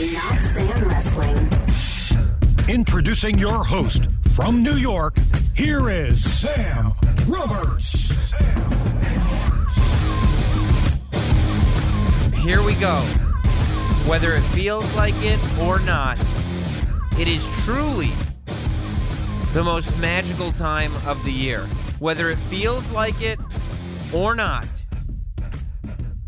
is 0.00 0.14
not 0.14 0.40
Sam 0.40 0.88
Wrestling. 0.88 1.48
Introducing 2.68 3.38
your 3.38 3.62
host 3.62 4.08
from 4.34 4.62
New 4.62 4.76
York, 4.76 5.16
here 5.54 5.90
is 5.90 6.22
Sam 6.40 6.94
Roberts. 7.26 8.10
Here 12.40 12.62
we 12.62 12.74
go. 12.76 13.00
Whether 14.06 14.34
it 14.34 14.42
feels 14.52 14.90
like 14.94 15.14
it 15.16 15.38
or 15.58 15.78
not, 15.80 16.18
it 17.18 17.28
is 17.28 17.46
truly 17.64 18.12
the 19.52 19.62
most 19.62 19.94
magical 19.98 20.52
time 20.52 20.94
of 21.06 21.22
the 21.24 21.32
year. 21.32 21.66
Whether 21.98 22.30
it 22.30 22.38
feels 22.48 22.88
like 22.90 23.20
it 23.20 23.38
or 24.12 24.34
not, 24.34 24.66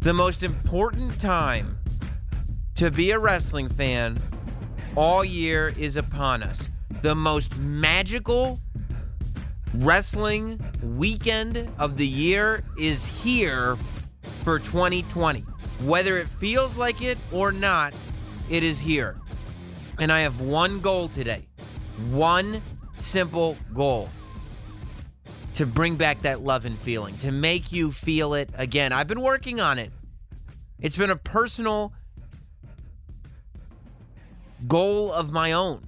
the 0.00 0.12
most 0.12 0.42
important 0.42 1.18
time 1.18 1.78
to 2.76 2.90
be 2.90 3.12
a 3.12 3.18
wrestling 3.18 3.68
fan 3.68 4.18
all 4.96 5.24
year 5.24 5.72
is 5.78 5.96
upon 5.96 6.42
us. 6.42 6.68
The 7.02 7.14
most 7.14 7.56
magical 7.56 8.60
wrestling 9.74 10.60
weekend 10.82 11.70
of 11.78 11.96
the 11.96 12.06
year 12.06 12.64
is 12.78 13.04
here 13.04 13.76
for 14.42 14.58
2020. 14.58 15.40
Whether 15.84 16.18
it 16.18 16.28
feels 16.28 16.76
like 16.76 17.02
it 17.02 17.18
or 17.32 17.52
not, 17.52 17.94
it 18.50 18.62
is 18.62 18.80
here. 18.80 19.16
And 19.98 20.10
I 20.12 20.20
have 20.20 20.40
one 20.40 20.80
goal 20.80 21.08
today. 21.08 21.46
One 22.10 22.60
simple 22.98 23.56
goal 23.72 24.08
to 25.54 25.66
bring 25.66 25.94
back 25.94 26.22
that 26.22 26.42
love 26.42 26.64
and 26.64 26.76
feeling, 26.76 27.16
to 27.18 27.30
make 27.30 27.70
you 27.70 27.92
feel 27.92 28.34
it 28.34 28.50
again. 28.54 28.92
I've 28.92 29.06
been 29.06 29.20
working 29.20 29.60
on 29.60 29.78
it. 29.78 29.92
It's 30.80 30.96
been 30.96 31.10
a 31.10 31.16
personal 31.16 31.92
goal 34.66 35.12
of 35.12 35.32
my 35.32 35.52
own 35.52 35.86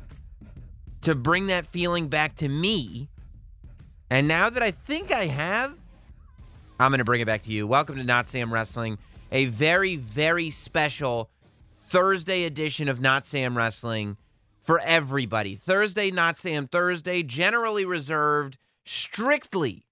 to 1.02 1.14
bring 1.14 1.46
that 1.46 1.66
feeling 1.66 2.08
back 2.08 2.36
to 2.36 2.48
me. 2.48 3.08
And 4.10 4.28
now 4.28 4.50
that 4.50 4.62
I 4.62 4.70
think 4.70 5.12
I 5.12 5.26
have, 5.26 5.74
I'm 6.78 6.90
going 6.90 6.98
to 6.98 7.04
bring 7.04 7.20
it 7.20 7.26
back 7.26 7.42
to 7.42 7.52
you. 7.52 7.66
Welcome 7.66 7.96
to 7.96 8.04
Not 8.04 8.28
Sam 8.28 8.52
Wrestling, 8.52 8.98
a 9.32 9.46
very, 9.46 9.96
very 9.96 10.50
special 10.50 11.30
Thursday 11.88 12.44
edition 12.44 12.88
of 12.88 13.00
Not 13.00 13.24
Sam 13.24 13.56
Wrestling 13.56 14.16
for 14.60 14.80
everybody. 14.80 15.54
Thursday, 15.54 16.10
Not 16.10 16.38
Sam 16.38 16.66
Thursday, 16.66 17.22
generally 17.22 17.84
reserved 17.84 18.58
strictly 18.84 19.86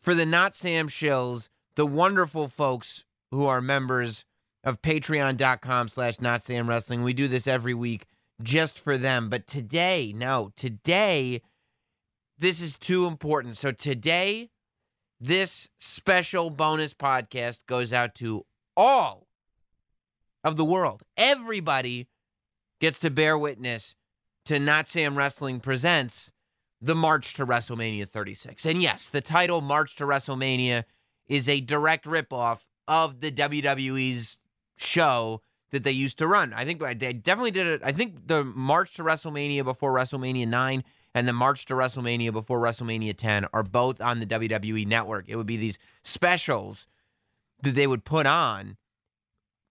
for 0.00 0.14
the 0.14 0.26
Not 0.26 0.54
Sam 0.54 0.88
shills, 0.88 1.48
the 1.76 1.86
wonderful 1.86 2.48
folks 2.48 3.04
who 3.30 3.46
are 3.46 3.60
members 3.60 4.24
of 4.64 4.82
patreon.com 4.82 5.88
slash 5.88 6.20
not 6.20 6.42
Sam 6.42 6.68
Wrestling. 6.68 7.02
We 7.04 7.12
do 7.12 7.28
this 7.28 7.46
every 7.46 7.74
week 7.74 8.06
just 8.42 8.78
for 8.78 8.98
them. 8.98 9.28
But 9.28 9.46
today, 9.46 10.12
no, 10.16 10.50
today, 10.56 11.42
this 12.38 12.60
is 12.60 12.76
too 12.76 13.06
important. 13.06 13.56
So 13.56 13.70
today, 13.70 14.50
this 15.20 15.68
special 15.78 16.50
bonus 16.50 16.94
podcast 16.94 17.66
goes 17.66 17.92
out 17.92 18.14
to 18.16 18.44
all 18.76 19.28
of 20.42 20.56
the 20.56 20.64
world. 20.64 21.02
Everybody 21.16 22.08
gets 22.80 22.98
to 23.00 23.10
bear 23.10 23.38
witness 23.38 23.94
to 24.46 24.58
Not 24.58 24.88
Sam 24.88 25.16
Wrestling 25.16 25.60
Presents 25.60 26.30
the 26.80 26.94
March 26.94 27.32
to 27.34 27.46
WrestleMania 27.46 28.06
36. 28.06 28.66
And 28.66 28.82
yes, 28.82 29.08
the 29.08 29.22
title 29.22 29.62
March 29.62 29.96
to 29.96 30.04
WrestleMania 30.04 30.84
is 31.26 31.48
a 31.48 31.60
direct 31.60 32.04
ripoff 32.04 32.60
of 32.86 33.20
the 33.20 33.32
WWE's 33.32 34.36
show 34.76 35.42
that 35.70 35.82
they 35.84 35.92
used 35.92 36.18
to 36.18 36.26
run. 36.26 36.52
I 36.52 36.64
think 36.64 36.80
they 36.80 37.12
definitely 37.12 37.50
did 37.50 37.66
it. 37.66 37.80
I 37.84 37.92
think 37.92 38.28
the 38.28 38.44
March 38.44 38.94
to 38.94 39.02
WrestleMania 39.02 39.64
before 39.64 39.92
WrestleMania 39.92 40.46
9 40.46 40.84
and 41.14 41.28
the 41.28 41.32
March 41.32 41.66
to 41.66 41.74
WrestleMania 41.74 42.32
before 42.32 42.60
WrestleMania 42.60 43.16
10 43.16 43.46
are 43.52 43.62
both 43.62 44.00
on 44.00 44.20
the 44.20 44.26
WWE 44.26 44.86
network. 44.86 45.24
It 45.28 45.36
would 45.36 45.46
be 45.46 45.56
these 45.56 45.78
specials 46.02 46.86
that 47.62 47.74
they 47.74 47.86
would 47.86 48.04
put 48.04 48.26
on 48.26 48.76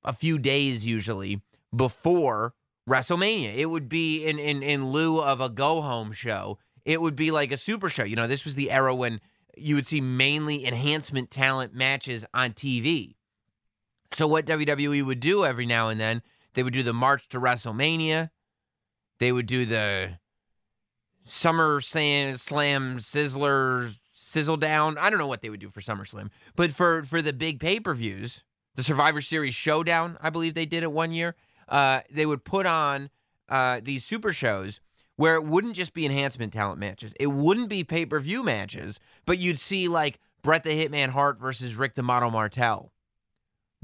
a 0.03 0.13
few 0.13 0.37
days 0.37 0.85
usually 0.85 1.41
before 1.75 2.53
WrestleMania. 2.89 3.55
It 3.55 3.67
would 3.67 3.87
be 3.87 4.25
in 4.25 4.39
in 4.39 4.61
in 4.61 4.87
lieu 4.87 5.21
of 5.21 5.41
a 5.41 5.49
go 5.49 5.81
home 5.81 6.11
show. 6.11 6.57
It 6.85 7.01
would 7.01 7.15
be 7.15 7.31
like 7.31 7.51
a 7.51 7.57
super 7.57 7.89
show. 7.89 8.03
You 8.03 8.15
know, 8.15 8.27
this 8.27 8.43
was 8.43 8.55
the 8.55 8.71
era 8.71 8.93
when 8.93 9.21
you 9.55 9.75
would 9.75 9.87
see 9.87 10.01
mainly 10.01 10.65
enhancement 10.65 11.31
talent 11.31 11.73
matches 11.73 12.25
on 12.33 12.51
TV. 12.51 13.15
So 14.13 14.27
what 14.27 14.45
WWE 14.45 15.03
would 15.03 15.19
do 15.19 15.45
every 15.45 15.65
now 15.65 15.89
and 15.89 15.99
then, 15.99 16.21
they 16.53 16.63
would 16.63 16.73
do 16.73 16.83
the 16.83 16.93
March 16.93 17.27
to 17.29 17.39
WrestleMania. 17.39 18.29
They 19.19 19.31
would 19.31 19.47
do 19.47 19.65
the 19.65 20.19
Summer 21.25 21.81
Slam, 21.81 22.35
Sizzler 22.37 23.95
Sizzle 24.13 24.57
Down. 24.57 24.97
I 24.97 25.09
don't 25.09 25.19
know 25.19 25.27
what 25.27 25.41
they 25.41 25.49
would 25.49 25.59
do 25.59 25.69
for 25.69 25.81
SummerSlam, 25.81 26.29
but 26.55 26.71
for 26.71 27.03
for 27.03 27.21
the 27.21 27.33
big 27.33 27.59
pay 27.59 27.79
per 27.79 27.93
views, 27.93 28.43
the 28.75 28.83
Survivor 28.83 29.21
Series 29.21 29.55
Showdown, 29.55 30.17
I 30.21 30.29
believe 30.29 30.53
they 30.53 30.65
did 30.65 30.83
it 30.83 30.91
one 30.91 31.11
year. 31.11 31.35
Uh, 31.67 32.01
they 32.11 32.25
would 32.25 32.43
put 32.43 32.65
on 32.65 33.09
uh, 33.49 33.79
these 33.83 34.03
super 34.03 34.33
shows 34.33 34.79
where 35.15 35.35
it 35.35 35.45
wouldn't 35.45 35.75
just 35.75 35.93
be 35.93 36.05
enhancement 36.05 36.53
talent 36.53 36.79
matches. 36.79 37.13
It 37.19 37.27
wouldn't 37.27 37.69
be 37.69 37.83
pay 37.83 38.05
per 38.05 38.19
view 38.19 38.43
matches, 38.43 38.99
but 39.25 39.37
you'd 39.37 39.59
see 39.59 39.87
like 39.87 40.19
Bret 40.41 40.63
the 40.63 40.71
Hitman 40.71 41.09
Hart 41.09 41.39
versus 41.39 41.75
Rick 41.75 41.95
the 41.95 42.03
Model 42.03 42.31
Martel 42.31 42.92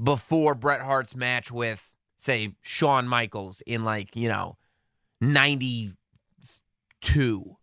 before 0.02 0.54
Bret 0.54 0.80
Hart's 0.80 1.14
match 1.14 1.50
with, 1.50 1.90
say, 2.18 2.54
Shawn 2.62 3.08
Michaels 3.08 3.62
in 3.66 3.84
like, 3.84 4.16
you 4.16 4.28
know, 4.28 4.56
92, 5.20 7.56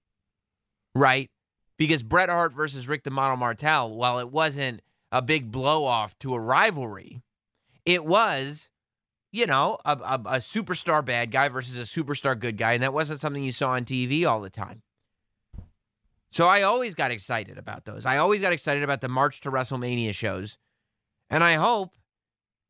right? 0.95 1.29
Because 1.77 2.03
Bret 2.03 2.29
Hart 2.29 2.53
versus 2.53 2.87
Rick 2.87 3.03
the 3.03 3.11
Model 3.11 3.37
Martel, 3.37 3.95
while 3.95 4.19
it 4.19 4.31
wasn't 4.31 4.81
a 5.11 5.21
big 5.21 5.51
blow 5.51 5.85
off 5.85 6.17
to 6.19 6.33
a 6.33 6.39
rivalry, 6.39 7.21
it 7.85 8.05
was, 8.05 8.69
you 9.31 9.45
know, 9.45 9.77
a, 9.85 9.91
a, 9.91 10.21
a, 10.25 10.39
superstar 10.39 11.03
bad 11.03 11.31
guy 11.31 11.49
versus 11.49 11.77
a 11.77 11.83
superstar 11.83 12.37
good 12.37 12.57
guy. 12.57 12.73
And 12.73 12.83
that 12.83 12.93
wasn't 12.93 13.19
something 13.19 13.43
you 13.43 13.51
saw 13.51 13.71
on 13.71 13.85
TV 13.85 14.25
all 14.25 14.41
the 14.41 14.49
time. 14.49 14.81
So 16.31 16.47
I 16.47 16.63
always 16.63 16.93
got 16.93 17.11
excited 17.11 17.57
about 17.57 17.85
those. 17.85 18.05
I 18.05 18.17
always 18.17 18.41
got 18.41 18.53
excited 18.53 18.83
about 18.83 19.01
the 19.01 19.07
March 19.07 19.41
to 19.41 19.51
WrestleMania 19.51 20.13
shows. 20.13 20.57
And 21.29 21.43
I 21.43 21.53
hope 21.53 21.93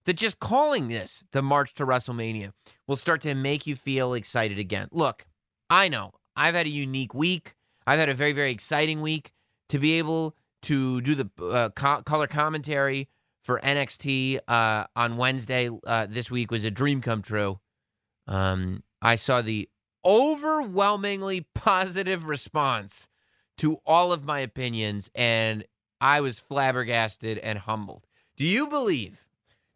that 0.08 0.16
just 0.16 0.40
calling 0.40 0.88
this 0.88 1.26
the 1.34 1.42
March 1.42 1.74
to 1.76 1.86
WrestleMania 1.86 2.54
will 2.88 2.96
start 2.96 3.22
to 3.22 3.36
make 3.36 3.68
you 3.68 3.76
feel 3.76 4.14
excited 4.14 4.58
again. 4.58 4.88
Look, 4.92 5.28
I 5.70 5.90
know 5.90 6.14
I've 6.34 6.56
had 6.56 6.66
a 6.66 6.70
unique 6.70 7.14
week. 7.14 7.56
I've 7.86 8.00
had 8.00 8.08
a 8.08 8.14
very, 8.14 8.32
very 8.32 8.52
exciting 8.52 9.02
week 9.02 9.34
to 9.68 9.80
be 9.80 9.98
able 9.98 10.34
to 10.64 11.02
do 11.02 11.14
the 11.14 11.30
uh, 11.44 11.70
co- 11.76 12.02
color 12.04 12.26
commentary 12.26 13.10
for 13.44 13.60
NXT 13.60 14.40
uh, 14.48 14.86
on 14.96 15.18
Wednesday 15.18 15.70
uh, 15.86 16.08
this 16.10 16.32
week 16.32 16.52
was 16.52 16.64
a 16.64 16.72
dream 16.72 17.02
come 17.02 17.22
true. 17.22 17.60
Um, 18.28 18.84
I 19.02 19.18
saw 19.18 19.42
the 19.42 19.68
overwhelmingly 20.06 21.48
positive 21.54 22.30
response 22.30 23.10
to 23.58 23.78
all 23.86 24.14
of 24.14 24.24
my 24.24 24.40
opinions, 24.40 25.10
and 25.14 25.66
I 26.00 26.22
was 26.22 26.40
flabbergasted 26.40 27.38
and 27.40 27.60
humbled. 27.60 28.08
Do 28.38 28.46
you 28.46 28.68
believe 28.68 29.27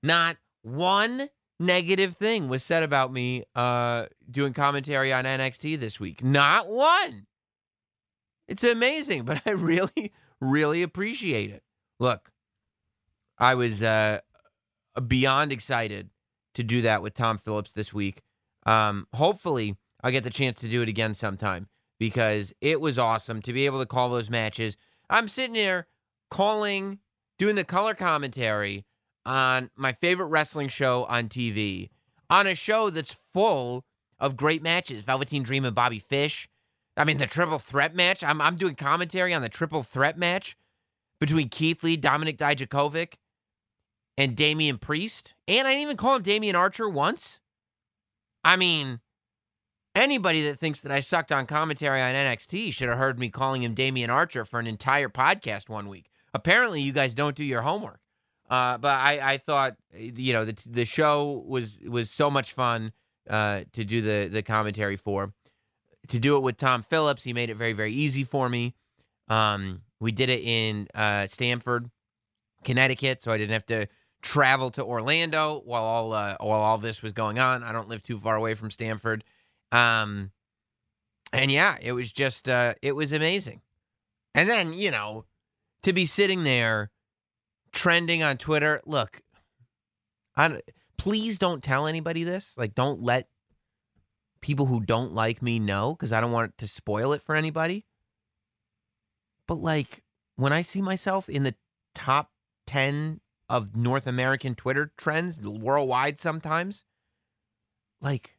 not 0.03 0.37
one 0.63 1.29
negative 1.59 2.15
thing 2.15 2.47
was 2.49 2.63
said 2.63 2.83
about 2.83 3.13
me 3.13 3.43
uh, 3.55 4.07
doing 4.29 4.53
commentary 4.53 5.13
on 5.13 5.25
NXT 5.25 5.79
this 5.79 5.99
week. 5.99 6.23
Not 6.23 6.67
one. 6.69 7.27
It's 8.47 8.63
amazing, 8.63 9.23
but 9.23 9.41
I 9.45 9.51
really, 9.51 10.11
really 10.39 10.83
appreciate 10.83 11.51
it. 11.51 11.63
Look, 11.99 12.31
I 13.37 13.55
was 13.55 13.81
uh, 13.83 14.19
beyond 15.07 15.51
excited 15.51 16.09
to 16.55 16.63
do 16.63 16.81
that 16.81 17.01
with 17.01 17.13
Tom 17.13 17.37
Phillips 17.37 17.71
this 17.71 17.93
week. 17.93 18.23
Um, 18.65 19.07
hopefully, 19.13 19.77
I'll 20.03 20.11
get 20.11 20.23
the 20.23 20.29
chance 20.29 20.59
to 20.59 20.67
do 20.67 20.81
it 20.81 20.89
again 20.89 21.13
sometime 21.13 21.67
because 21.99 22.53
it 22.61 22.81
was 22.81 22.97
awesome 22.97 23.41
to 23.43 23.53
be 23.53 23.65
able 23.65 23.79
to 23.79 23.85
call 23.85 24.09
those 24.09 24.29
matches. 24.29 24.75
I'm 25.09 25.27
sitting 25.27 25.55
here 25.55 25.87
calling, 26.29 26.99
doing 27.37 27.55
the 27.55 27.63
color 27.63 27.93
commentary 27.93 28.85
on 29.25 29.69
my 29.75 29.93
favorite 29.93 30.27
wrestling 30.27 30.67
show 30.67 31.05
on 31.05 31.29
TV, 31.29 31.89
on 32.29 32.47
a 32.47 32.55
show 32.55 32.89
that's 32.89 33.15
full 33.33 33.85
of 34.19 34.37
great 34.37 34.61
matches. 34.61 35.01
Velveteen 35.01 35.43
Dream 35.43 35.65
and 35.65 35.75
Bobby 35.75 35.99
Fish. 35.99 36.47
I 36.97 37.03
mean, 37.03 37.17
the 37.17 37.25
triple 37.25 37.59
threat 37.59 37.95
match. 37.95 38.23
I'm, 38.23 38.41
I'm 38.41 38.55
doing 38.55 38.75
commentary 38.75 39.33
on 39.33 39.41
the 39.41 39.49
triple 39.49 39.83
threat 39.83 40.17
match 40.17 40.57
between 41.19 41.49
Keith 41.49 41.83
Lee, 41.83 41.97
Dominik 41.97 42.37
Dijakovic, 42.37 43.13
and 44.17 44.35
Damian 44.35 44.77
Priest. 44.77 45.33
And 45.47 45.67
I 45.67 45.71
didn't 45.71 45.83
even 45.83 45.97
call 45.97 46.15
him 46.15 46.23
Damien 46.23 46.55
Archer 46.55 46.89
once. 46.89 47.39
I 48.43 48.55
mean, 48.55 48.99
anybody 49.95 50.41
that 50.43 50.57
thinks 50.59 50.79
that 50.81 50.91
I 50.91 50.99
sucked 50.99 51.31
on 51.31 51.45
commentary 51.45 52.01
on 52.01 52.13
NXT 52.13 52.73
should 52.73 52.89
have 52.89 52.97
heard 52.97 53.19
me 53.19 53.29
calling 53.29 53.63
him 53.63 53.73
Damien 53.73 54.09
Archer 54.09 54.45
for 54.45 54.59
an 54.59 54.67
entire 54.67 55.09
podcast 55.09 55.69
one 55.69 55.87
week. 55.87 56.09
Apparently, 56.33 56.81
you 56.81 56.93
guys 56.93 57.13
don't 57.13 57.35
do 57.35 57.43
your 57.43 57.61
homework. 57.61 57.99
Uh, 58.51 58.77
but 58.77 58.89
I, 58.89 59.33
I 59.33 59.37
thought 59.37 59.77
you 59.97 60.33
know 60.33 60.43
the 60.43 60.61
the 60.69 60.83
show 60.83 61.41
was 61.47 61.79
was 61.87 62.11
so 62.11 62.29
much 62.29 62.51
fun 62.51 62.91
uh, 63.29 63.61
to 63.71 63.85
do 63.85 64.01
the 64.01 64.29
the 64.29 64.43
commentary 64.43 64.97
for. 64.97 65.33
To 66.09 66.19
do 66.19 66.35
it 66.35 66.41
with 66.41 66.57
Tom 66.57 66.83
Phillips, 66.83 67.23
he 67.23 67.31
made 67.31 67.49
it 67.49 67.55
very 67.55 67.71
very 67.71 67.93
easy 67.93 68.25
for 68.25 68.49
me. 68.49 68.75
Um, 69.29 69.83
we 70.01 70.11
did 70.11 70.29
it 70.29 70.41
in 70.43 70.89
uh, 70.93 71.27
Stamford, 71.27 71.89
Connecticut, 72.65 73.21
so 73.21 73.31
I 73.31 73.37
didn't 73.37 73.53
have 73.53 73.65
to 73.67 73.87
travel 74.21 74.69
to 74.71 74.83
Orlando 74.83 75.61
while 75.63 75.83
all 75.83 76.11
uh, 76.11 76.35
while 76.41 76.59
all 76.59 76.77
this 76.77 77.01
was 77.01 77.13
going 77.13 77.39
on. 77.39 77.63
I 77.63 77.71
don't 77.71 77.87
live 77.87 78.03
too 78.03 78.19
far 78.19 78.35
away 78.35 78.53
from 78.55 78.69
Stamford, 78.69 79.23
um, 79.71 80.31
and 81.31 81.49
yeah, 81.49 81.77
it 81.81 81.93
was 81.93 82.11
just 82.11 82.49
uh, 82.49 82.73
it 82.81 82.97
was 82.97 83.13
amazing. 83.13 83.61
And 84.35 84.49
then 84.49 84.73
you 84.73 84.91
know, 84.91 85.23
to 85.83 85.93
be 85.93 86.05
sitting 86.05 86.43
there 86.43 86.90
trending 87.71 88.23
on 88.23 88.37
Twitter. 88.37 88.81
Look, 88.85 89.21
I 90.35 90.59
please 90.97 91.39
don't 91.39 91.63
tell 91.63 91.87
anybody 91.87 92.23
this. 92.23 92.53
Like, 92.55 92.75
don't 92.75 93.01
let 93.01 93.27
people 94.41 94.65
who 94.65 94.79
don't 94.79 95.13
like 95.13 95.41
me 95.41 95.59
know 95.59 95.93
because 95.93 96.11
I 96.11 96.21
don't 96.21 96.31
want 96.31 96.57
to 96.57 96.67
spoil 96.67 97.13
it 97.13 97.21
for 97.21 97.35
anybody. 97.35 97.85
But 99.47 99.55
like, 99.55 100.03
when 100.35 100.53
I 100.53 100.61
see 100.61 100.81
myself 100.81 101.29
in 101.29 101.43
the 101.43 101.55
top 101.93 102.31
10 102.67 103.21
of 103.49 103.75
North 103.75 104.07
American 104.07 104.55
Twitter 104.55 104.91
trends 104.97 105.39
worldwide 105.39 106.19
sometimes, 106.19 106.83
like, 108.01 108.37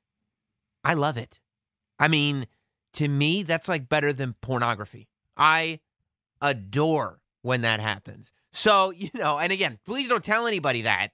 I 0.83 0.95
love 0.95 1.17
it. 1.17 1.41
I 1.99 2.09
mean, 2.09 2.47
to 2.95 3.09
me, 3.09 3.43
that's 3.43 3.69
like 3.69 3.89
better 3.89 4.13
than 4.13 4.35
pornography. 4.41 5.09
I 5.37 5.81
adore 6.41 7.21
when 7.43 7.61
that 7.63 7.81
happens. 7.81 8.33
So, 8.53 8.91
you 8.97 9.11
know, 9.15 9.39
and 9.39 9.53
again, 9.53 9.79
please 9.85 10.09
don't 10.09 10.25
tell 10.25 10.47
anybody 10.47 10.83
that 10.83 11.09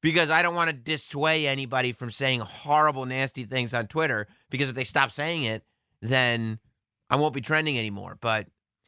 because 0.00 0.30
I 0.30 0.42
don't 0.42 0.54
want 0.54 0.70
to 0.70 0.76
dissuade 0.76 1.46
anybody 1.46 1.92
from 1.92 2.10
saying 2.10 2.40
horrible, 2.40 3.04
nasty 3.06 3.44
things 3.44 3.74
on 3.74 3.86
Twitter 3.86 4.26
because 4.50 4.68
if 4.68 4.74
they 4.74 4.84
stop 4.84 5.10
saying 5.10 5.44
it, 5.44 5.64
then 6.00 6.58
I 7.10 7.16
won't 7.16 7.34
be 7.34 7.40
trending 7.40 7.78
anymore. 7.78 8.16
But 8.20 8.46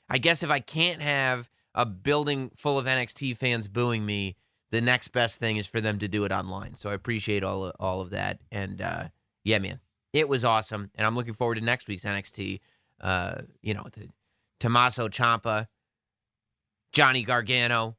I 0.08 0.18
guess 0.18 0.42
if 0.42 0.50
I 0.50 0.60
can't 0.60 1.02
have 1.02 1.48
a 1.74 1.86
building 1.86 2.50
full 2.56 2.78
of 2.78 2.86
NXT 2.86 3.36
fans 3.36 3.68
booing 3.68 4.04
me, 4.04 4.36
the 4.70 4.80
next 4.80 5.08
best 5.08 5.40
thing 5.40 5.56
is 5.56 5.66
for 5.66 5.80
them 5.80 5.98
to 5.98 6.08
do 6.08 6.24
it 6.24 6.32
online. 6.32 6.74
So 6.74 6.90
I 6.90 6.94
appreciate 6.94 7.42
all 7.42 7.64
of, 7.64 7.72
all 7.80 8.00
of 8.00 8.10
that. 8.10 8.40
And 8.52 8.80
uh, 8.80 9.08
yeah, 9.42 9.58
man, 9.58 9.80
it 10.12 10.28
was 10.28 10.44
awesome. 10.44 10.90
And 10.94 11.06
I'm 11.06 11.16
looking 11.16 11.34
forward 11.34 11.56
to 11.56 11.60
next 11.60 11.88
week's 11.88 12.04
NXT. 12.04 12.60
Uh, 13.00 13.42
you 13.62 13.74
know, 13.74 13.86
the 13.92 14.08
Tommaso 14.60 15.08
Ciampa 15.08 15.66
Johnny 16.92 17.22
Gargano, 17.22 17.96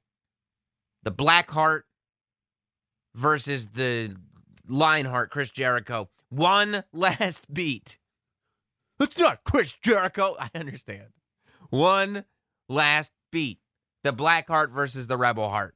the 1.03 1.11
Blackheart 1.11 1.81
versus 3.15 3.67
the 3.67 4.15
Lionheart, 4.67 5.31
Chris 5.31 5.49
Jericho. 5.51 6.09
One 6.29 6.83
last 6.93 7.51
beat. 7.51 7.97
It's 8.99 9.17
not 9.17 9.43
Chris 9.43 9.75
Jericho. 9.81 10.35
I 10.39 10.49
understand. 10.55 11.07
One 11.69 12.25
last 12.69 13.11
beat. 13.31 13.59
The 14.03 14.13
Blackheart 14.13 14.71
versus 14.71 15.07
the 15.07 15.17
Rebel 15.17 15.49
Heart. 15.49 15.75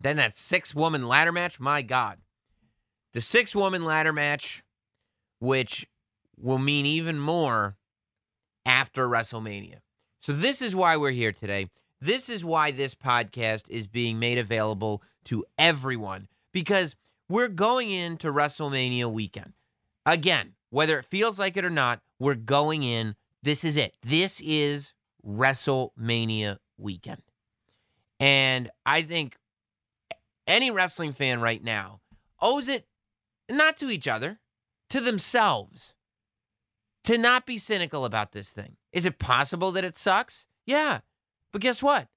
Then 0.00 0.16
that 0.16 0.36
six 0.36 0.74
woman 0.74 1.06
ladder 1.06 1.32
match. 1.32 1.60
My 1.60 1.82
God. 1.82 2.18
The 3.12 3.20
six 3.20 3.54
woman 3.54 3.84
ladder 3.84 4.12
match, 4.12 4.64
which 5.38 5.86
will 6.36 6.58
mean 6.58 6.84
even 6.84 7.18
more 7.18 7.76
after 8.66 9.08
WrestleMania. 9.08 9.78
So, 10.20 10.32
this 10.32 10.60
is 10.60 10.74
why 10.74 10.96
we're 10.96 11.12
here 11.12 11.32
today. 11.32 11.68
This 12.04 12.28
is 12.28 12.44
why 12.44 12.70
this 12.70 12.94
podcast 12.94 13.70
is 13.70 13.86
being 13.86 14.18
made 14.18 14.36
available 14.36 15.02
to 15.24 15.42
everyone 15.56 16.28
because 16.52 16.94
we're 17.30 17.48
going 17.48 17.90
into 17.90 18.30
WrestleMania 18.30 19.10
weekend. 19.10 19.54
Again, 20.04 20.52
whether 20.68 20.98
it 20.98 21.06
feels 21.06 21.38
like 21.38 21.56
it 21.56 21.64
or 21.64 21.70
not, 21.70 22.02
we're 22.18 22.34
going 22.34 22.82
in. 22.82 23.16
This 23.42 23.64
is 23.64 23.78
it. 23.78 23.96
This 24.02 24.42
is 24.42 24.92
WrestleMania 25.26 26.58
weekend. 26.76 27.22
And 28.20 28.70
I 28.84 29.00
think 29.00 29.38
any 30.46 30.70
wrestling 30.70 31.14
fan 31.14 31.40
right 31.40 31.64
now 31.64 32.02
owes 32.38 32.68
it 32.68 32.86
not 33.48 33.78
to 33.78 33.88
each 33.88 34.06
other, 34.06 34.40
to 34.90 35.00
themselves, 35.00 35.94
to 37.04 37.16
not 37.16 37.46
be 37.46 37.56
cynical 37.56 38.04
about 38.04 38.32
this 38.32 38.50
thing. 38.50 38.76
Is 38.92 39.06
it 39.06 39.18
possible 39.18 39.72
that 39.72 39.86
it 39.86 39.96
sucks? 39.96 40.44
Yeah. 40.66 41.00
But 41.54 41.62
guess 41.62 41.84
what? 41.84 42.08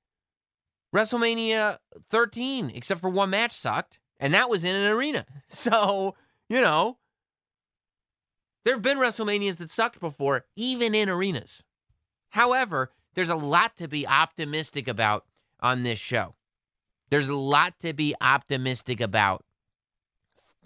WrestleMania 0.95 1.78
13, 2.10 2.72
except 2.74 3.00
for 3.00 3.10
one 3.12 3.30
match, 3.30 3.51
sucked, 3.51 4.00
and 4.19 4.34
that 4.34 4.50
was 4.50 4.63
in 4.63 4.75
an 4.75 4.92
arena. 4.92 5.25
So, 5.50 6.16
you 6.50 6.60
know, 6.60 6.98
there 8.66 8.74
have 8.74 8.81
been 8.81 8.98
WrestleManias 8.98 9.57
that 9.57 9.69
sucked 9.69 10.00
before, 10.00 10.45
even 10.56 10.95
in 10.95 11.07
arenas. 11.07 11.63
However, 12.30 12.92
there's 13.13 13.30
a 13.30 13.36
lot 13.36 13.78
to 13.78 13.88
be 13.88 14.07
optimistic 14.07 14.88
about 14.88 15.25
on 15.62 15.83
this 15.83 16.00
show. 16.00 16.33
There's 17.12 17.30
a 17.30 17.36
lot 17.36 17.80
to 17.81 17.94
be 17.94 18.16
optimistic 18.19 19.00
about 19.00 19.45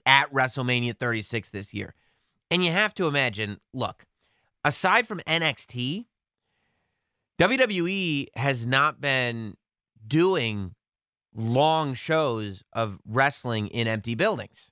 at 0.05 0.31
WrestleMania 0.31 0.95
36 0.95 1.49
this 1.49 1.73
year. 1.73 1.93
And 2.49 2.63
you 2.63 2.71
have 2.71 2.95
to 2.95 3.07
imagine 3.07 3.59
look, 3.73 4.05
aside 4.63 5.07
from 5.07 5.19
NXT, 5.27 6.05
WWE 7.41 8.27
has 8.35 8.67
not 8.67 9.01
been 9.01 9.57
doing 10.07 10.75
long 11.35 11.95
shows 11.95 12.63
of 12.71 12.99
wrestling 13.03 13.67
in 13.69 13.87
empty 13.87 14.13
buildings. 14.13 14.69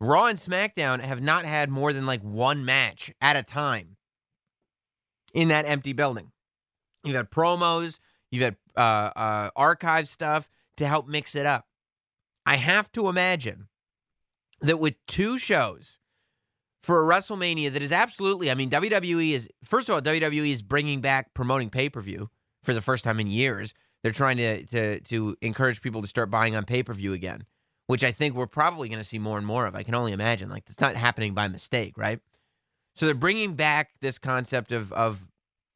Raw 0.00 0.26
and 0.26 0.36
SmackDown 0.36 1.00
have 1.00 1.22
not 1.22 1.44
had 1.44 1.70
more 1.70 1.92
than 1.92 2.04
like 2.04 2.20
one 2.22 2.64
match 2.64 3.12
at 3.20 3.36
a 3.36 3.44
time 3.44 3.98
in 5.32 5.46
that 5.46 5.64
empty 5.64 5.92
building. 5.92 6.32
You've 7.04 7.14
had 7.14 7.30
promos, 7.30 8.00
you've 8.32 8.42
had 8.42 8.56
uh, 8.76 9.10
uh, 9.14 9.50
archive 9.54 10.08
stuff 10.08 10.50
to 10.78 10.88
help 10.88 11.06
mix 11.06 11.36
it 11.36 11.46
up. 11.46 11.68
I 12.44 12.56
have 12.56 12.90
to 12.92 13.06
imagine 13.06 13.68
that 14.60 14.80
with 14.80 14.96
two 15.06 15.38
shows 15.38 16.00
for 16.82 17.02
a 17.02 17.08
WrestleMania 17.08 17.72
that 17.72 17.82
is 17.82 17.92
absolutely, 17.92 18.50
I 18.50 18.54
mean, 18.54 18.70
WWE 18.70 19.32
is, 19.32 19.48
first 19.62 19.88
of 19.88 19.94
all, 19.94 20.02
WWE 20.02 20.52
is 20.52 20.62
bringing 20.62 21.00
back 21.00 21.32
promoting 21.34 21.70
pay 21.70 21.88
per 21.88 22.00
view 22.00 22.30
for 22.62 22.74
the 22.74 22.80
first 22.80 23.04
time 23.04 23.20
in 23.20 23.28
years. 23.28 23.72
They're 24.02 24.12
trying 24.12 24.38
to, 24.38 24.66
to, 24.66 25.00
to 25.00 25.36
encourage 25.40 25.80
people 25.80 26.02
to 26.02 26.08
start 26.08 26.30
buying 26.30 26.56
on 26.56 26.64
pay 26.64 26.82
per 26.82 26.92
view 26.92 27.12
again, 27.12 27.44
which 27.86 28.02
I 28.02 28.10
think 28.10 28.34
we're 28.34 28.46
probably 28.46 28.88
going 28.88 28.98
to 28.98 29.04
see 29.04 29.18
more 29.18 29.38
and 29.38 29.46
more 29.46 29.66
of. 29.66 29.76
I 29.76 29.84
can 29.84 29.94
only 29.94 30.12
imagine. 30.12 30.48
Like, 30.48 30.64
it's 30.68 30.80
not 30.80 30.96
happening 30.96 31.34
by 31.34 31.46
mistake, 31.48 31.96
right? 31.96 32.20
So 32.94 33.06
they're 33.06 33.14
bringing 33.14 33.54
back 33.54 33.90
this 34.00 34.18
concept 34.18 34.72
of, 34.72 34.92
of 34.92 35.28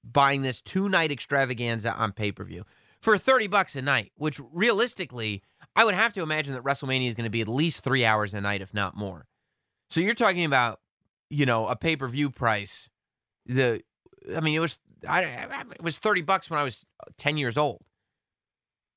buying 0.05 0.43
this 0.43 0.61
two 0.61 0.89
night 0.89 1.13
extravaganza 1.13 1.95
on 1.95 2.13
pay 2.13 2.33
per 2.33 2.45
view 2.45 2.65
for 3.01 3.17
30 3.17 3.47
bucks 3.47 3.77
a 3.77 3.83
night, 3.83 4.11
which 4.17 4.41
realistically, 4.53 5.43
I 5.77 5.85
would 5.85 5.95
have 5.95 6.13
to 6.15 6.23
imagine 6.23 6.55
that 6.55 6.65
WrestleMania 6.65 7.09
is 7.09 7.15
going 7.15 7.25
to 7.25 7.31
be 7.31 7.41
at 7.41 7.49
least 7.49 7.85
three 7.85 8.05
hours 8.05 8.35
a 8.35 8.41
night, 8.41 8.61
if 8.61 8.75
not 8.75 8.97
more. 8.97 9.27
So 9.91 10.01
you're 10.01 10.15
talking 10.15 10.45
about 10.45 10.81
you 11.31 11.47
know, 11.47 11.67
a 11.67 11.77
pay 11.77 11.97
per 11.97 12.09
view 12.09 12.31
price. 12.31 12.89
The, 13.47 13.83
I 14.35 14.41
mean, 14.41 14.55
it 14.55 14.61
was 14.61 14.79
I, 15.09 15.23
it 15.73 15.83
was 15.83 15.99
thirty 15.99 16.23
bucks 16.23 16.51
when 16.51 16.59
I 16.59 16.63
was 16.63 16.85
uh, 17.01 17.11
ten 17.17 17.37
years 17.37 17.57
old. 17.57 17.83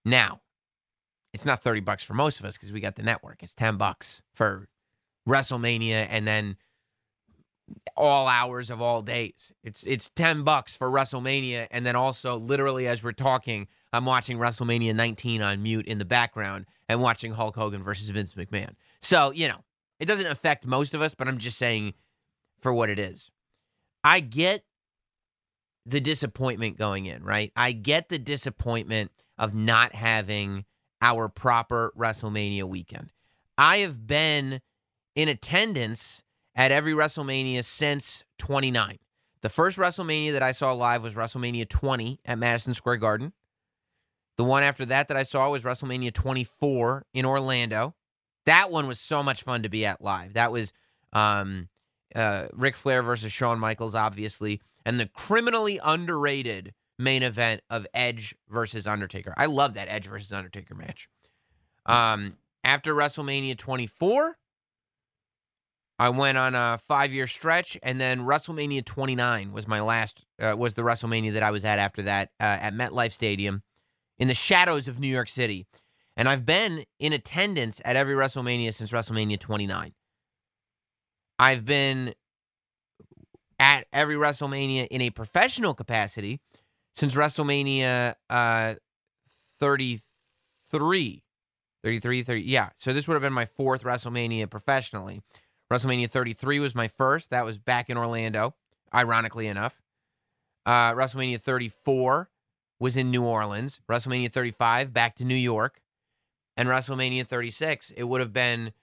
Now, 0.05 0.41
it's 1.33 1.45
not 1.45 1.61
thirty 1.61 1.81
bucks 1.81 2.03
for 2.03 2.13
most 2.13 2.39
of 2.39 2.45
us 2.45 2.53
because 2.53 2.71
we 2.71 2.79
got 2.79 2.95
the 2.95 3.03
network. 3.03 3.43
It's 3.43 3.53
ten 3.53 3.77
bucks 3.77 4.21
for 4.33 4.67
WrestleMania, 5.27 6.07
and 6.09 6.27
then 6.27 6.57
all 7.95 8.27
hours 8.27 8.69
of 8.69 8.81
all 8.81 9.01
days. 9.01 9.51
It's 9.63 9.83
it's 9.83 10.09
10 10.15 10.43
bucks 10.43 10.75
for 10.75 10.89
WrestleMania 10.89 11.67
and 11.71 11.85
then 11.85 11.95
also 11.95 12.37
literally 12.37 12.87
as 12.87 13.03
we're 13.03 13.11
talking, 13.11 13.67
I'm 13.93 14.05
watching 14.05 14.37
WrestleMania 14.37 14.95
19 14.95 15.41
on 15.41 15.61
mute 15.61 15.85
in 15.85 15.97
the 15.97 16.05
background 16.05 16.65
and 16.87 17.01
watching 17.01 17.33
Hulk 17.33 17.55
Hogan 17.55 17.83
versus 17.83 18.09
Vince 18.09 18.33
McMahon. 18.33 18.71
So, 19.01 19.31
you 19.31 19.47
know, 19.47 19.63
it 19.99 20.05
doesn't 20.05 20.27
affect 20.27 20.65
most 20.65 20.93
of 20.93 21.01
us, 21.01 21.13
but 21.13 21.27
I'm 21.27 21.37
just 21.37 21.57
saying 21.57 21.93
for 22.61 22.73
what 22.73 22.89
it 22.89 22.99
is. 22.99 23.31
I 24.03 24.19
get 24.19 24.63
the 25.85 25.99
disappointment 25.99 26.77
going 26.77 27.05
in, 27.05 27.23
right? 27.23 27.51
I 27.55 27.71
get 27.71 28.09
the 28.09 28.19
disappointment 28.19 29.11
of 29.37 29.53
not 29.53 29.93
having 29.93 30.65
our 31.01 31.29
proper 31.29 31.93
WrestleMania 31.97 32.63
weekend. 32.63 33.11
I 33.57 33.77
have 33.77 34.05
been 34.05 34.61
in 35.15 35.27
attendance 35.27 36.23
at 36.55 36.71
every 36.71 36.93
WrestleMania 36.93 37.63
since 37.63 38.23
29. 38.37 38.99
The 39.41 39.49
first 39.49 39.77
WrestleMania 39.77 40.33
that 40.33 40.43
I 40.43 40.51
saw 40.51 40.73
live 40.73 41.03
was 41.03 41.13
WrestleMania 41.13 41.67
20 41.67 42.19
at 42.25 42.37
Madison 42.37 42.73
Square 42.73 42.97
Garden. 42.97 43.33
The 44.37 44.43
one 44.43 44.63
after 44.63 44.85
that 44.85 45.07
that 45.07 45.17
I 45.17 45.23
saw 45.23 45.49
was 45.49 45.63
WrestleMania 45.63 46.13
24 46.13 47.05
in 47.13 47.25
Orlando. 47.25 47.95
That 48.45 48.71
one 48.71 48.87
was 48.87 48.99
so 48.99 49.21
much 49.23 49.43
fun 49.43 49.63
to 49.63 49.69
be 49.69 49.85
at 49.85 50.01
live. 50.01 50.33
That 50.33 50.51
was 50.51 50.71
um, 51.13 51.69
uh, 52.15 52.47
Ric 52.53 52.75
Flair 52.75 53.01
versus 53.01 53.31
Shawn 53.31 53.59
Michaels, 53.59 53.95
obviously, 53.95 54.61
and 54.85 54.99
the 54.99 55.07
criminally 55.07 55.79
underrated 55.83 56.73
main 56.97 57.23
event 57.23 57.61
of 57.69 57.87
Edge 57.93 58.35
versus 58.49 58.85
Undertaker. 58.85 59.33
I 59.37 59.45
love 59.45 59.75
that 59.75 59.87
Edge 59.89 60.07
versus 60.07 60.31
Undertaker 60.31 60.75
match. 60.75 61.09
Um, 61.85 62.37
after 62.63 62.93
WrestleMania 62.93 63.57
24, 63.57 64.35
I 65.97 66.09
went 66.09 66.37
on 66.37 66.55
a 66.55 66.79
five 66.87 67.13
year 67.13 67.27
stretch, 67.27 67.77
and 67.83 67.99
then 67.99 68.21
WrestleMania 68.21 68.85
29 68.85 69.51
was 69.51 69.67
my 69.67 69.81
last, 69.81 70.25
uh, 70.41 70.55
was 70.57 70.75
the 70.75 70.81
WrestleMania 70.81 71.33
that 71.33 71.43
I 71.43 71.51
was 71.51 71.65
at 71.65 71.79
after 71.79 72.03
that 72.03 72.29
uh, 72.39 72.43
at 72.43 72.73
MetLife 72.73 73.11
Stadium 73.11 73.63
in 74.17 74.27
the 74.27 74.33
shadows 74.33 74.87
of 74.87 74.99
New 74.99 75.07
York 75.07 75.27
City. 75.27 75.67
And 76.15 76.27
I've 76.27 76.45
been 76.45 76.83
in 76.99 77.13
attendance 77.13 77.81
at 77.85 77.95
every 77.95 78.13
WrestleMania 78.13 78.73
since 78.73 78.91
WrestleMania 78.91 79.39
29. 79.39 79.93
I've 81.39 81.65
been 81.65 82.13
at 83.57 83.85
every 83.93 84.15
WrestleMania 84.15 84.87
in 84.87 85.01
a 85.01 85.09
professional 85.09 85.73
capacity 85.73 86.41
since 86.95 87.15
WrestleMania 87.15 88.15
uh, 88.29 88.75
33. 89.59 91.23
33, 91.81 92.23
30. 92.23 92.41
Yeah. 92.41 92.69
So 92.77 92.91
this 92.91 93.07
would 93.07 93.13
have 93.13 93.21
been 93.21 93.33
my 93.33 93.45
fourth 93.45 93.83
WrestleMania 93.83 94.49
professionally. 94.49 95.21
WrestleMania 95.71 96.09
33 96.09 96.59
was 96.59 96.75
my 96.75 96.87
first. 96.87 97.29
That 97.29 97.45
was 97.45 97.57
back 97.57 97.89
in 97.89 97.97
Orlando, 97.97 98.55
ironically 98.93 99.47
enough. 99.47 99.81
Uh, 100.65 100.93
WrestleMania 100.93 101.39
34 101.39 102.29
was 102.79 102.97
in 102.97 103.11
New 103.11 103.23
Orleans. 103.23 103.79
WrestleMania 103.89 104.31
35 104.31 104.93
back 104.93 105.15
to 105.15 105.25
New 105.25 105.35
York. 105.35 105.81
And 106.57 106.67
WrestleMania 106.67 107.25
36, 107.25 107.91
it 107.91 108.03
would 108.03 108.19
have 108.19 108.33
been 108.33 108.73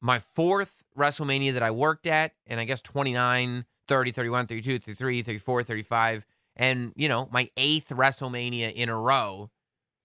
my 0.00 0.20
fourth 0.20 0.77
WrestleMania 0.98 1.54
that 1.54 1.62
I 1.62 1.70
worked 1.70 2.06
at. 2.06 2.32
And 2.46 2.60
I 2.60 2.64
guess 2.64 2.82
29, 2.82 3.64
30, 3.86 4.12
31, 4.12 4.46
32, 4.46 4.78
33, 4.78 5.22
34, 5.22 5.62
35. 5.62 6.26
And, 6.56 6.92
you 6.96 7.08
know, 7.08 7.28
my 7.32 7.50
eighth 7.56 7.90
WrestleMania 7.90 8.72
in 8.72 8.88
a 8.88 8.96
row 8.96 9.50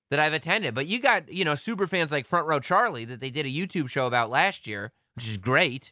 that 0.10 0.20
I've 0.20 0.34
attended. 0.34 0.76
But 0.76 0.88
you 0.88 1.00
got, 1.00 1.32
you 1.32 1.44
know, 1.44 1.56
super 1.56 1.88
fans 1.88 2.12
like 2.12 2.26
Front 2.26 2.48
Row 2.48 2.60
Charlie 2.60 3.06
that 3.06 3.20
they 3.20 3.32
did 3.32 3.46
a 3.46 3.50
YouTube 3.50 3.90
show 3.90 4.06
about 4.06 4.30
last 4.30 4.68
year, 4.68 4.92
which 5.16 5.28
is 5.28 5.38
great, 5.38 5.92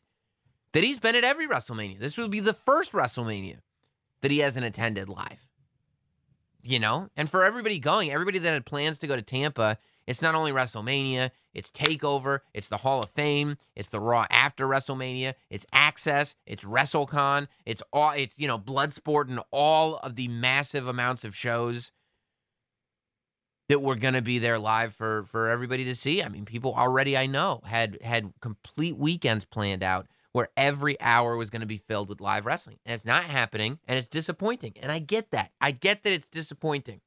that 0.73 0.83
he's 0.83 0.99
been 0.99 1.15
at 1.15 1.23
every 1.23 1.47
WrestleMania. 1.47 1.99
This 1.99 2.17
will 2.17 2.27
be 2.27 2.39
the 2.39 2.53
first 2.53 2.91
WrestleMania 2.91 3.57
that 4.21 4.31
he 4.31 4.39
hasn't 4.39 4.65
attended 4.65 5.09
live. 5.09 5.47
You 6.61 6.79
know? 6.79 7.09
And 7.17 7.29
for 7.29 7.43
everybody 7.43 7.79
going, 7.79 8.11
everybody 8.11 8.37
that 8.37 8.53
had 8.53 8.65
plans 8.65 8.99
to 8.99 9.07
go 9.07 9.15
to 9.15 9.23
Tampa, 9.23 9.79
it's 10.11 10.21
not 10.21 10.35
only 10.35 10.51
WrestleMania, 10.51 11.31
it's 11.53 11.71
TakeOver, 11.71 12.39
it's 12.53 12.67
the 12.67 12.77
Hall 12.77 13.01
of 13.01 13.09
Fame, 13.09 13.57
it's 13.75 13.89
the 13.89 13.99
Raw 13.99 14.25
after 14.29 14.67
WrestleMania, 14.67 15.33
it's 15.49 15.65
Access, 15.73 16.35
it's 16.45 16.63
WrestleCon, 16.63 17.47
it's 17.65 17.81
all 17.91 18.11
it's 18.11 18.37
you 18.37 18.47
know, 18.47 18.59
Bloodsport 18.59 19.29
and 19.29 19.39
all 19.51 19.97
of 19.97 20.15
the 20.15 20.27
massive 20.27 20.87
amounts 20.87 21.23
of 21.23 21.35
shows 21.35 21.91
that 23.69 23.81
were 23.81 23.95
going 23.95 24.13
to 24.13 24.21
be 24.21 24.37
there 24.37 24.59
live 24.59 24.93
for 24.93 25.23
for 25.23 25.47
everybody 25.47 25.85
to 25.85 25.95
see. 25.95 26.21
I 26.21 26.27
mean, 26.27 26.45
people 26.45 26.73
already 26.75 27.17
I 27.17 27.25
know 27.25 27.61
had 27.63 27.97
had 28.01 28.33
complete 28.41 28.97
weekends 28.97 29.45
planned 29.45 29.81
out 29.81 30.07
where 30.33 30.49
every 30.55 30.99
hour 30.99 31.35
was 31.35 31.49
going 31.49 31.61
to 31.61 31.65
be 31.65 31.77
filled 31.77 32.09
with 32.09 32.21
live 32.21 32.45
wrestling. 32.45 32.79
And 32.85 32.95
it's 32.95 33.05
not 33.05 33.23
happening 33.23 33.79
and 33.87 33.97
it's 33.97 34.07
disappointing. 34.07 34.73
And 34.81 34.91
I 34.91 34.99
get 34.99 35.31
that. 35.31 35.51
I 35.59 35.71
get 35.71 36.03
that 36.03 36.13
it's 36.13 36.29
disappointing. 36.29 37.01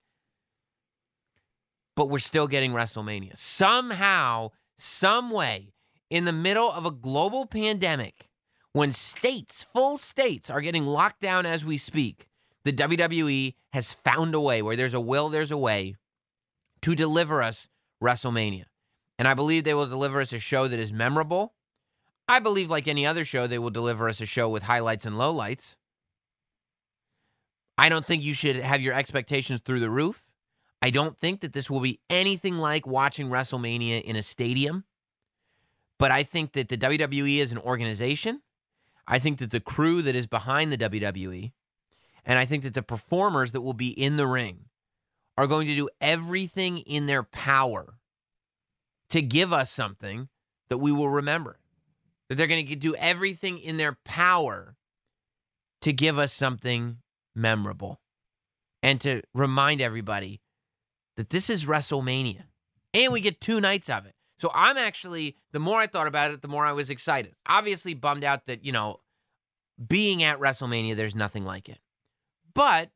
But 1.97 2.09
we're 2.09 2.19
still 2.19 2.49
getting 2.49 2.73
WrestleMania. 2.73 3.37
Somehow, 3.37 4.51
some 4.77 5.31
way 5.31 5.75
in 6.11 6.25
the 6.25 6.33
middle 6.33 6.71
of 6.71 6.87
a 6.87 6.91
global 6.91 7.47
pandemic 7.47 8.29
when 8.75 8.91
states, 8.91 9.63
full 9.63 9.99
states 9.99 10.51
are 10.51 10.61
getting 10.61 10.85
locked 10.85 11.21
down 11.21 11.47
as 11.47 11.65
we 11.65 11.79
speak, 11.79 12.27
the 12.65 12.73
WWE 12.73 13.55
has 13.73 13.93
found 13.93 14.35
a 14.35 14.41
way 14.41 14.63
where 14.63 14.75
there's 14.75 14.95
a 14.95 15.01
will, 15.01 15.29
there's 15.29 15.53
a 15.53 15.57
way 15.57 15.95
to 16.83 16.95
deliver 16.97 17.41
us 17.41 17.69
WrestleMania. 18.03 18.65
And 19.17 19.29
I 19.29 19.35
believe 19.35 19.63
they 19.63 19.75
will 19.75 19.87
deliver 19.87 20.21
us 20.21 20.33
a 20.33 20.41
show 20.41 20.67
that 20.67 20.81
is 20.81 20.93
memorable. 20.93 21.55
I 22.27 22.41
believe, 22.41 22.69
like 22.69 22.89
any 22.89 23.07
other 23.07 23.25
show, 23.25 23.47
they 23.47 23.59
will 23.59 23.71
deliver 23.71 24.09
us 24.09 24.21
a 24.21 24.27
show 24.27 24.49
with 24.49 24.65
highlights 24.65 25.07
and 25.07 25.17
lowlights. 25.17 25.77
I 27.79 27.89
don't 27.89 28.07
think 28.07 28.23
you 28.25 28.35
should 28.35 28.57
have 28.57 28.81
your 28.81 28.95
expectations 28.95 29.61
through 29.61 29.81
the 29.81 29.91
roof. 29.91 30.24
I 30.85 30.91
don't 30.91 31.17
think 31.17 31.41
that 31.41 31.55
this 31.55 31.71
will 31.71 31.81
be 31.81 31.99
anything 32.11 32.59
like 32.59 32.87
watching 32.87 33.31
WrestleMania 33.31 34.03
in 34.03 34.17
a 34.17 34.23
stadium. 34.23 34.85
But 35.99 36.11
I 36.11 36.25
think 36.25 36.53
that 36.53 36.69
the 36.69 36.77
WWE 36.77 37.39
is 37.39 37.53
an 37.53 37.57
organization. 37.59 38.43
I 39.09 39.19
think 39.19 39.39
that 39.39 39.51
the 39.51 39.61
crew 39.61 40.03
that 40.03 40.15
is 40.15 40.27
behind 40.27 40.71
the 40.71 40.77
WWE, 40.77 41.53
and 42.27 42.39
I 42.39 42.45
think 42.45 42.65
that 42.65 42.75
the 42.75 42.83
performers 42.83 43.53
that 43.53 43.63
will 43.63 43.73
be 43.73 43.89
in 43.89 44.19
the 44.19 44.27
ring 44.27 44.67
are 45.39 45.47
going 45.47 45.67
to 45.69 45.75
do 45.75 45.89
everything 46.03 46.81
in 46.81 47.07
their 47.07 47.23
power 47.23 47.95
to 49.09 49.23
give 49.23 49.55
us 49.55 49.71
something 49.71 50.29
that 50.69 50.77
we 50.77 50.93
will 50.93 51.09
remember. 51.09 51.61
That 52.29 52.35
they're 52.35 52.47
going 52.47 52.67
to 52.67 52.77
do 52.77 52.95
everything 52.97 53.59
in 53.59 53.79
their 53.79 53.97
power 54.05 54.77
to 55.81 55.95
give 55.95 56.19
us 56.19 56.35
something 56.35 56.99
memorable 57.35 58.03
and 58.83 59.01
to 59.01 59.23
remind 59.33 59.81
everybody 59.81 60.43
that 61.17 61.31
this 61.31 61.51
is 61.51 61.67
WrestleMania 61.67 62.43
and 62.93 63.13
we 63.13 63.21
get 63.21 63.41
two 63.41 63.61
nights 63.61 63.89
of 63.89 64.07
it. 64.07 64.15
So 64.39 64.51
I'm 64.55 64.77
actually, 64.77 65.37
the 65.53 65.61
more 65.61 65.81
I 65.81 65.87
thought 65.87 66.07
about 66.07 66.33
it, 66.33 66.43
the 66.43 66.49
more 66.49 66.67
I 66.67 66.73
was 66.73 66.91
excited. 66.91 67.35
Obviously, 67.47 67.95
bummed 67.95 68.25
out 68.25 68.47
that, 68.47 68.65
you 68.65 68.73
know, 68.73 69.01
being 69.87 70.23
at 70.23 70.39
WrestleMania, 70.39 70.97
there's 70.97 71.15
nothing 71.15 71.45
like 71.45 71.69
it. 71.69 71.79
But 72.53 72.91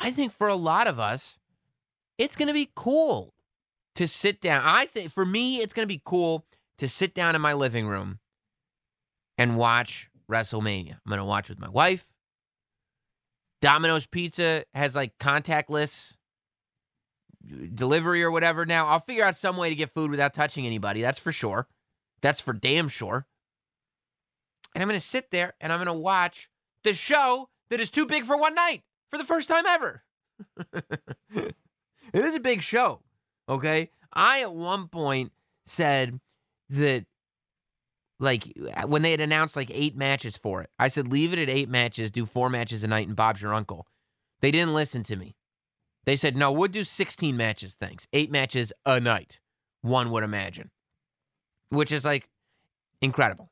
I 0.00 0.10
think 0.10 0.32
for 0.32 0.48
a 0.48 0.54
lot 0.54 0.86
of 0.86 1.00
us, 1.00 1.38
it's 2.18 2.36
going 2.36 2.48
to 2.48 2.54
be 2.54 2.70
cool 2.74 3.34
to 3.96 4.06
sit 4.06 4.40
down. 4.40 4.62
I 4.64 4.86
think 4.86 5.10
for 5.10 5.24
me, 5.24 5.58
it's 5.60 5.74
going 5.74 5.86
to 5.86 5.92
be 5.92 6.02
cool 6.04 6.46
to 6.78 6.88
sit 6.88 7.14
down 7.14 7.34
in 7.34 7.40
my 7.40 7.54
living 7.54 7.86
room 7.86 8.18
and 9.38 9.56
watch 9.56 10.10
WrestleMania. 10.30 10.92
I'm 10.92 11.08
going 11.08 11.18
to 11.18 11.24
watch 11.24 11.48
with 11.48 11.58
my 11.58 11.68
wife. 11.68 12.06
Domino's 13.62 14.06
Pizza 14.06 14.64
has 14.74 14.94
like 14.94 15.16
contactless 15.18 16.15
delivery 17.74 18.22
or 18.22 18.30
whatever 18.30 18.66
now. 18.66 18.86
I'll 18.86 19.00
figure 19.00 19.24
out 19.24 19.36
some 19.36 19.56
way 19.56 19.68
to 19.68 19.74
get 19.74 19.90
food 19.90 20.10
without 20.10 20.34
touching 20.34 20.66
anybody. 20.66 21.02
That's 21.02 21.20
for 21.20 21.32
sure. 21.32 21.68
That's 22.20 22.40
for 22.40 22.52
damn 22.52 22.88
sure. 22.88 23.26
And 24.74 24.82
I'm 24.82 24.88
going 24.88 25.00
to 25.00 25.06
sit 25.06 25.30
there 25.30 25.54
and 25.60 25.72
I'm 25.72 25.78
going 25.78 25.86
to 25.86 25.92
watch 25.92 26.50
the 26.82 26.94
show 26.94 27.48
that 27.70 27.80
is 27.80 27.90
too 27.90 28.06
big 28.06 28.24
for 28.24 28.36
one 28.36 28.54
night 28.54 28.82
for 29.08 29.18
the 29.18 29.24
first 29.24 29.48
time 29.48 29.66
ever. 29.66 30.02
it 30.72 31.54
is 32.12 32.34
a 32.34 32.40
big 32.40 32.62
show. 32.62 33.00
Okay. 33.48 33.90
I, 34.12 34.42
at 34.42 34.52
one 34.52 34.88
point, 34.88 35.32
said 35.66 36.20
that, 36.70 37.04
like, 38.18 38.52
when 38.86 39.02
they 39.02 39.10
had 39.10 39.20
announced 39.20 39.56
like 39.56 39.70
eight 39.72 39.96
matches 39.96 40.36
for 40.36 40.62
it, 40.62 40.70
I 40.78 40.88
said, 40.88 41.08
leave 41.08 41.32
it 41.32 41.38
at 41.38 41.50
eight 41.50 41.68
matches, 41.68 42.10
do 42.10 42.24
four 42.24 42.48
matches 42.48 42.82
a 42.82 42.88
night, 42.88 43.08
and 43.08 43.16
Bob's 43.16 43.42
your 43.42 43.52
uncle. 43.52 43.86
They 44.40 44.50
didn't 44.50 44.74
listen 44.74 45.02
to 45.04 45.16
me. 45.16 45.36
They 46.06 46.16
said, 46.16 46.36
no, 46.36 46.52
we'll 46.52 46.68
do 46.68 46.84
16 46.84 47.36
matches, 47.36 47.76
thanks. 47.78 48.06
Eight 48.12 48.30
matches 48.30 48.72
a 48.86 49.00
night, 49.00 49.40
one 49.82 50.10
would 50.12 50.22
imagine, 50.22 50.70
which 51.68 51.90
is 51.90 52.04
like 52.04 52.28
incredible. 53.02 53.50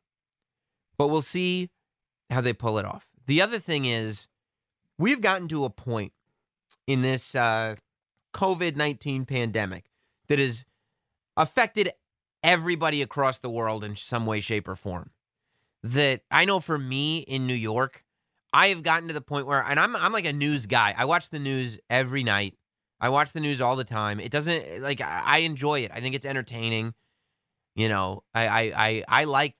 But 0.96 1.08
we'll 1.08 1.23
see 1.23 1.70
how 2.30 2.40
they 2.40 2.52
pull 2.52 2.78
it 2.78 2.84
off. 2.84 3.08
The 3.26 3.42
other 3.42 3.58
thing 3.58 3.84
is, 3.84 4.28
we've 4.99 5.20
gotten 5.20 5.49
to 5.49 5.64
a 5.64 5.70
point 5.70 6.12
in 6.87 7.02
this 7.02 7.34
uh, 7.34 7.75
COVID 8.32 8.76
19 8.76 9.25
pandemic 9.25 9.90
that 10.28 10.38
has 10.38 10.64
affected 11.37 11.90
everybody 12.44 13.02
across 13.02 13.38
the 13.38 13.50
world 13.50 13.82
in 13.82 13.96
some 13.96 14.26
way, 14.26 14.38
shape, 14.38 14.68
or 14.68 14.76
form. 14.76 15.11
That 15.82 16.23
I 16.30 16.44
know 16.44 16.61
for 16.61 16.78
me 16.78 17.18
in 17.18 17.46
New 17.46 17.54
York, 17.54 18.03
I 18.54 18.68
have 18.68 18.84
gotten 18.84 19.08
to 19.08 19.14
the 19.14 19.20
point 19.20 19.46
where, 19.46 19.61
and 19.62 19.80
I'm 19.80 19.96
I'm 19.96 20.12
like 20.12 20.26
a 20.26 20.32
news 20.32 20.66
guy. 20.66 20.94
I 20.96 21.04
watch 21.06 21.28
the 21.28 21.40
news 21.40 21.78
every 21.90 22.23
night. 22.23 22.54
I 23.00 23.08
watch 23.08 23.32
the 23.32 23.40
news 23.40 23.61
all 23.61 23.75
the 23.75 23.84
time. 23.84 24.20
It 24.20 24.30
doesn't 24.30 24.80
like 24.80 25.00
I 25.00 25.38
enjoy 25.38 25.80
it. 25.80 25.90
I 25.92 26.00
think 26.00 26.14
it's 26.14 26.25
entertaining. 26.25 26.94
You 27.75 27.88
know, 27.88 28.23
I 28.32 28.46
I 28.46 28.73
I, 28.76 29.04
I 29.08 29.25
like 29.25 29.56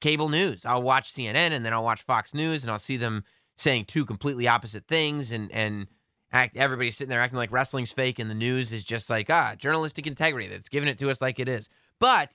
cable 0.00 0.28
news. 0.28 0.64
I'll 0.64 0.82
watch 0.82 1.12
CNN 1.12 1.50
and 1.50 1.66
then 1.66 1.72
I'll 1.72 1.82
watch 1.82 2.02
Fox 2.02 2.32
News 2.32 2.62
and 2.62 2.70
I'll 2.70 2.78
see 2.78 2.96
them 2.96 3.24
saying 3.56 3.86
two 3.86 4.06
completely 4.06 4.46
opposite 4.46 4.86
things 4.86 5.32
and 5.32 5.50
and 5.52 5.88
act 6.32 6.56
everybody's 6.56 6.96
sitting 6.96 7.10
there 7.10 7.20
acting 7.20 7.36
like 7.36 7.52
wrestling's 7.52 7.92
fake 7.92 8.18
and 8.20 8.30
the 8.30 8.34
news 8.34 8.72
is 8.72 8.84
just 8.84 9.10
like 9.10 9.28
ah 9.28 9.54
journalistic 9.58 10.06
integrity 10.06 10.48
that's 10.48 10.70
giving 10.70 10.88
it 10.88 10.98
to 10.98 11.10
us 11.10 11.20
like 11.20 11.38
it 11.38 11.48
is 11.48 11.68
but 12.00 12.30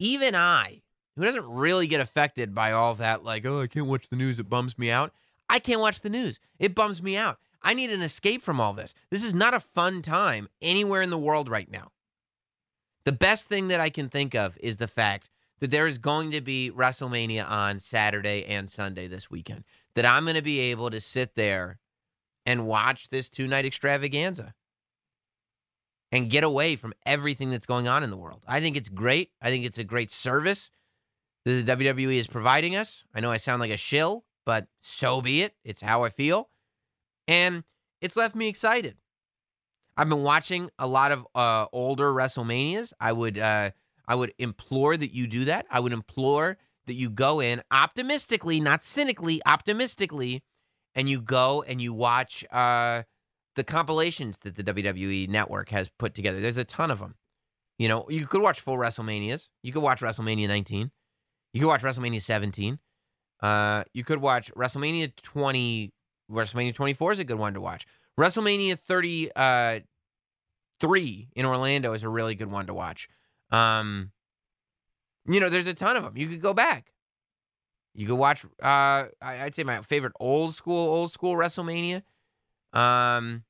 even 0.00 0.34
i 0.34 0.82
who 1.16 1.24
doesn't 1.24 1.48
really 1.48 1.86
get 1.86 2.00
affected 2.00 2.54
by 2.54 2.72
all 2.72 2.94
that 2.94 3.24
like 3.24 3.46
oh 3.46 3.60
i 3.60 3.66
can't 3.66 3.86
watch 3.86 4.08
the 4.08 4.16
news 4.16 4.38
it 4.38 4.48
bums 4.48 4.78
me 4.78 4.90
out. 4.90 5.12
I 5.48 5.58
can't 5.58 5.80
watch 5.80 6.00
the 6.00 6.10
news 6.10 6.40
it 6.58 6.74
bums 6.74 7.02
me 7.02 7.16
out. 7.16 7.38
I 7.62 7.74
need 7.74 7.90
an 7.90 8.02
escape 8.02 8.42
from 8.42 8.60
all 8.60 8.74
this. 8.74 8.94
This 9.10 9.24
is 9.24 9.34
not 9.34 9.54
a 9.54 9.60
fun 9.60 10.02
time 10.02 10.48
anywhere 10.60 11.00
in 11.00 11.10
the 11.10 11.18
world 11.18 11.48
right 11.48 11.70
now. 11.70 11.92
The 13.04 13.12
best 13.12 13.46
thing 13.46 13.68
that 13.68 13.80
i 13.80 13.90
can 13.90 14.08
think 14.08 14.34
of 14.34 14.56
is 14.60 14.78
the 14.78 14.88
fact 14.88 15.30
that 15.60 15.70
there 15.70 15.86
is 15.86 15.98
going 15.98 16.30
to 16.32 16.40
be 16.40 16.70
wrestlemania 16.74 17.48
on 17.48 17.80
saturday 17.80 18.44
and 18.44 18.68
sunday 18.68 19.06
this 19.06 19.30
weekend 19.30 19.64
that 19.94 20.04
I'm 20.04 20.24
going 20.24 20.36
to 20.36 20.42
be 20.42 20.60
able 20.60 20.90
to 20.90 21.00
sit 21.00 21.34
there 21.34 21.78
and 22.44 22.66
watch 22.66 23.08
this 23.08 23.28
two 23.28 23.46
night 23.46 23.64
extravaganza 23.64 24.54
and 26.12 26.30
get 26.30 26.44
away 26.44 26.76
from 26.76 26.94
everything 27.06 27.50
that's 27.50 27.66
going 27.66 27.88
on 27.88 28.04
in 28.04 28.10
the 28.10 28.16
world. 28.16 28.42
I 28.46 28.60
think 28.60 28.76
it's 28.76 28.88
great. 28.88 29.30
I 29.40 29.50
think 29.50 29.64
it's 29.64 29.78
a 29.78 29.84
great 29.84 30.10
service 30.10 30.70
the 31.44 31.62
WWE 31.62 32.16
is 32.16 32.26
providing 32.26 32.76
us. 32.76 33.04
I 33.14 33.20
know 33.20 33.30
I 33.30 33.36
sound 33.36 33.60
like 33.60 33.70
a 33.70 33.76
shill, 33.76 34.24
but 34.46 34.66
so 34.82 35.20
be 35.20 35.42
it. 35.42 35.54
It's 35.64 35.80
how 35.80 36.04
I 36.04 36.08
feel. 36.08 36.48
And 37.28 37.64
it's 38.00 38.16
left 38.16 38.34
me 38.34 38.48
excited. 38.48 38.96
I've 39.96 40.08
been 40.08 40.22
watching 40.22 40.70
a 40.78 40.86
lot 40.86 41.12
of 41.12 41.26
uh, 41.34 41.66
older 41.72 42.12
WrestleManias. 42.12 42.92
I 42.98 43.12
would 43.12 43.38
uh, 43.38 43.70
I 44.06 44.14
would 44.14 44.32
implore 44.38 44.96
that 44.96 45.14
you 45.14 45.26
do 45.26 45.44
that. 45.46 45.66
I 45.70 45.80
would 45.80 45.92
implore 45.92 46.58
that 46.86 46.94
you 46.94 47.10
go 47.10 47.40
in 47.40 47.62
optimistically, 47.70 48.60
not 48.60 48.82
cynically, 48.82 49.40
optimistically, 49.46 50.42
and 50.94 51.08
you 51.08 51.20
go 51.20 51.62
and 51.62 51.80
you 51.80 51.94
watch 51.94 52.44
uh, 52.50 53.02
the 53.54 53.64
compilations 53.64 54.38
that 54.42 54.56
the 54.56 54.64
WWE 54.64 55.28
network 55.28 55.70
has 55.70 55.90
put 55.98 56.14
together. 56.14 56.40
There's 56.40 56.56
a 56.56 56.64
ton 56.64 56.90
of 56.90 56.98
them. 56.98 57.14
You 57.78 57.88
know, 57.88 58.06
you 58.08 58.26
could 58.26 58.42
watch 58.42 58.60
full 58.60 58.76
WrestleManias. 58.76 59.48
You 59.62 59.72
could 59.72 59.82
watch 59.82 60.00
WrestleMania 60.00 60.48
19. 60.48 60.90
You 61.54 61.60
could 61.60 61.68
watch 61.68 61.82
WrestleMania 61.82 62.20
17. 62.20 62.80
Uh, 63.40 63.84
you 63.92 64.02
could 64.02 64.18
watch 64.18 64.52
WrestleMania 64.54 65.14
20. 65.14 65.92
WrestleMania 66.30 66.74
24 66.74 67.12
is 67.12 67.18
a 67.20 67.24
good 67.24 67.38
one 67.38 67.54
to 67.54 67.60
watch. 67.60 67.86
WrestleMania 68.18 68.76
33 68.76 69.30
uh, 69.36 69.80
in 71.36 71.46
Orlando 71.46 71.92
is 71.92 72.02
a 72.02 72.08
really 72.08 72.34
good 72.34 72.50
one 72.50 72.66
to 72.66 72.74
watch. 72.74 73.08
Um, 73.52 74.10
you 75.26 75.38
know, 75.38 75.48
there's 75.48 75.68
a 75.68 75.74
ton 75.74 75.96
of 75.96 76.02
them. 76.02 76.16
You 76.16 76.26
could 76.26 76.40
go 76.40 76.54
back. 76.54 76.92
You 77.94 78.08
could 78.08 78.16
watch. 78.16 78.44
Uh, 78.60 79.04
I'd 79.22 79.54
say 79.54 79.62
my 79.62 79.80
favorite 79.82 80.14
old 80.18 80.56
school, 80.56 80.88
old 80.88 81.12
school 81.12 81.36
WrestleMania. 81.36 82.02
Um, 82.72 83.44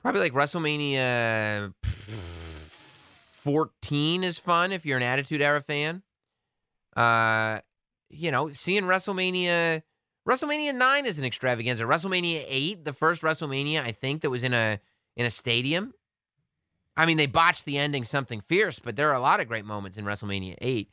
probably 0.00 0.22
like 0.22 0.32
WrestleMania 0.32 1.74
14 3.44 4.24
is 4.24 4.38
fun 4.38 4.72
if 4.72 4.86
you're 4.86 4.96
an 4.96 5.02
Attitude 5.02 5.42
Era 5.42 5.60
fan. 5.60 6.02
Uh, 6.96 7.60
you 8.08 8.30
know, 8.30 8.50
seeing 8.50 8.84
WrestleMania 8.84 9.82
WrestleMania 10.26 10.74
9 10.74 11.06
is 11.06 11.18
an 11.18 11.24
extravaganza. 11.24 11.84
WrestleMania 11.84 12.44
8, 12.48 12.84
the 12.84 12.94
first 12.94 13.20
WrestleMania 13.20 13.82
I 13.82 13.92
think 13.92 14.22
that 14.22 14.30
was 14.30 14.42
in 14.42 14.54
a 14.54 14.80
in 15.16 15.26
a 15.26 15.30
stadium. 15.30 15.92
I 16.96 17.04
mean, 17.04 17.18
they 17.18 17.26
botched 17.26 17.66
the 17.66 17.76
ending 17.76 18.04
something 18.04 18.40
fierce, 18.40 18.78
but 18.78 18.96
there 18.96 19.10
are 19.10 19.14
a 19.14 19.20
lot 19.20 19.40
of 19.40 19.48
great 19.48 19.64
moments 19.64 19.98
in 19.98 20.04
WrestleMania 20.04 20.56
8. 20.60 20.88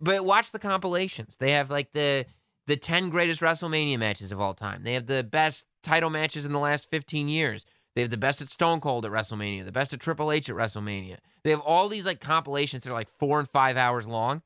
But 0.00 0.24
watch 0.24 0.50
the 0.50 0.58
compilations. 0.58 1.36
They 1.38 1.52
have 1.52 1.70
like 1.70 1.92
the 1.92 2.26
the 2.66 2.76
10 2.76 3.08
greatest 3.08 3.40
WrestleMania 3.40 3.98
matches 3.98 4.32
of 4.32 4.40
all 4.40 4.52
time. 4.52 4.82
They 4.82 4.92
have 4.94 5.06
the 5.06 5.24
best 5.24 5.64
title 5.82 6.10
matches 6.10 6.44
in 6.44 6.52
the 6.52 6.58
last 6.58 6.88
15 6.90 7.28
years. 7.28 7.64
They 7.94 8.02
have 8.02 8.10
the 8.10 8.16
best 8.16 8.40
at 8.40 8.48
Stone 8.48 8.80
Cold 8.80 9.04
at 9.04 9.10
WrestleMania, 9.10 9.64
the 9.64 9.72
best 9.72 9.92
at 9.92 10.00
Triple 10.00 10.30
H 10.30 10.48
at 10.48 10.56
WrestleMania. 10.56 11.16
They 11.42 11.50
have 11.50 11.60
all 11.60 11.88
these 11.88 12.06
like 12.06 12.20
compilations 12.20 12.84
that 12.84 12.90
are 12.90 12.94
like 12.94 13.08
four 13.08 13.38
and 13.38 13.48
five 13.48 13.76
hours 13.76 14.06
long 14.06 14.42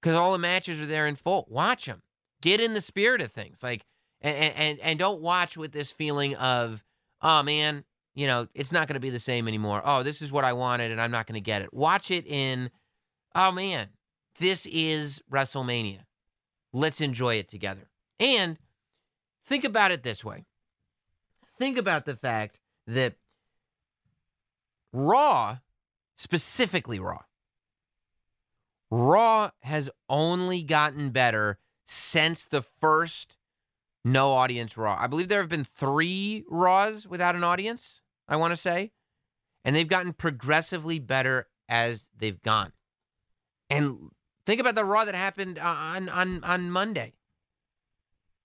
because 0.00 0.16
all 0.16 0.32
the 0.32 0.38
matches 0.38 0.80
are 0.80 0.86
there 0.86 1.06
in 1.06 1.16
full. 1.16 1.46
Watch 1.48 1.86
them. 1.86 2.02
Get 2.40 2.60
in 2.60 2.74
the 2.74 2.80
spirit 2.80 3.20
of 3.20 3.32
things. 3.32 3.62
Like, 3.62 3.84
and 4.20 4.54
and 4.54 4.78
and 4.80 4.98
don't 4.98 5.20
watch 5.20 5.56
with 5.56 5.72
this 5.72 5.90
feeling 5.90 6.36
of, 6.36 6.84
oh 7.20 7.42
man, 7.42 7.84
you 8.14 8.26
know, 8.26 8.46
it's 8.54 8.72
not 8.72 8.86
going 8.86 8.94
to 8.94 9.00
be 9.00 9.10
the 9.10 9.18
same 9.18 9.48
anymore. 9.48 9.82
Oh, 9.84 10.02
this 10.02 10.22
is 10.22 10.30
what 10.30 10.44
I 10.44 10.52
wanted, 10.52 10.92
and 10.92 11.00
I'm 11.00 11.10
not 11.10 11.26
going 11.26 11.34
to 11.34 11.40
get 11.40 11.62
it. 11.62 11.72
Watch 11.72 12.10
it 12.10 12.26
in, 12.26 12.70
oh 13.34 13.50
man, 13.50 13.88
this 14.38 14.66
is 14.66 15.20
WrestleMania. 15.30 16.00
Let's 16.72 17.00
enjoy 17.00 17.36
it 17.36 17.48
together. 17.48 17.88
And 18.20 18.58
think 19.44 19.64
about 19.64 19.90
it 19.90 20.02
this 20.02 20.24
way. 20.24 20.44
Think 21.58 21.78
about 21.78 22.04
the 22.04 22.14
fact 22.14 22.60
that 22.88 23.14
Raw, 24.92 25.58
specifically 26.16 26.98
Raw, 26.98 27.22
Raw 28.90 29.50
has 29.60 29.90
only 30.08 30.62
gotten 30.62 31.10
better 31.10 31.58
since 31.86 32.44
the 32.44 32.62
first 32.62 33.36
no 34.04 34.32
audience 34.32 34.76
Raw. 34.76 34.96
I 34.98 35.06
believe 35.06 35.28
there 35.28 35.40
have 35.40 35.50
been 35.50 35.64
three 35.64 36.44
Raws 36.48 37.06
without 37.06 37.36
an 37.36 37.44
audience, 37.44 38.00
I 38.26 38.36
want 38.36 38.52
to 38.52 38.56
say. 38.56 38.92
And 39.64 39.76
they've 39.76 39.88
gotten 39.88 40.14
progressively 40.14 40.98
better 40.98 41.48
as 41.68 42.08
they've 42.16 42.40
gone. 42.42 42.72
And 43.68 44.10
think 44.46 44.60
about 44.60 44.76
the 44.76 44.84
Raw 44.84 45.04
that 45.04 45.14
happened 45.14 45.58
uh, 45.58 45.66
on, 45.66 46.08
on, 46.08 46.42
on 46.44 46.70
Monday. 46.70 47.12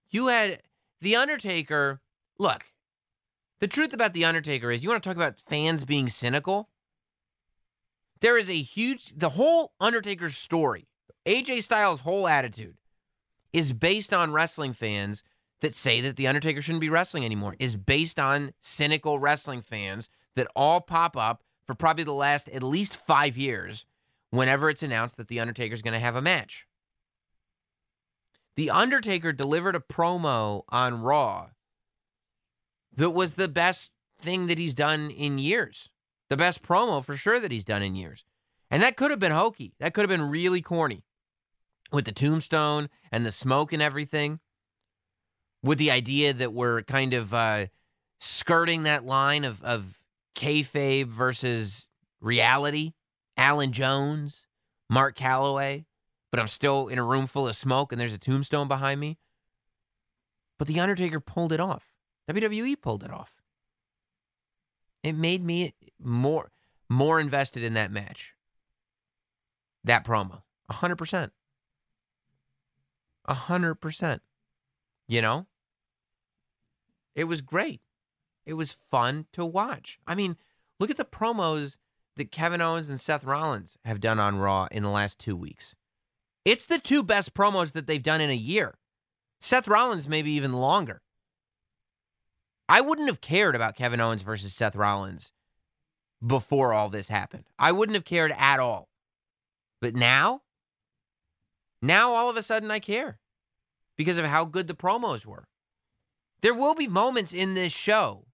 You 0.09 0.27
had 0.27 0.61
The 0.99 1.15
Undertaker. 1.15 2.01
Look, 2.37 2.65
the 3.63 3.67
truth 3.69 3.93
about 3.93 4.11
The 4.11 4.25
Undertaker 4.25 4.71
is 4.71 4.83
you 4.83 4.89
want 4.89 5.01
to 5.01 5.09
talk 5.09 5.15
about 5.15 5.39
fans 5.39 5.85
being 5.85 6.09
cynical? 6.09 6.67
There 8.19 8.37
is 8.37 8.49
a 8.49 8.61
huge, 8.61 9.13
the 9.15 9.29
whole 9.29 9.71
Undertaker 9.79 10.27
story, 10.27 10.89
AJ 11.25 11.63
Styles' 11.63 12.01
whole 12.01 12.27
attitude 12.27 12.75
is 13.53 13.71
based 13.71 14.13
on 14.13 14.33
wrestling 14.33 14.73
fans 14.73 15.23
that 15.61 15.75
say 15.75 16.01
that 16.01 16.17
The 16.17 16.27
Undertaker 16.27 16.61
shouldn't 16.61 16.81
be 16.81 16.89
wrestling 16.89 17.23
anymore, 17.23 17.55
is 17.57 17.77
based 17.77 18.19
on 18.19 18.51
cynical 18.59 19.17
wrestling 19.17 19.61
fans 19.61 20.09
that 20.35 20.51
all 20.57 20.81
pop 20.81 21.15
up 21.15 21.41
for 21.65 21.73
probably 21.73 22.03
the 22.03 22.11
last 22.11 22.49
at 22.49 22.63
least 22.63 22.97
five 22.97 23.37
years 23.37 23.85
whenever 24.29 24.69
it's 24.69 24.83
announced 24.83 25.15
that 25.15 25.29
The 25.29 25.39
Undertaker 25.39 25.73
is 25.73 25.81
going 25.81 25.93
to 25.93 25.99
have 25.99 26.17
a 26.17 26.21
match. 26.21 26.67
The 28.57 28.71
Undertaker 28.71 29.31
delivered 29.31 29.77
a 29.77 29.79
promo 29.79 30.63
on 30.67 30.99
Raw 30.99 31.51
that 32.95 33.11
was 33.11 33.33
the 33.33 33.47
best 33.47 33.91
thing 34.19 34.47
that 34.47 34.57
he's 34.57 34.73
done 34.73 35.09
in 35.09 35.37
years 35.37 35.89
the 36.33 36.37
best 36.37 36.63
promo 36.63 37.05
for 37.05 37.15
sure 37.15 37.39
that 37.39 37.51
he's 37.51 37.63
done 37.63 37.83
in 37.83 37.93
years. 37.93 38.25
And 38.71 38.81
that 38.81 38.97
could 38.97 39.11
have 39.11 39.19
been 39.19 39.31
hokey. 39.31 39.75
That 39.79 39.93
could 39.93 40.01
have 40.01 40.09
been 40.09 40.31
really 40.31 40.61
corny 40.61 41.03
with 41.91 42.05
the 42.05 42.11
tombstone 42.11 42.89
and 43.11 43.23
the 43.23 43.31
smoke 43.31 43.71
and 43.71 43.83
everything. 43.83 44.39
With 45.61 45.77
the 45.77 45.91
idea 45.91 46.33
that 46.33 46.51
we're 46.51 46.81
kind 46.81 47.13
of 47.13 47.35
uh, 47.35 47.67
skirting 48.19 48.81
that 48.81 49.05
line 49.05 49.43
of, 49.43 49.61
of 49.61 49.99
kayfabe 50.35 51.05
versus 51.05 51.87
reality. 52.19 52.93
Alan 53.37 53.71
Jones, 53.71 54.47
Mark 54.89 55.15
Calaway, 55.15 55.85
but 56.31 56.39
I'm 56.39 56.47
still 56.47 56.87
in 56.87 56.97
a 56.97 57.03
room 57.03 57.27
full 57.27 57.47
of 57.47 57.55
smoke 57.55 57.91
and 57.91 58.01
there's 58.01 58.13
a 58.13 58.17
tombstone 58.17 58.67
behind 58.67 58.99
me. 58.99 59.19
But 60.57 60.67
The 60.67 60.79
Undertaker 60.79 61.19
pulled 61.19 61.53
it 61.53 61.59
off. 61.59 61.92
WWE 62.29 62.79
pulled 62.81 63.03
it 63.03 63.11
off. 63.11 63.41
It 65.03 65.13
made 65.13 65.43
me 65.43 65.73
more 65.99 66.51
more 66.89 67.19
invested 67.19 67.63
in 67.63 67.73
that 67.73 67.91
match. 67.91 68.33
That 69.83 70.05
promo. 70.05 70.43
A 70.69 70.73
hundred 70.73 70.97
percent. 70.97 71.33
A 73.25 73.33
hundred 73.33 73.75
percent. 73.75 74.21
You 75.07 75.21
know? 75.21 75.47
It 77.15 77.25
was 77.25 77.41
great. 77.41 77.81
It 78.45 78.53
was 78.53 78.71
fun 78.71 79.27
to 79.33 79.45
watch. 79.45 79.99
I 80.07 80.15
mean, 80.15 80.37
look 80.79 80.89
at 80.89 80.97
the 80.97 81.05
promos 81.05 81.77
that 82.15 82.31
Kevin 82.31 82.61
Owens 82.61 82.89
and 82.89 82.99
Seth 82.99 83.23
Rollins 83.23 83.77
have 83.85 83.99
done 83.99 84.19
on 84.19 84.37
Raw 84.37 84.67
in 84.71 84.83
the 84.83 84.89
last 84.89 85.19
two 85.19 85.35
weeks. 85.35 85.75
It's 86.45 86.65
the 86.65 86.79
two 86.79 87.03
best 87.03 87.33
promos 87.33 87.71
that 87.71 87.87
they've 87.87 88.03
done 88.03 88.21
in 88.21 88.29
a 88.29 88.35
year. 88.35 88.75
Seth 89.39 89.67
Rollins, 89.67 90.07
maybe 90.07 90.31
even 90.31 90.53
longer. 90.53 91.01
I 92.67 92.81
wouldn't 92.81 93.09
have 93.09 93.21
cared 93.21 93.55
about 93.55 93.75
Kevin 93.75 93.99
Owens 93.99 94.21
versus 94.21 94.53
Seth 94.53 94.75
Rollins 94.75 95.31
before 96.25 96.73
all 96.73 96.89
this 96.89 97.09
happened. 97.09 97.45
I 97.59 97.71
wouldn't 97.71 97.95
have 97.95 98.05
cared 98.05 98.31
at 98.31 98.59
all. 98.59 98.89
But 99.81 99.95
now, 99.95 100.41
now 101.81 102.13
all 102.13 102.29
of 102.29 102.37
a 102.37 102.43
sudden 102.43 102.71
I 102.71 102.79
care 102.79 103.19
because 103.97 104.17
of 104.17 104.25
how 104.25 104.45
good 104.45 104.67
the 104.67 104.73
promos 104.73 105.25
were. 105.25 105.47
There 106.41 106.53
will 106.53 106.75
be 106.75 106.87
moments 106.87 107.33
in 107.33 107.53
this 107.53 107.73
show 107.73 108.25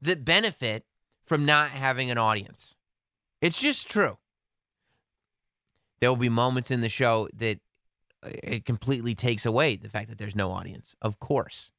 that 0.00 0.24
benefit 0.24 0.84
from 1.26 1.44
not 1.44 1.70
having 1.70 2.10
an 2.10 2.18
audience. 2.18 2.74
It's 3.40 3.60
just 3.60 3.88
true. 3.88 4.18
There 6.00 6.10
will 6.10 6.16
be 6.16 6.28
moments 6.28 6.70
in 6.70 6.80
the 6.80 6.88
show 6.88 7.28
that 7.34 7.58
uh, 8.22 8.30
it 8.42 8.64
completely 8.64 9.14
takes 9.14 9.44
away 9.44 9.76
the 9.76 9.88
fact 9.88 10.08
that 10.08 10.18
there's 10.18 10.36
no 10.36 10.52
audience, 10.52 10.94
of 11.02 11.18
course. 11.18 11.70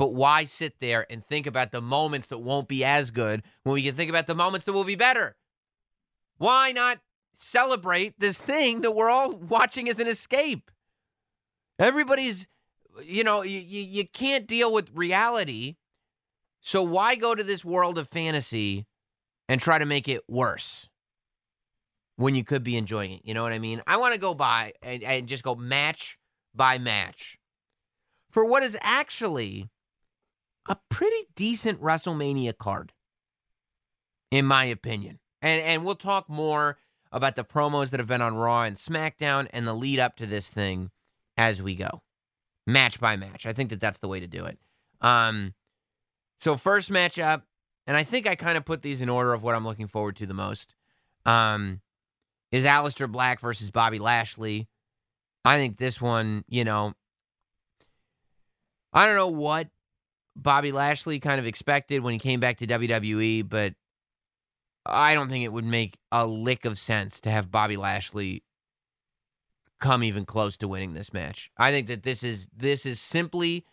But 0.00 0.14
why 0.14 0.44
sit 0.44 0.80
there 0.80 1.06
and 1.10 1.22
think 1.22 1.46
about 1.46 1.72
the 1.72 1.82
moments 1.82 2.28
that 2.28 2.38
won't 2.38 2.68
be 2.68 2.82
as 2.82 3.10
good 3.10 3.42
when 3.64 3.74
we 3.74 3.82
can 3.82 3.94
think 3.94 4.08
about 4.08 4.26
the 4.26 4.34
moments 4.34 4.64
that 4.64 4.72
will 4.72 4.82
be 4.82 4.94
better? 4.94 5.36
Why 6.38 6.72
not 6.72 7.00
celebrate 7.34 8.18
this 8.18 8.38
thing 8.38 8.80
that 8.80 8.92
we're 8.92 9.10
all 9.10 9.36
watching 9.36 9.90
as 9.90 10.00
an 10.00 10.06
escape? 10.06 10.70
Everybody's, 11.78 12.48
you 13.02 13.22
know, 13.24 13.42
you, 13.42 13.60
you 13.60 14.08
can't 14.08 14.46
deal 14.46 14.72
with 14.72 14.88
reality. 14.94 15.76
So 16.62 16.82
why 16.82 17.14
go 17.14 17.34
to 17.34 17.44
this 17.44 17.62
world 17.62 17.98
of 17.98 18.08
fantasy 18.08 18.86
and 19.50 19.60
try 19.60 19.76
to 19.78 19.84
make 19.84 20.08
it 20.08 20.22
worse 20.26 20.88
when 22.16 22.34
you 22.34 22.42
could 22.42 22.64
be 22.64 22.78
enjoying 22.78 23.12
it? 23.12 23.20
You 23.24 23.34
know 23.34 23.42
what 23.42 23.52
I 23.52 23.58
mean? 23.58 23.82
I 23.86 23.98
want 23.98 24.14
to 24.14 24.20
go 24.20 24.32
by 24.32 24.72
and, 24.80 25.02
and 25.02 25.28
just 25.28 25.42
go 25.42 25.54
match 25.54 26.16
by 26.54 26.78
match 26.78 27.36
for 28.30 28.46
what 28.46 28.62
is 28.62 28.78
actually 28.80 29.68
a 30.68 30.76
pretty 30.88 31.28
decent 31.34 31.80
WrestleMania 31.80 32.56
card, 32.56 32.92
in 34.30 34.44
my 34.44 34.64
opinion. 34.64 35.18
And 35.42 35.62
and 35.62 35.84
we'll 35.84 35.94
talk 35.94 36.28
more 36.28 36.78
about 37.12 37.36
the 37.36 37.44
promos 37.44 37.90
that 37.90 38.00
have 38.00 38.06
been 38.06 38.22
on 38.22 38.36
Raw 38.36 38.62
and 38.62 38.76
SmackDown 38.76 39.48
and 39.52 39.66
the 39.66 39.74
lead 39.74 39.98
up 39.98 40.16
to 40.16 40.26
this 40.26 40.48
thing 40.48 40.90
as 41.36 41.62
we 41.62 41.74
go, 41.74 42.02
match 42.66 43.00
by 43.00 43.16
match. 43.16 43.46
I 43.46 43.52
think 43.52 43.70
that 43.70 43.80
that's 43.80 43.98
the 43.98 44.08
way 44.08 44.20
to 44.20 44.26
do 44.26 44.44
it. 44.44 44.58
Um, 45.00 45.54
so 46.40 46.56
first 46.56 46.90
matchup, 46.90 47.42
and 47.86 47.96
I 47.96 48.04
think 48.04 48.28
I 48.28 48.34
kind 48.34 48.56
of 48.56 48.64
put 48.64 48.82
these 48.82 49.00
in 49.00 49.08
order 49.08 49.32
of 49.32 49.42
what 49.42 49.54
I'm 49.54 49.64
looking 49.64 49.86
forward 49.86 50.16
to 50.16 50.26
the 50.26 50.34
most. 50.34 50.74
Um, 51.26 51.80
is 52.52 52.64
Aleister 52.64 53.10
Black 53.10 53.40
versus 53.40 53.70
Bobby 53.70 53.98
Lashley. 53.98 54.68
I 55.44 55.56
think 55.58 55.78
this 55.78 56.00
one, 56.00 56.44
you 56.48 56.64
know, 56.64 56.94
I 58.92 59.06
don't 59.06 59.16
know 59.16 59.28
what 59.28 59.68
Bobby 60.36 60.72
Lashley 60.72 61.20
kind 61.20 61.38
of 61.38 61.46
expected 61.46 62.02
when 62.02 62.12
he 62.12 62.18
came 62.18 62.40
back 62.40 62.58
to 62.58 62.66
WWE, 62.66 63.48
but 63.48 63.74
I 64.86 65.14
don't 65.14 65.28
think 65.28 65.44
it 65.44 65.52
would 65.52 65.64
make 65.64 65.98
a 66.10 66.26
lick 66.26 66.64
of 66.64 66.78
sense 66.78 67.20
to 67.20 67.30
have 67.30 67.50
Bobby 67.50 67.76
Lashley 67.76 68.42
come 69.80 70.04
even 70.04 70.24
close 70.24 70.56
to 70.58 70.68
winning 70.68 70.94
this 70.94 71.12
match. 71.12 71.50
I 71.56 71.70
think 71.70 71.88
that 71.88 72.02
this 72.02 72.22
is 72.22 72.46
this 72.54 72.86
is 72.86 73.00
simply 73.00 73.64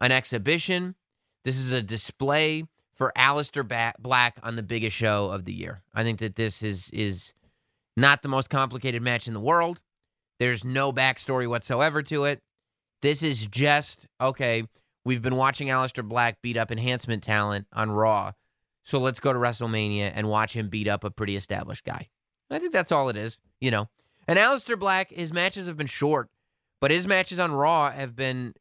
an 0.00 0.12
exhibition. 0.12 0.96
This 1.44 1.56
is 1.56 1.72
a 1.72 1.82
display 1.82 2.64
for 2.94 3.12
Aleister 3.16 3.66
ba- 3.66 3.94
Black 3.98 4.38
on 4.42 4.56
the 4.56 4.62
biggest 4.62 4.96
show 4.96 5.30
of 5.30 5.44
the 5.44 5.52
year. 5.52 5.82
I 5.94 6.02
think 6.02 6.18
that 6.18 6.36
this 6.36 6.62
is 6.62 6.90
is 6.90 7.32
not 7.96 8.22
the 8.22 8.28
most 8.28 8.50
complicated 8.50 9.02
match 9.02 9.26
in 9.26 9.34
the 9.34 9.40
world. 9.40 9.80
There's 10.38 10.64
no 10.64 10.92
backstory 10.92 11.48
whatsoever 11.48 12.02
to 12.02 12.24
it. 12.24 12.40
This 13.00 13.22
is 13.22 13.46
just 13.46 14.06
okay. 14.20 14.64
We've 15.04 15.22
been 15.22 15.36
watching 15.36 15.68
Aleister 15.68 16.06
Black 16.06 16.40
beat 16.42 16.56
up 16.56 16.70
enhancement 16.70 17.22
talent 17.22 17.66
on 17.72 17.90
Raw. 17.90 18.32
So 18.84 18.98
let's 18.98 19.20
go 19.20 19.32
to 19.32 19.38
WrestleMania 19.38 20.12
and 20.14 20.28
watch 20.28 20.54
him 20.54 20.68
beat 20.68 20.88
up 20.88 21.04
a 21.04 21.10
pretty 21.10 21.36
established 21.36 21.84
guy. 21.84 22.08
And 22.48 22.56
I 22.56 22.60
think 22.60 22.72
that's 22.72 22.92
all 22.92 23.08
it 23.08 23.16
is, 23.16 23.38
you 23.60 23.70
know. 23.70 23.88
And 24.28 24.38
Aleister 24.38 24.78
Black, 24.78 25.10
his 25.10 25.32
matches 25.32 25.66
have 25.66 25.76
been 25.76 25.86
short, 25.86 26.30
but 26.80 26.90
his 26.90 27.06
matches 27.06 27.38
on 27.38 27.52
Raw 27.52 27.90
have 27.90 28.14
been 28.14 28.54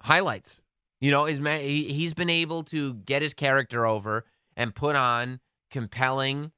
highlights. 0.00 0.62
You 1.00 1.10
know, 1.10 1.24
his 1.24 1.40
ma- 1.40 1.56
he, 1.56 1.84
he's 1.84 2.14
been 2.14 2.30
able 2.30 2.62
to 2.64 2.94
get 2.94 3.22
his 3.22 3.32
character 3.32 3.86
over 3.86 4.24
and 4.56 4.74
put 4.74 4.96
on 4.96 5.40
compelling 5.70 6.52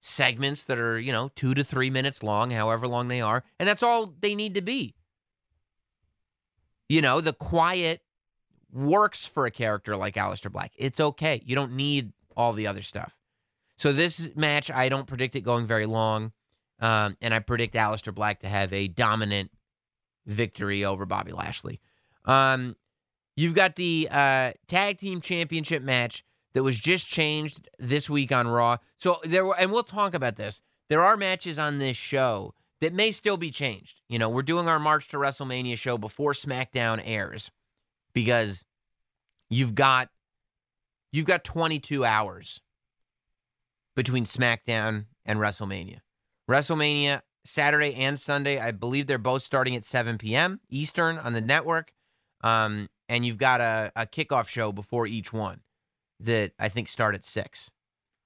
segments 0.00 0.64
that 0.64 0.78
are, 0.78 0.98
you 0.98 1.12
know, 1.12 1.30
two 1.34 1.54
to 1.54 1.64
three 1.64 1.90
minutes 1.90 2.22
long, 2.22 2.50
however 2.50 2.86
long 2.86 3.08
they 3.08 3.20
are. 3.20 3.44
And 3.58 3.68
that's 3.68 3.82
all 3.82 4.14
they 4.20 4.34
need 4.34 4.54
to 4.54 4.62
be. 4.62 4.94
You 6.88 7.00
know, 7.00 7.20
the 7.20 7.32
quiet 7.32 8.02
works 8.72 9.26
for 9.26 9.46
a 9.46 9.50
character 9.50 9.96
like 9.96 10.14
Aleister 10.14 10.50
Black. 10.50 10.72
It's 10.76 11.00
okay. 11.00 11.42
You 11.44 11.54
don't 11.54 11.72
need 11.72 12.12
all 12.36 12.52
the 12.52 12.66
other 12.66 12.82
stuff. 12.82 13.16
So 13.76 13.92
this 13.92 14.30
match, 14.34 14.70
I 14.70 14.88
don't 14.88 15.06
predict 15.06 15.36
it 15.36 15.42
going 15.42 15.66
very 15.66 15.86
long. 15.86 16.32
Um, 16.80 17.16
and 17.20 17.32
I 17.32 17.38
predict 17.38 17.74
Aleister 17.74 18.14
Black 18.14 18.40
to 18.40 18.48
have 18.48 18.72
a 18.72 18.88
dominant 18.88 19.50
victory 20.26 20.84
over 20.84 21.06
Bobby 21.06 21.32
Lashley. 21.32 21.80
Um, 22.24 22.76
you've 23.36 23.54
got 23.54 23.76
the 23.76 24.08
uh, 24.10 24.52
tag 24.66 24.98
team 24.98 25.20
championship 25.20 25.82
match 25.82 26.24
that 26.54 26.62
was 26.62 26.78
just 26.78 27.06
changed 27.06 27.68
this 27.78 28.10
week 28.10 28.32
on 28.32 28.48
Raw. 28.48 28.78
So 28.98 29.20
there 29.24 29.46
were, 29.46 29.58
and 29.58 29.70
we'll 29.70 29.84
talk 29.84 30.14
about 30.14 30.36
this. 30.36 30.60
There 30.88 31.02
are 31.02 31.16
matches 31.16 31.58
on 31.58 31.78
this 31.78 31.96
show 31.96 32.54
that 32.80 32.92
may 32.92 33.10
still 33.12 33.36
be 33.36 33.50
changed. 33.50 34.00
You 34.08 34.18
know, 34.18 34.28
we're 34.28 34.42
doing 34.42 34.68
our 34.68 34.80
March 34.80 35.08
to 35.08 35.16
WrestleMania 35.16 35.78
show 35.78 35.96
before 35.96 36.32
SmackDown 36.32 37.00
airs 37.04 37.50
because 38.14 38.64
you've 39.50 39.74
got 39.74 40.08
you've 41.12 41.26
got 41.26 41.44
22 41.44 42.04
hours 42.04 42.60
between 43.94 44.24
SmackDown 44.24 45.06
and 45.24 45.38
WrestleMania. 45.38 45.98
WrestleMania 46.50 47.20
Saturday 47.44 47.94
and 47.94 48.18
Sunday, 48.18 48.58
I 48.58 48.70
believe 48.70 49.06
they're 49.06 49.18
both 49.18 49.42
starting 49.42 49.76
at 49.76 49.84
7 49.84 50.18
p.m. 50.18 50.60
Eastern 50.70 51.18
on 51.18 51.32
the 51.32 51.40
network. 51.40 51.92
Um, 52.42 52.88
and 53.08 53.26
you've 53.26 53.38
got 53.38 53.60
a, 53.60 53.92
a 53.94 54.06
kickoff 54.06 54.48
show 54.48 54.72
before 54.72 55.06
each 55.06 55.32
one 55.32 55.60
that 56.20 56.52
I 56.58 56.68
think 56.68 56.88
start 56.88 57.14
at 57.14 57.24
6, 57.24 57.70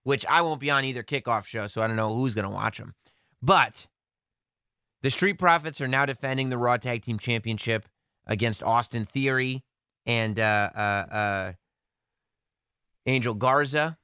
which 0.05 0.25
I 0.27 0.43
won't 0.43 0.61
be 0.61 0.71
on 0.71 0.85
either 0.85 1.03
kickoff 1.03 1.47
show, 1.47 1.67
so 1.67 1.83
I 1.83 1.87
don't 1.87 1.97
know 1.97 2.15
who's 2.15 2.35
going 2.35 2.45
to 2.45 2.51
watch 2.51 2.79
them. 2.79 2.95
But 3.43 3.87
the 5.03 5.11
Street 5.11 5.39
Profits 5.39 5.81
are 5.81 5.89
now 5.89 6.07
defending 6.07 6.51
the 6.51 6.59
Raw 6.59 6.77
Tag 6.77 7.03
Team 7.03 7.19
Championship 7.19 7.89
against 8.27 8.63
Austin 8.63 9.07
Theory 9.07 9.63
and 10.07 10.39
uh, 10.39 10.71
uh, 10.75 10.79
uh, 10.79 11.53
Angel 13.07 13.35
Garza, 13.35 13.99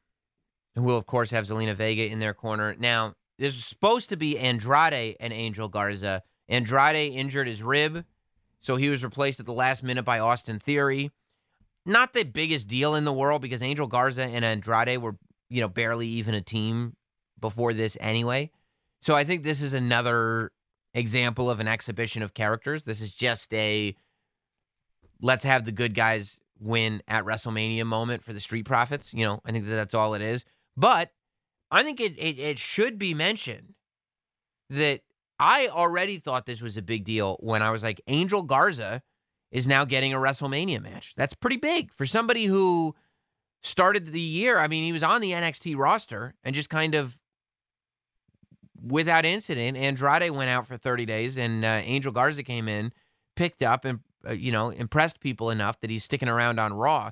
who 0.74 0.82
will, 0.82 0.96
of 0.96 1.06
course, 1.06 1.30
have 1.30 1.46
Zelina 1.46 1.74
Vega 1.74 2.06
in 2.06 2.18
their 2.18 2.34
corner. 2.34 2.74
Now, 2.78 3.14
there's 3.38 3.64
supposed 3.64 4.08
to 4.10 4.16
be 4.16 4.38
Andrade 4.38 5.16
and 5.20 5.32
Angel 5.32 5.68
Garza. 5.68 6.22
Andrade 6.48 7.12
injured 7.12 7.46
his 7.46 7.62
rib, 7.62 8.04
so 8.60 8.76
he 8.76 8.88
was 8.88 9.02
replaced 9.02 9.40
at 9.40 9.46
the 9.46 9.52
last 9.52 9.82
minute 9.82 10.04
by 10.04 10.18
Austin 10.18 10.58
Theory. 10.58 11.10
Not 11.84 12.12
the 12.12 12.24
biggest 12.24 12.68
deal 12.68 12.94
in 12.94 13.04
the 13.04 13.12
world 13.12 13.42
because 13.42 13.62
Angel 13.62 13.86
Garza 13.86 14.24
and 14.24 14.44
Andrade 14.44 14.98
were, 14.98 15.16
you 15.48 15.60
know, 15.60 15.68
barely 15.68 16.06
even 16.06 16.34
a 16.34 16.40
team 16.40 16.94
before 17.40 17.72
this 17.72 17.96
anyway. 18.00 18.50
So 19.00 19.16
I 19.16 19.24
think 19.24 19.42
this 19.42 19.60
is 19.60 19.72
another 19.72 20.52
example 20.94 21.50
of 21.50 21.58
an 21.58 21.66
exhibition 21.66 22.22
of 22.22 22.34
characters. 22.34 22.84
This 22.84 23.00
is 23.00 23.12
just 23.12 23.52
a 23.52 23.96
let's 25.22 25.44
have 25.44 25.64
the 25.64 25.72
good 25.72 25.94
guys 25.94 26.38
win 26.60 27.02
at 27.08 27.24
WrestleMania 27.24 27.86
moment 27.86 28.22
for 28.22 28.32
the 28.32 28.40
Street 28.40 28.64
Profits. 28.64 29.14
You 29.14 29.24
know, 29.24 29.40
I 29.44 29.52
think 29.52 29.64
that 29.66 29.74
that's 29.74 29.94
all 29.94 30.14
it 30.14 30.22
is. 30.22 30.44
But 30.76 31.10
I 31.70 31.82
think 31.82 32.00
it, 32.00 32.18
it, 32.18 32.38
it 32.38 32.58
should 32.58 32.98
be 32.98 33.14
mentioned 33.14 33.74
that 34.68 35.00
I 35.38 35.68
already 35.68 36.18
thought 36.18 36.46
this 36.46 36.60
was 36.60 36.76
a 36.76 36.82
big 36.82 37.04
deal 37.04 37.36
when 37.40 37.62
I 37.62 37.70
was 37.70 37.82
like, 37.82 38.00
Angel 38.06 38.42
Garza 38.42 39.02
is 39.50 39.66
now 39.66 39.84
getting 39.84 40.12
a 40.12 40.18
WrestleMania 40.18 40.82
match. 40.82 41.14
That's 41.16 41.34
pretty 41.34 41.56
big 41.56 41.92
for 41.92 42.06
somebody 42.06 42.44
who 42.44 42.94
started 43.62 44.06
the 44.06 44.20
year. 44.20 44.58
I 44.58 44.68
mean, 44.68 44.84
he 44.84 44.92
was 44.92 45.02
on 45.02 45.20
the 45.20 45.32
NXT 45.32 45.76
roster 45.76 46.34
and 46.42 46.54
just 46.54 46.70
kind 46.70 46.94
of 46.94 47.18
without 48.82 49.24
incident. 49.24 49.76
Andrade 49.76 50.30
went 50.30 50.50
out 50.50 50.66
for 50.66 50.76
30 50.76 51.06
days 51.06 51.36
and 51.36 51.64
uh, 51.64 51.80
Angel 51.82 52.12
Garza 52.12 52.42
came 52.42 52.66
in, 52.68 52.92
picked 53.36 53.62
up, 53.62 53.84
and 53.84 54.00
Uh, 54.28 54.32
you 54.32 54.52
know, 54.52 54.70
impressed 54.70 55.20
people 55.20 55.50
enough 55.50 55.80
that 55.80 55.90
he's 55.90 56.04
sticking 56.04 56.28
around 56.28 56.58
on 56.58 56.72
Raw. 56.72 57.10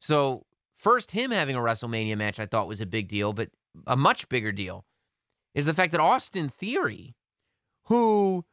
So, 0.00 0.46
first, 0.76 1.12
him 1.12 1.30
having 1.30 1.56
a 1.56 1.60
WrestleMania 1.60 2.16
match 2.16 2.38
I 2.38 2.46
thought 2.46 2.68
was 2.68 2.80
a 2.80 2.86
big 2.86 3.08
deal, 3.08 3.32
but 3.32 3.50
a 3.86 3.96
much 3.96 4.28
bigger 4.28 4.52
deal 4.52 4.84
is 5.54 5.66
the 5.66 5.74
fact 5.74 5.92
that 5.92 6.00
Austin 6.00 6.48
Theory, 6.48 7.16
who 7.84 8.44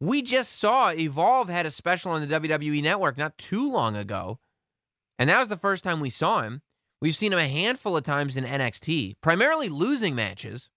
we 0.00 0.22
just 0.22 0.52
saw 0.58 0.90
Evolve 0.90 1.48
had 1.48 1.66
a 1.66 1.70
special 1.70 2.12
on 2.12 2.26
the 2.26 2.40
WWE 2.40 2.82
network 2.82 3.16
not 3.16 3.38
too 3.38 3.70
long 3.70 3.96
ago, 3.96 4.38
and 5.18 5.30
that 5.30 5.38
was 5.38 5.48
the 5.48 5.56
first 5.56 5.84
time 5.84 6.00
we 6.00 6.10
saw 6.10 6.42
him. 6.42 6.62
We've 7.00 7.14
seen 7.14 7.32
him 7.32 7.38
a 7.38 7.48
handful 7.48 7.96
of 7.96 8.04
times 8.04 8.36
in 8.36 8.44
NXT, 8.44 9.16
primarily 9.20 9.68
losing 9.68 10.14
matches. 10.14 10.70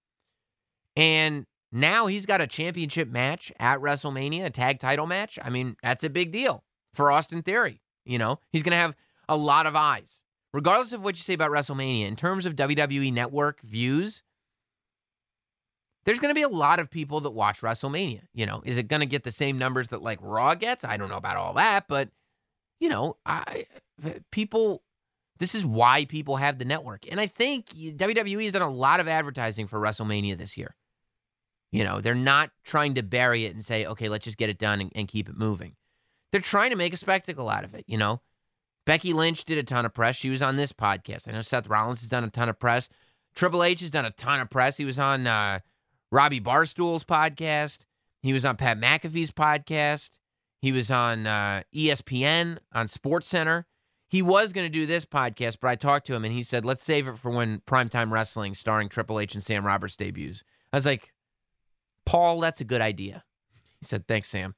And 0.96 1.46
now 1.72 2.08
he's 2.08 2.26
got 2.26 2.42
a 2.42 2.48
championship 2.48 3.10
match 3.10 3.52
at 3.60 3.80
WrestleMania, 3.80 4.46
a 4.46 4.50
tag 4.50 4.80
title 4.80 5.06
match. 5.06 5.38
I 5.42 5.50
mean, 5.50 5.76
that's 5.84 6.04
a 6.04 6.10
big 6.10 6.32
deal 6.32 6.64
for 6.94 7.12
Austin 7.12 7.42
Theory. 7.42 7.82
You 8.06 8.18
know, 8.18 8.40
he's 8.52 8.64
going 8.64 8.72
to 8.72 8.78
have 8.78 8.96
a 9.28 9.36
lot 9.36 9.68
of 9.68 9.76
eyes. 9.76 10.22
Regardless 10.54 10.94
of 10.94 11.04
what 11.04 11.18
you 11.18 11.24
say 11.24 11.34
about 11.34 11.52
WrestleMania, 11.52 12.08
in 12.08 12.16
terms 12.16 12.46
of 12.46 12.56
WWE 12.56 13.12
network 13.12 13.62
views, 13.62 14.24
there's 16.06 16.20
going 16.20 16.30
to 16.30 16.36
be 16.36 16.42
a 16.42 16.48
lot 16.48 16.80
of 16.80 16.90
people 16.90 17.20
that 17.20 17.32
watch 17.32 17.60
WrestleMania. 17.60 18.22
You 18.34 18.46
know, 18.46 18.62
is 18.66 18.78
it 18.78 18.88
going 18.88 19.02
to 19.02 19.06
get 19.06 19.24
the 19.24 19.32
same 19.32 19.58
numbers 19.58 19.90
that 19.90 20.02
like 20.02 20.20
Raw 20.22 20.56
gets? 20.56 20.86
I 20.86 20.96
don't 20.96 21.10
know 21.10 21.18
about 21.18 21.36
all 21.36 21.54
that, 21.56 21.88
but 21.90 22.10
you 22.80 22.88
know, 22.88 23.18
I 23.26 23.66
people 24.32 24.84
this 25.40 25.54
is 25.54 25.66
why 25.66 26.06
people 26.06 26.38
have 26.38 26.60
the 26.60 26.66
network. 26.66 27.06
And 27.12 27.20
I 27.20 27.28
think 27.28 27.68
WWE 27.68 28.44
has 28.44 28.54
done 28.54 28.62
a 28.62 28.72
lot 28.72 29.00
of 29.00 29.08
advertising 29.08 29.68
for 29.68 29.80
WrestleMania 29.80 30.38
this 30.38 30.58
year. 30.58 30.76
You 31.72 31.84
know, 31.84 32.00
they're 32.00 32.16
not 32.16 32.52
trying 32.64 32.94
to 32.96 33.04
bury 33.04 33.46
it 33.46 33.54
and 33.54 33.64
say, 33.64 33.86
okay, 33.86 34.10
let's 34.10 34.24
just 34.24 34.38
get 34.38 34.50
it 34.50 34.58
done 34.58 34.82
and, 34.82 34.92
and, 34.96 35.08
keep 35.08 35.28
it 35.28 35.38
moving. 35.38 35.76
They're 36.32 36.40
trying 36.40 36.70
to 36.70 36.78
make 36.78 36.94
a 36.94 36.98
spectacle 36.98 37.50
out 37.50 37.66
of 37.66 37.74
it. 37.74 37.84
You 37.88 37.98
know, 37.98 38.22
Becky 38.86 39.12
Lynch 39.12 39.44
did 39.44 39.58
a 39.58 39.64
ton 39.64 39.86
of 39.86 39.94
press. 39.94 40.16
She 40.16 40.30
was 40.30 40.42
on 40.42 40.56
this 40.56 40.72
podcast. 40.72 41.28
I 41.28 41.32
know 41.34 41.42
Seth 41.42 41.68
Rollins 41.68 42.00
has 42.02 42.10
done 42.10 42.24
a 42.24 42.30
ton 42.30 42.48
of 42.48 42.58
press. 42.58 42.88
Triple 43.36 43.64
H 43.64 43.82
has 43.82 43.92
done 43.92 44.06
a 44.06 44.12
ton 44.12 44.40
of 44.40 44.50
press. 44.50 44.78
He 44.78 44.86
was 44.86 44.98
on 44.98 45.28
uh, 45.28 45.60
Robbie 46.12 46.40
Barstool's 46.40 47.04
podcast. 47.04 47.80
He 48.22 48.34
was 48.34 48.46
on 48.46 48.56
Pat 48.56 48.80
McAfee's 48.80 49.32
podcast. 49.32 50.12
He 50.60 50.72
was 50.72 50.90
on 50.90 51.28
uh, 51.28 51.64
ESPN 51.76 52.60
on 52.74 52.88
Sports 52.88 53.28
Center. 53.28 53.68
He 54.10 54.22
was 54.22 54.54
going 54.54 54.66
to 54.66 54.72
do 54.72 54.86
this 54.86 55.06
podcast, 55.06 55.58
but 55.62 55.68
I 55.68 55.76
talked 55.76 56.08
to 56.08 56.16
him 56.16 56.24
and 56.24 56.34
he 56.34 56.42
said, 56.42 56.66
let's 56.66 56.84
save 56.84 57.08
it 57.08 57.18
for 57.18 57.30
when 57.30 57.60
Primetime 57.68 58.10
Wrestling 58.10 58.56
starring 58.56 58.88
Triple 58.88 59.20
H 59.20 59.36
and 59.36 59.44
Sam 59.44 59.66
Roberts 59.66 59.98
debuts. 59.98 60.44
I 60.72 60.78
was 60.78 60.86
like, 60.86 61.14
Paul, 62.08 62.40
that's 62.40 62.62
a 62.62 62.66
good 62.66 62.82
idea. 62.82 63.24
He 63.80 63.86
said, 63.86 64.08
Thanks, 64.08 64.30
Sam. 64.30 64.56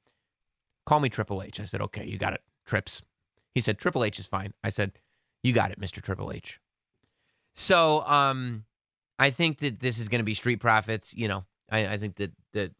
Call 0.86 1.00
me 1.00 1.08
Triple 1.08 1.42
H. 1.42 1.60
I 1.60 1.64
said, 1.64 1.80
Okay, 1.82 2.06
you 2.06 2.18
got 2.18 2.32
it. 2.32 2.42
Trips. 2.64 3.02
He 3.54 3.60
said, 3.60 3.78
Triple 3.78 4.04
H 4.04 4.18
is 4.18 4.26
fine. 4.26 4.54
I 4.64 4.70
said, 4.70 4.92
You 5.42 5.52
got 5.52 5.70
it, 5.70 5.80
Mr. 5.80 6.02
Triple 6.02 6.32
H. 6.32 6.60
So 7.54 8.02
um, 8.06 8.64
I 9.18 9.30
think 9.30 9.58
that 9.58 9.80
this 9.80 9.98
is 9.98 10.08
going 10.08 10.20
to 10.20 10.24
be 10.24 10.34
Street 10.34 10.60
Profits, 10.60 11.12
you 11.14 11.28
know, 11.28 11.44
I, 11.70 11.86
I 11.86 11.98
think 11.98 12.16
that 12.16 12.32
that 12.52 12.72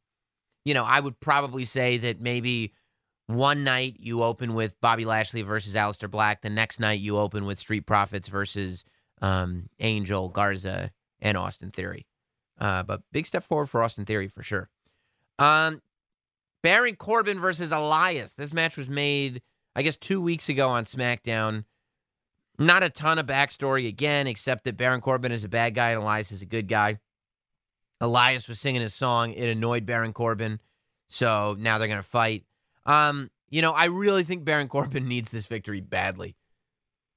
you 0.65 0.75
know 0.75 0.85
I 0.85 1.01
would 1.01 1.21
probably 1.21 1.65
say 1.65 1.97
that 1.99 2.21
maybe 2.21 2.75
one 3.27 3.63
night 3.63 3.97
you 4.01 4.23
open 4.23 4.55
with 4.55 4.81
Bobby 4.81 5.05
Lashley 5.05 5.43
versus 5.43 5.75
Aleister 5.75 6.11
Black. 6.11 6.43
The 6.43 6.51
next 6.51 6.81
night 6.81 7.01
you 7.01 7.19
open 7.19 7.47
with 7.47 7.59
Street 7.59 7.87
Profits 7.87 8.29
versus 8.29 8.85
um, 9.23 9.69
Angel 9.79 10.29
Garza 10.29 10.91
and 11.21 11.37
Austin 11.37 11.71
Theory. 11.71 12.07
Uh, 12.61 12.83
but 12.83 13.03
big 13.11 13.27
step 13.27 13.43
forward 13.43 13.67
for 13.67 13.83
Austin 13.83 14.05
Theory 14.05 14.29
for 14.29 14.43
sure. 14.43 14.69
Um, 15.39 15.81
Baron 16.63 16.97
Corbin 16.97 17.41
versus 17.41 17.73
Elias. 17.73 18.33
This 18.33 18.53
match 18.53 18.77
was 18.77 18.89
made, 18.89 19.41
I 19.75 19.83
guess, 19.83 19.97
two 19.97 20.21
weeks 20.21 20.49
ago 20.49 20.69
on 20.69 20.85
SmackDown. 20.85 21.65
Not 22.59 22.83
a 22.83 22.91
ton 22.91 23.19
of 23.19 23.25
backstory 23.25 23.89
again, 23.89 24.27
except 24.27 24.65
that 24.65 24.77
Baron 24.77 25.01
Corbin 25.01 25.33
is 25.33 25.45
a 25.45 25.49
bad 25.49 25.75
guy 25.75 25.91
and 25.91 26.03
Elias 26.03 26.31
is 26.31 26.43
a 26.43 26.47
good 26.47 26.69
guy. 26.69 26.99
Elias 28.03 28.49
was 28.49 28.61
singing 28.61 28.83
his 28.83 28.95
song. 28.95 29.33
It 29.33 29.49
annoyed 29.49 29.87
Baron 29.87 30.13
Corbin. 30.13 30.61
So 31.09 31.57
now 31.59 31.79
they're 31.79 31.89
going 31.89 32.03
to 32.03 32.03
fight. 32.03 32.45
Um, 32.85 33.31
you 33.49 33.63
know, 33.63 33.73
I 33.73 33.87
really 33.87 34.23
think 34.23 34.45
Baron 34.45 34.69
Corbin 34.69 35.09
needs 35.09 35.31
this 35.31 35.47
victory 35.47 35.81
badly. 35.81 36.37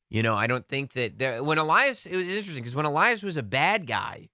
You 0.10 0.23
know, 0.23 0.36
I 0.36 0.47
don't 0.47 0.67
think 0.67 0.93
that 0.93 1.17
there, 1.17 1.43
when 1.43 1.58
Elias, 1.58 2.06
it 2.06 2.15
was 2.15 2.27
interesting 2.27 2.63
because 2.63 2.75
when 2.75 2.86
Elias 2.86 3.23
was 3.23 3.36
a 3.36 3.43
bad 3.43 3.88
guy, 3.88 4.29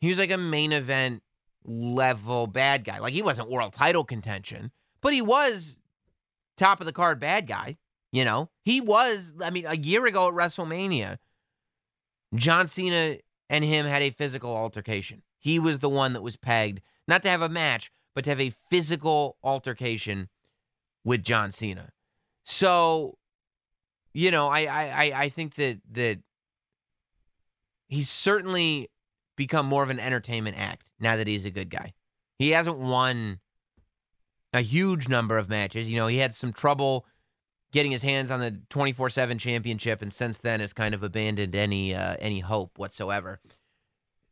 he 0.00 0.08
was 0.08 0.18
like 0.18 0.30
a 0.30 0.38
main 0.38 0.72
event 0.72 1.22
level 1.64 2.46
bad 2.46 2.84
guy. 2.84 2.98
Like 2.98 3.12
he 3.12 3.22
wasn't 3.22 3.50
world 3.50 3.72
title 3.72 4.04
contention, 4.04 4.70
but 5.00 5.12
he 5.12 5.22
was 5.22 5.78
top 6.56 6.80
of 6.80 6.86
the 6.86 6.92
card 6.92 7.20
bad 7.20 7.46
guy. 7.46 7.76
You 8.12 8.24
know, 8.24 8.50
he 8.62 8.80
was, 8.80 9.32
I 9.40 9.50
mean, 9.50 9.66
a 9.66 9.76
year 9.76 10.04
ago 10.06 10.28
at 10.28 10.34
WrestleMania, 10.34 11.18
John 12.34 12.66
Cena 12.66 13.18
and 13.48 13.64
him 13.64 13.86
had 13.86 14.02
a 14.02 14.10
physical 14.10 14.54
altercation. 14.56 15.22
He 15.38 15.58
was 15.58 15.78
the 15.78 15.88
one 15.88 16.12
that 16.14 16.22
was 16.22 16.36
pegged, 16.36 16.80
not 17.06 17.22
to 17.22 17.30
have 17.30 17.42
a 17.42 17.48
match, 17.48 17.92
but 18.14 18.24
to 18.24 18.30
have 18.30 18.40
a 18.40 18.50
physical 18.50 19.36
altercation 19.42 20.28
with 21.04 21.22
John 21.22 21.52
Cena. 21.52 21.90
So, 22.44 23.16
you 24.12 24.30
know, 24.30 24.48
I 24.48 24.62
I 24.62 25.12
I 25.14 25.28
think 25.28 25.54
that 25.54 25.80
that 25.92 26.18
he's 27.88 28.10
certainly 28.10 28.90
become 29.40 29.64
more 29.64 29.82
of 29.82 29.88
an 29.88 29.98
entertainment 29.98 30.54
act 30.58 30.86
now 31.00 31.16
that 31.16 31.26
he's 31.26 31.46
a 31.46 31.50
good 31.50 31.70
guy. 31.70 31.94
He 32.38 32.50
hasn't 32.50 32.76
won 32.76 33.40
a 34.52 34.60
huge 34.60 35.08
number 35.08 35.38
of 35.38 35.48
matches. 35.48 35.88
You 35.90 35.96
know, 35.96 36.08
he 36.08 36.18
had 36.18 36.34
some 36.34 36.52
trouble 36.52 37.06
getting 37.72 37.90
his 37.90 38.02
hands 38.02 38.30
on 38.30 38.40
the 38.40 38.60
24/7 38.68 39.38
championship 39.38 40.02
and 40.02 40.12
since 40.12 40.36
then 40.36 40.60
has 40.60 40.74
kind 40.74 40.94
of 40.94 41.02
abandoned 41.02 41.54
any 41.54 41.94
uh, 41.94 42.16
any 42.18 42.40
hope 42.40 42.78
whatsoever. 42.78 43.40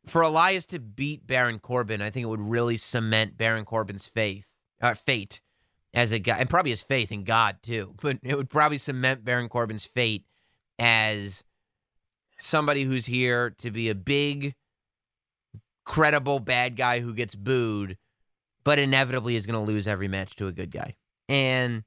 For 0.04 0.20
Elias 0.20 0.66
to 0.66 0.78
beat 0.78 1.26
Baron 1.26 1.58
Corbin, 1.58 2.02
I 2.02 2.10
think 2.10 2.24
it 2.24 2.28
would 2.28 2.40
really 2.40 2.76
cement 2.76 3.38
Baron 3.38 3.64
Corbin's 3.64 4.06
faith 4.06 4.46
uh, 4.82 4.92
fate 4.92 5.40
as 5.94 6.12
a 6.12 6.18
guy 6.18 6.36
and 6.36 6.50
probably 6.50 6.70
his 6.70 6.82
faith 6.82 7.10
in 7.10 7.24
God 7.24 7.56
too. 7.62 7.94
But 8.02 8.18
it 8.22 8.36
would 8.36 8.50
probably 8.50 8.78
cement 8.78 9.24
Baron 9.24 9.48
Corbin's 9.48 9.86
fate 9.86 10.26
as 10.78 11.44
somebody 12.38 12.82
who's 12.84 13.06
here 13.06 13.50
to 13.58 13.70
be 13.70 13.88
a 13.88 13.94
big 13.94 14.54
credible 15.88 16.38
bad 16.38 16.76
guy 16.76 17.00
who 17.00 17.14
gets 17.14 17.34
booed 17.34 17.96
but 18.68 18.78
inevitably 18.78 19.34
is 19.34 19.46
going 19.46 19.58
to 19.58 19.72
lose 19.72 19.86
every 19.86 20.08
match 20.08 20.36
to 20.36 20.46
a 20.46 20.52
good 20.52 20.70
guy. 20.70 20.94
And 21.26 21.84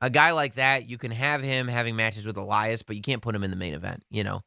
a 0.00 0.10
guy 0.10 0.32
like 0.32 0.56
that, 0.56 0.88
you 0.88 0.98
can 0.98 1.12
have 1.12 1.40
him 1.40 1.68
having 1.68 1.94
matches 1.94 2.26
with 2.26 2.36
Elias, 2.36 2.82
but 2.82 2.96
you 2.96 3.02
can't 3.02 3.22
put 3.22 3.36
him 3.36 3.44
in 3.44 3.50
the 3.52 3.56
main 3.56 3.72
event. 3.72 4.02
You 4.10 4.24
know, 4.24 4.42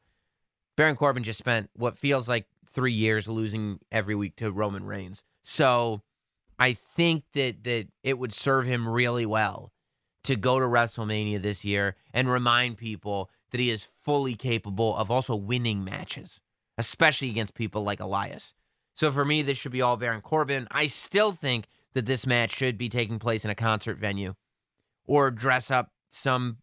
Baron 0.76 0.96
Corbin 0.96 1.22
just 1.22 1.38
spent 1.38 1.70
what 1.74 1.96
feels 1.96 2.28
like 2.28 2.44
three 2.68 2.92
years 2.92 3.26
losing 3.26 3.78
every 3.90 4.14
week 4.14 4.36
to 4.36 4.52
Roman 4.52 4.84
Reigns. 4.84 5.24
So 5.42 6.02
I 6.58 6.74
think 6.74 7.24
that 7.32 7.64
that 7.64 7.86
it 8.02 8.18
would 8.18 8.34
serve 8.34 8.66
him 8.66 8.86
really 8.86 9.24
well 9.24 9.72
to 10.24 10.36
go 10.36 10.60
to 10.60 10.66
WrestleMania 10.66 11.40
this 11.40 11.64
year 11.64 11.96
and 12.12 12.30
remind 12.30 12.76
people 12.76 13.30
that 13.50 13.60
he 13.60 13.70
is 13.70 13.82
fully 13.82 14.34
capable 14.34 14.94
of 14.94 15.10
also 15.10 15.34
winning 15.34 15.84
matches, 15.84 16.42
especially 16.76 17.30
against 17.30 17.54
people 17.54 17.82
like 17.82 18.00
Elias. 18.00 18.52
So 18.98 19.12
for 19.12 19.24
me, 19.24 19.42
this 19.42 19.56
should 19.56 19.70
be 19.70 19.80
all 19.80 19.96
Baron 19.96 20.22
Corbin. 20.22 20.66
I 20.72 20.88
still 20.88 21.30
think 21.30 21.68
that 21.94 22.06
this 22.06 22.26
match 22.26 22.50
should 22.50 22.76
be 22.76 22.88
taking 22.88 23.20
place 23.20 23.44
in 23.44 23.50
a 23.50 23.54
concert 23.54 23.96
venue 23.96 24.34
or 25.06 25.30
dress 25.30 25.70
up 25.70 25.92
some 26.10 26.56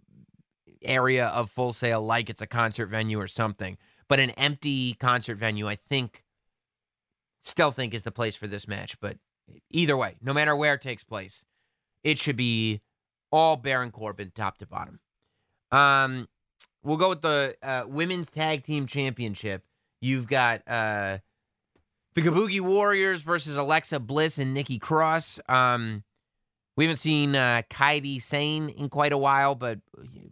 area 0.81 1.27
of 1.27 1.49
Full 1.49 1.71
Sail 1.71 2.01
like 2.01 2.29
it's 2.29 2.41
a 2.41 2.45
concert 2.45 2.87
venue 2.87 3.21
or 3.21 3.27
something. 3.27 3.77
But 4.09 4.19
an 4.19 4.31
empty 4.31 4.95
concert 4.95 5.37
venue, 5.37 5.69
I 5.69 5.75
think, 5.75 6.25
still 7.41 7.71
think 7.71 7.93
is 7.93 8.03
the 8.03 8.11
place 8.11 8.35
for 8.35 8.47
this 8.47 8.67
match. 8.67 8.99
But 8.99 9.17
either 9.71 9.95
way, 9.95 10.17
no 10.21 10.33
matter 10.33 10.57
where 10.57 10.73
it 10.73 10.81
takes 10.81 11.05
place, 11.05 11.45
it 12.03 12.19
should 12.19 12.35
be 12.35 12.81
all 13.31 13.55
Baron 13.55 13.91
Corbin, 13.91 14.33
top 14.35 14.57
to 14.57 14.65
bottom. 14.65 14.99
Um, 15.71 16.27
we'll 16.83 16.97
go 16.97 17.07
with 17.07 17.21
the 17.21 17.55
uh, 17.63 17.85
women's 17.87 18.29
tag 18.29 18.63
team 18.63 18.87
championship. 18.87 19.63
You've 20.01 20.27
got 20.27 20.63
uh, 20.67 21.19
the 22.15 22.21
Kabuki 22.21 22.61
Warriors 22.61 23.21
versus 23.21 23.57
Alexa 23.57 23.99
Bliss 23.99 24.39
and 24.39 24.53
Nikki 24.53 24.79
Cross. 24.79 25.39
Um, 25.47 26.03
we 26.77 26.85
haven't 26.85 26.97
seen 26.97 27.35
uh, 27.35 27.61
Kairi 27.69 28.21
Sane 28.21 28.69
in 28.69 28.89
quite 28.89 29.13
a 29.13 29.17
while, 29.17 29.53
but 29.55 29.79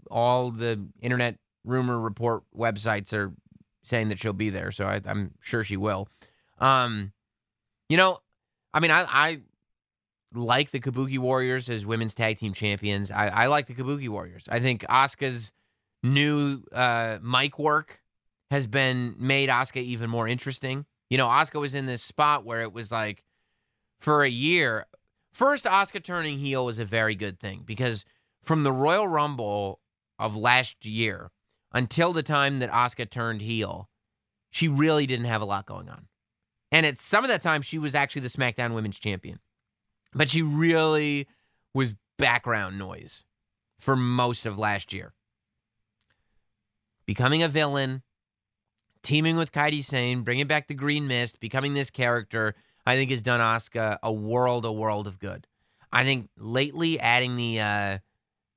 all 0.10 0.52
the 0.52 0.86
internet 1.02 1.38
rumor 1.66 2.00
report 2.00 2.44
websites 2.58 3.14
are 3.14 3.34
saying 3.84 4.10
that 4.10 4.20
she'll 4.20 4.34
be 4.34 4.50
there, 4.50 4.72
so 4.72 4.86
I, 4.86 5.02
am 5.06 5.32
sure 5.42 5.64
she 5.64 5.78
will. 5.78 6.08
Um, 6.60 7.12
you 7.90 7.98
know, 7.98 8.20
I 8.74 8.80
mean, 8.80 8.92
I, 8.92 9.06
I 9.10 9.40
like 10.34 10.72
the 10.72 10.80
Kabuki 10.80 11.20
Warriors 11.20 11.70
as 11.70 11.86
women's 11.86 12.16
tag 12.16 12.38
team 12.38 12.54
champions. 12.54 13.12
I, 13.12 13.28
I 13.28 13.46
like 13.48 13.68
the 13.68 13.74
Kabuki 13.74 14.08
Warriors. 14.08 14.46
I 14.50 14.60
think 14.60 14.84
Asuka's 14.84 15.52
new 16.02 16.64
uh, 16.72 17.20
mic 17.22 17.60
work 17.60 18.00
has 18.52 18.68
been 18.68 19.16
made 19.18 19.50
Asuka 19.50 19.82
even 19.82 20.10
more 20.10 20.28
interesting. 20.28 20.86
You 21.14 21.18
know, 21.18 21.28
Asuka 21.28 21.62
was 21.62 21.76
in 21.76 21.86
this 21.86 22.02
spot 22.02 22.44
where 22.44 22.64
it 22.64 22.74
was 22.74 22.92
like 22.92 23.24
for 24.00 24.24
a 24.24 24.30
year, 24.30 24.88
First, 25.32 25.66
Asuka 25.66 26.04
turning 26.04 26.40
heel 26.40 26.66
was 26.66 26.80
a 26.80 26.86
very 26.86 27.14
good 27.14 27.40
thing 27.40 27.62
because 27.68 28.04
from 28.42 28.64
the 28.64 28.72
Royal 28.72 29.08
Rumble 29.08 29.80
of 30.18 30.36
last 30.36 30.88
year 30.88 31.30
until 31.72 32.14
the 32.14 32.24
time 32.24 32.58
that 32.58 32.72
Asuka 32.72 33.08
turned 33.08 33.44
heel, 33.44 33.92
she 34.50 34.68
really 34.68 35.06
didn't 35.06 35.28
have 35.28 35.44
a 35.44 35.46
lot 35.46 35.68
going 35.68 35.88
on. 35.88 36.08
And 36.72 36.84
at 36.84 37.00
some 37.00 37.24
of 37.24 37.30
that 37.30 37.44
time, 37.44 37.62
she 37.62 37.78
was 37.78 37.94
actually 37.94 38.24
the 38.24 38.30
SmackDown 38.30 38.74
Women's 38.74 38.98
Champion. 38.98 39.38
But 40.16 40.30
she 40.30 40.42
really 40.42 41.28
was 41.76 41.94
background 42.18 42.80
noise 42.80 43.24
for 43.80 43.96
most 43.96 44.48
of 44.48 44.58
last 44.58 44.92
year. 44.92 45.14
Becoming 47.06 47.44
a 47.44 47.48
villain, 47.48 48.02
teaming 49.04 49.36
with 49.36 49.52
Kairi 49.52 49.84
Sane, 49.84 50.22
bringing 50.22 50.48
back 50.48 50.68
the 50.68 50.74
Green 50.74 51.08
Mist, 51.08 51.40
becoming 51.40 51.74
this 51.74 51.90
character 51.90 52.56
I 52.86 52.96
think 52.96 53.12
has 53.12 53.22
done 53.22 53.40
Asuka 53.40 53.98
a 54.04 54.12
world, 54.12 54.66
a 54.66 54.72
world 54.72 55.08
of 55.08 55.20
good. 55.20 55.48
I 55.92 56.04
think 56.04 56.30
lately 56.38 57.00
adding 57.00 57.36
the 57.36 57.60
uh, 57.60 57.98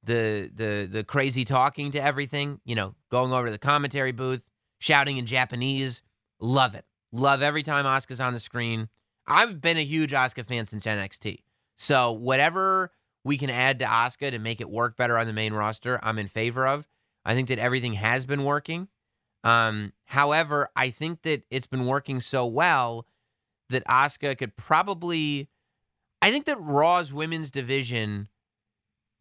the 0.02 0.50
the 0.54 0.88
the 0.90 1.04
crazy 1.04 1.44
talking 1.44 1.92
to 1.92 2.02
everything, 2.02 2.60
you 2.64 2.74
know, 2.74 2.94
going 3.10 3.32
over 3.32 3.46
to 3.46 3.52
the 3.52 3.58
commentary 3.58 4.12
booth, 4.12 4.44
shouting 4.78 5.18
in 5.18 5.26
Japanese, 5.26 6.02
love 6.40 6.74
it. 6.74 6.84
Love 7.12 7.42
every 7.42 7.62
time 7.62 7.84
Asuka's 7.84 8.20
on 8.20 8.34
the 8.34 8.40
screen. 8.40 8.88
I've 9.26 9.60
been 9.60 9.76
a 9.76 9.84
huge 9.84 10.12
Asuka 10.12 10.46
fan 10.46 10.66
since 10.66 10.84
NXT. 10.84 11.40
So 11.76 12.12
whatever 12.12 12.92
we 13.24 13.38
can 13.38 13.50
add 13.50 13.80
to 13.80 13.84
Asuka 13.84 14.30
to 14.30 14.38
make 14.38 14.60
it 14.60 14.70
work 14.70 14.96
better 14.96 15.18
on 15.18 15.26
the 15.26 15.32
main 15.32 15.52
roster, 15.52 16.00
I'm 16.02 16.18
in 16.18 16.28
favor 16.28 16.66
of. 16.66 16.86
I 17.24 17.34
think 17.34 17.48
that 17.48 17.58
everything 17.58 17.94
has 17.94 18.24
been 18.24 18.44
working. 18.44 18.88
Um, 19.46 19.92
however, 20.06 20.68
I 20.74 20.90
think 20.90 21.22
that 21.22 21.44
it's 21.50 21.68
been 21.68 21.86
working 21.86 22.18
so 22.18 22.44
well 22.44 23.06
that 23.70 23.84
Asuka 23.86 24.36
could 24.36 24.56
probably. 24.56 25.48
I 26.20 26.32
think 26.32 26.46
that 26.46 26.58
Raw's 26.58 27.12
women's 27.12 27.52
division 27.52 28.28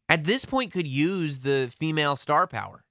at 0.10 0.24
this 0.24 0.44
point 0.44 0.74
could 0.74 0.88
use 0.88 1.40
the 1.40 1.72
female 1.78 2.16
star 2.16 2.48
power. 2.48 2.84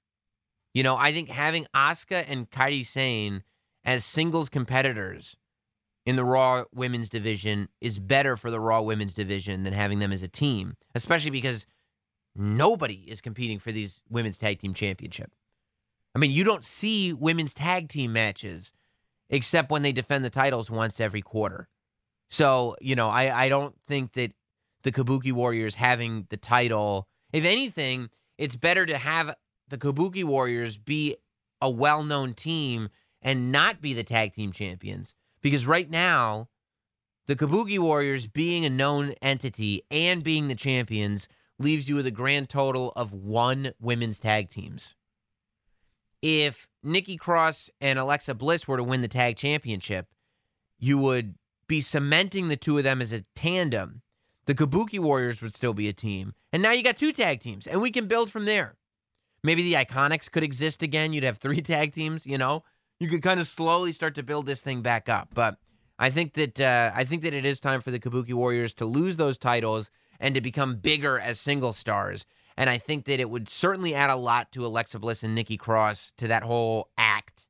You 0.73 0.83
know, 0.83 0.95
I 0.95 1.11
think 1.11 1.27
having 1.27 1.67
Asuka 1.75 2.23
and 2.25 2.49
Kairi 2.49 2.85
Sane 2.85 3.43
as 3.83 4.05
singles 4.05 4.47
competitors 4.47 5.35
in 6.05 6.15
the 6.15 6.23
Raw 6.23 6.63
women's 6.73 7.09
division 7.09 7.67
is 7.81 7.99
better 7.99 8.37
for 8.37 8.49
the 8.49 8.59
Raw 8.61 8.81
women's 8.81 9.13
division 9.13 9.63
than 9.63 9.73
having 9.73 9.99
them 9.99 10.13
as 10.13 10.23
a 10.23 10.27
team, 10.29 10.77
especially 10.93 11.31
because 11.31 11.65
nobody 12.33 13.03
is 13.07 13.19
competing 13.19 13.59
for 13.59 13.73
these 13.73 13.99
women's 14.09 14.37
tag 14.37 14.59
team 14.59 14.73
championship. 14.73 15.31
I 16.15 16.19
mean, 16.19 16.31
you 16.31 16.45
don't 16.45 16.63
see 16.63 17.11
women's 17.11 17.53
tag 17.53 17.89
team 17.89 18.13
matches 18.13 18.71
except 19.29 19.69
when 19.69 19.81
they 19.81 19.91
defend 19.91 20.23
the 20.23 20.29
titles 20.29 20.71
once 20.71 21.01
every 21.01 21.21
quarter. 21.21 21.67
So, 22.29 22.75
you 22.79 22.95
know, 22.95 23.09
I, 23.09 23.45
I 23.45 23.49
don't 23.49 23.75
think 23.87 24.13
that 24.13 24.31
the 24.83 24.91
Kabuki 24.91 25.33
Warriors 25.33 25.75
having 25.75 26.27
the 26.29 26.37
title, 26.37 27.07
if 27.33 27.43
anything, 27.43 28.09
it's 28.37 28.55
better 28.55 28.85
to 28.85 28.97
have 28.97 29.35
the 29.67 29.77
Kabuki 29.77 30.23
Warriors 30.23 30.77
be 30.77 31.15
a 31.61 31.69
well 31.69 32.03
known 32.03 32.33
team 32.33 32.89
and 33.21 33.51
not 33.51 33.81
be 33.81 33.93
the 33.93 34.03
tag 34.03 34.33
team 34.33 34.51
champions. 34.51 35.15
Because 35.41 35.67
right 35.67 35.89
now, 35.89 36.49
the 37.27 37.35
Kabuki 37.35 37.79
Warriors 37.79 38.27
being 38.27 38.63
a 38.65 38.69
known 38.69 39.13
entity 39.21 39.81
and 39.89 40.23
being 40.23 40.47
the 40.47 40.55
champions 40.55 41.27
leaves 41.57 41.89
you 41.89 41.95
with 41.95 42.05
a 42.05 42.11
grand 42.11 42.49
total 42.49 42.93
of 42.95 43.11
one 43.11 43.71
women's 43.79 44.19
tag 44.19 44.49
teams. 44.49 44.95
If 46.27 46.67
Nikki 46.81 47.17
Cross 47.17 47.69
and 47.79 47.99
Alexa 47.99 48.33
Bliss 48.33 48.67
were 48.67 48.77
to 48.77 48.83
win 48.83 49.01
the 49.01 49.07
tag 49.07 49.37
championship, 49.37 50.07
you 50.79 50.97
would 50.97 51.35
be 51.67 51.81
cementing 51.81 52.47
the 52.47 52.57
two 52.57 52.79
of 52.79 52.83
them 52.83 52.99
as 52.99 53.13
a 53.13 53.23
tandem. 53.35 54.01
The 54.47 54.55
Kabuki 54.55 54.97
Warriors 54.97 55.43
would 55.43 55.53
still 55.53 55.75
be 55.75 55.87
a 55.87 55.93
team. 55.93 56.33
And 56.51 56.63
now 56.63 56.71
you 56.71 56.81
got 56.81 56.97
two 56.97 57.13
tag 57.13 57.41
teams, 57.41 57.67
and 57.67 57.79
we 57.79 57.91
can 57.91 58.07
build 58.07 58.31
from 58.31 58.45
there. 58.45 58.75
Maybe 59.43 59.61
the 59.61 59.73
Iconics 59.73 60.31
could 60.31 60.41
exist 60.41 60.81
again. 60.81 61.13
You'd 61.13 61.23
have 61.23 61.37
three 61.37 61.61
tag 61.61 61.93
teams, 61.93 62.25
you 62.25 62.39
know? 62.39 62.63
You 62.99 63.07
could 63.07 63.21
kind 63.21 63.39
of 63.39 63.47
slowly 63.47 63.91
start 63.91 64.15
to 64.15 64.23
build 64.23 64.47
this 64.47 64.61
thing 64.61 64.81
back 64.81 65.07
up. 65.07 65.35
But 65.35 65.59
I 65.99 66.09
think 66.09 66.33
that 66.33 66.59
uh, 66.59 66.91
I 66.95 67.03
think 67.03 67.21
that 67.21 67.35
it 67.35 67.45
is 67.45 67.59
time 67.59 67.81
for 67.81 67.91
the 67.91 67.99
Kabuki 67.99 68.33
Warriors 68.33 68.73
to 68.73 68.85
lose 68.85 69.17
those 69.17 69.37
titles 69.37 69.91
and 70.19 70.33
to 70.33 70.41
become 70.41 70.77
bigger 70.77 71.19
as 71.19 71.39
single 71.39 71.71
stars. 71.71 72.25
And 72.57 72.69
I 72.69 72.77
think 72.77 73.05
that 73.05 73.19
it 73.19 73.29
would 73.29 73.49
certainly 73.49 73.93
add 73.93 74.09
a 74.09 74.15
lot 74.15 74.51
to 74.53 74.65
Alexa 74.65 74.99
Bliss 74.99 75.23
and 75.23 75.35
Nikki 75.35 75.57
Cross 75.57 76.13
to 76.17 76.27
that 76.27 76.43
whole 76.43 76.89
act 76.97 77.45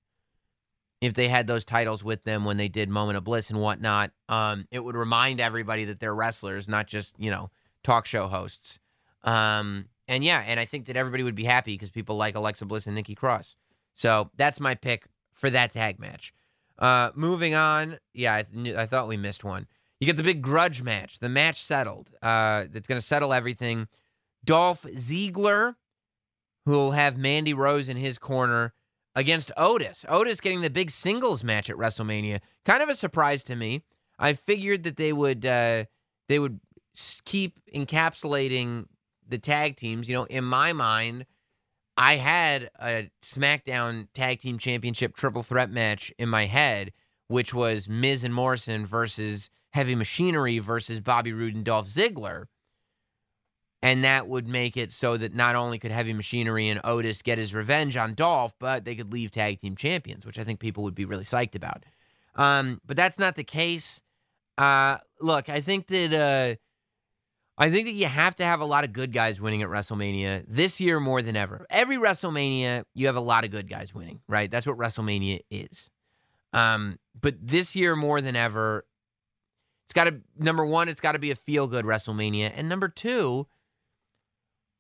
if 1.02 1.14
they 1.14 1.28
had 1.28 1.46
those 1.46 1.64
titles 1.64 2.04
with 2.04 2.24
them 2.24 2.46
when 2.46 2.58
they 2.58 2.68
did 2.68 2.90
Moment 2.90 3.18
of 3.18 3.24
Bliss 3.24 3.50
and 3.50 3.62
whatnot. 3.62 4.12
Um, 4.30 4.68
it 4.72 4.84
would 4.84 4.96
remind 4.96 5.40
everybody 5.40 5.86
that 5.86 6.00
they're 6.00 6.16
wrestlers, 6.16 6.68
not 6.68 6.88
just 6.88 7.16
you 7.20 7.30
know 7.30 7.52
talk 7.84 8.06
show 8.06 8.28
hosts. 8.28 8.80
Um, 9.24 9.90
and 10.08 10.24
yeah, 10.24 10.44
and 10.46 10.60
I 10.60 10.66
think 10.66 10.86
that 10.86 10.98
everybody 10.98 11.24
would 11.24 11.36
be 11.36 11.46
happy 11.46 11.74
because 11.74 11.90
people 11.90 12.16
like 12.16 12.36
Alexa 12.36 12.66
Bliss 12.66 12.86
and 12.86 12.96
Nikki 12.96 13.16
Cross. 13.16 13.56
So 13.94 14.32
that's 14.36 14.60
my 14.60 14.76
pick 14.76 15.06
for 15.34 15.50
that 15.50 15.74
tag 15.74 16.00
match. 16.00 16.34
Uh, 16.78 17.12
moving 17.16 17.56
on, 17.56 18.00
yeah, 18.14 18.36
I, 18.36 18.44
th- 18.44 18.76
I 18.76 18.86
thought 18.86 19.08
we 19.08 19.18
missed 19.18 19.44
one. 19.44 19.68
You 20.00 20.06
get 20.06 20.18
the 20.18 20.24
big 20.24 20.42
grudge 20.42 20.82
match, 20.82 21.20
the 21.20 21.30
match 21.30 21.64
settled. 21.64 22.10
Uh, 22.22 22.66
that's 22.70 22.88
going 22.88 23.00
to 23.00 23.06
settle 23.06 23.34
everything. 23.34 23.88
Dolph 24.46 24.84
Ziggler, 24.84 25.76
who 26.66 26.72
will 26.72 26.92
have 26.92 27.18
Mandy 27.18 27.54
Rose 27.54 27.90
in 27.90 27.98
his 27.98 28.18
corner 28.18 28.74
against 29.16 29.52
Otis. 29.58 30.06
Otis 30.08 30.42
getting 30.42 30.62
the 30.62 30.70
big 30.70 30.92
singles 30.92 31.44
match 31.44 31.70
at 31.70 31.76
WrestleMania. 31.76 32.40
Kind 32.66 32.84
of 32.84 32.90
a 32.90 32.96
surprise 32.96 33.44
to 33.46 33.56
me. 33.56 33.84
I 34.18 34.34
figured 34.34 34.84
that 34.84 34.98
they 34.98 35.12
would 35.14 35.46
uh, 35.46 35.86
they 36.28 36.40
would 36.40 36.60
keep 37.26 37.60
encapsulating 37.74 38.86
the 39.28 39.38
tag 39.38 39.76
teams. 39.76 40.08
You 40.08 40.16
know, 40.16 40.24
in 40.26 40.44
my 40.44 40.74
mind, 40.74 41.26
I 41.98 42.16
had 42.18 42.70
a 42.80 43.10
SmackDown 43.22 44.08
Tag 44.14 44.42
Team 44.42 44.58
Championship 44.58 45.16
triple 45.16 45.44
threat 45.44 45.70
match 45.70 46.12
in 46.18 46.30
my 46.30 46.46
head, 46.46 46.92
which 47.28 47.54
was 47.54 47.88
Miz 47.88 48.24
and 48.24 48.34
Morrison 48.34 48.86
versus 48.86 49.50
Heavy 49.72 49.96
Machinery 49.96 50.60
versus 50.60 51.00
Bobby 51.00 51.34
Roode 51.34 51.56
and 51.56 51.66
Dolph 51.66 51.88
Ziggler. 51.88 52.46
And 53.86 54.04
that 54.04 54.28
would 54.28 54.48
make 54.48 54.78
it 54.78 54.92
so 54.92 55.16
that 55.16 55.36
not 55.36 55.54
only 55.54 55.78
could 55.78 55.92
Heavy 55.92 56.12
Machinery 56.12 56.70
and 56.70 56.82
Otis 56.84 57.22
get 57.22 57.38
his 57.38 57.54
revenge 57.54 57.96
on 57.96 58.16
Dolph, 58.16 58.56
but 58.58 58.84
they 58.84 58.96
could 58.96 59.14
leave 59.14 59.30
tag 59.30 59.62
team 59.62 59.76
champions, 59.76 60.26
which 60.26 60.40
I 60.40 60.44
think 60.44 60.60
people 60.60 60.84
would 60.86 60.96
be 60.96 61.06
really 61.06 61.24
psyched 61.24 61.54
about. 61.54 61.84
Um, 62.34 62.82
but 62.84 62.98
that's 62.98 63.20
not 63.20 63.36
the 63.36 63.44
case. 63.44 64.02
Uh, 64.58 64.98
look, 65.22 65.50
I 65.50 65.62
think 65.62 65.86
that 65.90 66.14
uh, 66.14 66.56
I 67.60 67.70
think 67.70 67.86
that 67.86 67.94
you 67.94 68.08
have 68.08 68.34
to 68.38 68.44
have 68.44 68.60
a 68.60 68.66
lot 68.66 68.86
of 68.86 68.92
good 68.92 69.14
guys 69.14 69.40
winning 69.40 69.62
at 69.62 69.70
WrestleMania 69.70 70.46
this 70.48 70.82
year 70.82 71.00
more 71.00 71.22
than 71.22 71.36
ever. 71.36 71.68
Every 71.70 71.98
WrestleMania, 71.98 72.86
you 72.96 73.06
have 73.06 73.16
a 73.16 73.22
lot 73.22 73.46
of 73.46 73.52
good 73.52 73.70
guys 73.70 73.94
winning, 73.94 74.20
right? 74.28 74.50
That's 74.50 74.66
what 74.66 74.78
WrestleMania 74.78 75.42
is. 75.52 75.92
Um, 76.54 76.98
but 77.22 77.36
this 77.40 77.76
year 77.76 77.96
more 77.96 78.20
than 78.20 78.36
ever, 78.36 78.88
it's 79.86 79.94
got 79.94 80.06
to 80.06 80.22
number 80.40 80.66
one, 80.66 80.90
it's 80.90 81.02
got 81.02 81.12
to 81.12 81.20
be 81.20 81.30
a 81.30 81.36
feel 81.36 81.68
good 81.68 81.86
WrestleMania, 81.86 82.52
and 82.56 82.68
number 82.68 82.88
two, 82.88 83.46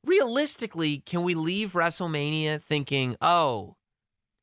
realistically, 0.05 0.99
can 0.99 1.23
we 1.23 1.33
leave 1.33 1.73
WrestleMania 1.73 2.61
thinking, 2.61 3.15
oh, 3.21 3.75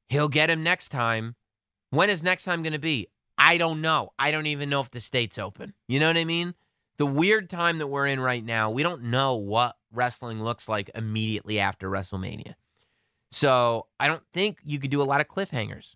he'll 0.09 0.29
get 0.29 0.51
him 0.51 0.63
next 0.63 0.91
time? 0.91 1.37
When 1.91 2.11
is 2.11 2.23
next 2.23 2.45
time 2.45 2.63
going 2.63 2.73
to 2.73 2.79
be? 2.79 3.09
I 3.39 3.59
don't 3.59 3.81
know. 3.81 4.11
I 4.19 4.31
don't 4.31 4.47
even 4.47 4.71
know 4.71 4.81
if 4.81 4.91
the 4.91 5.01
state's 5.01 5.39
open. 5.39 5.75
You 5.89 6.01
know 6.01 6.07
what 6.07 6.17
I 6.17 6.25
mean? 6.25 6.55
the 7.03 7.07
weird 7.07 7.51
time 7.51 7.79
that 7.79 7.87
we're 7.87 8.07
in 8.07 8.21
right 8.21 8.45
now, 8.45 8.71
we 8.71 8.83
don't 8.83 9.03
know 9.05 9.35
what 9.35 9.77
wrestling 9.93 10.43
looks 10.43 10.69
like 10.69 10.91
immediately 10.95 11.59
after 11.59 11.91
WrestleMania. 11.91 12.55
So 13.31 13.87
I 13.99 14.09
don't 14.09 14.23
think 14.33 14.59
you 14.65 14.79
could 14.79 14.91
do 14.91 15.03
a 15.03 15.05
lot 15.05 15.21
of 15.21 15.29
cliffhangers. 15.29 15.95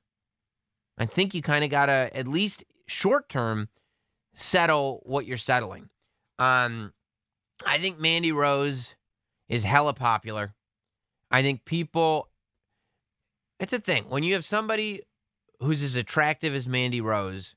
I 0.98 1.06
think 1.06 1.34
you 1.34 1.42
kind 1.42 1.64
of 1.64 1.70
got 1.70 1.86
to, 1.86 2.10
at 2.12 2.26
least 2.26 2.64
short 2.86 3.28
term, 3.28 3.68
settle 4.34 5.02
what 5.04 5.26
you're 5.26 5.36
settling. 5.36 5.90
Um, 6.38 6.92
I 7.64 7.78
think 7.78 8.00
Mandy 8.00 8.32
Rose 8.32 8.96
is 9.48 9.62
hella 9.62 9.94
popular. 9.94 10.54
I 11.30 11.42
think 11.42 11.64
people, 11.64 12.28
it's 13.58 13.72
a 13.72 13.78
thing. 13.78 14.04
When 14.08 14.22
you 14.22 14.34
have 14.34 14.44
somebody 14.44 15.02
who's 15.60 15.82
as 15.82 15.96
attractive 15.96 16.54
as 16.54 16.68
Mandy 16.68 17.00
Rose, 17.00 17.54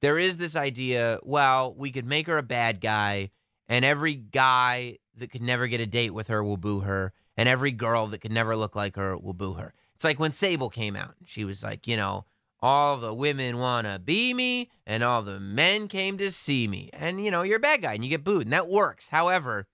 there 0.00 0.18
is 0.18 0.36
this 0.36 0.54
idea 0.54 1.18
well, 1.22 1.74
we 1.74 1.90
could 1.90 2.06
make 2.06 2.26
her 2.26 2.38
a 2.38 2.42
bad 2.42 2.80
guy, 2.80 3.30
and 3.68 3.84
every 3.84 4.14
guy 4.14 4.98
that 5.16 5.30
could 5.30 5.42
never 5.42 5.66
get 5.66 5.80
a 5.80 5.86
date 5.86 6.14
with 6.14 6.28
her 6.28 6.42
will 6.44 6.56
boo 6.56 6.80
her, 6.80 7.12
and 7.36 7.48
every 7.48 7.72
girl 7.72 8.06
that 8.08 8.20
could 8.20 8.32
never 8.32 8.56
look 8.56 8.76
like 8.76 8.96
her 8.96 9.16
will 9.16 9.34
boo 9.34 9.54
her. 9.54 9.74
It's 9.94 10.04
like 10.04 10.20
when 10.20 10.30
Sable 10.30 10.70
came 10.70 10.94
out. 10.94 11.14
She 11.24 11.44
was 11.44 11.62
like, 11.62 11.88
you 11.88 11.96
know, 11.96 12.24
all 12.60 12.96
the 12.96 13.14
women 13.14 13.58
want 13.58 13.86
to 13.86 13.98
be 13.98 14.34
me, 14.34 14.70
and 14.86 15.02
all 15.02 15.22
the 15.22 15.40
men 15.40 15.88
came 15.88 16.18
to 16.18 16.30
see 16.30 16.68
me. 16.68 16.90
And, 16.92 17.24
you 17.24 17.30
know, 17.30 17.42
you're 17.42 17.56
a 17.56 17.60
bad 17.60 17.82
guy 17.82 17.94
and 17.94 18.04
you 18.04 18.10
get 18.10 18.24
booed, 18.24 18.42
and 18.42 18.52
that 18.52 18.68
works. 18.68 19.08
However, 19.08 19.66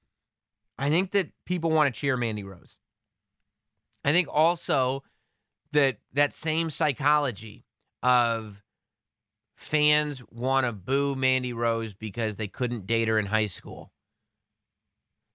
I 0.79 0.91
think 0.91 1.13
that 1.13 1.29
people 1.45 1.71
want 1.71 1.93
to 1.93 1.99
cheer 1.99 2.17
Mandy 2.17 2.43
Rose. 2.43 2.77
I 4.05 4.13
think 4.13 4.29
also 4.31 5.03
that 5.73 5.99
that 6.13 6.35
same 6.35 6.71
psychology 6.71 7.65
of 8.03 8.63
fans 9.55 10.23
want 10.31 10.67
to 10.67 10.73
boo 10.73 11.15
Mandy 11.15 11.53
Rose 11.53 11.95
because 11.95 12.37
they 12.37 12.49
couldn't 12.49 12.87
date 12.87 13.09
her 13.09 13.19
in 13.19 13.27
high 13.27 13.47
school. 13.47 13.93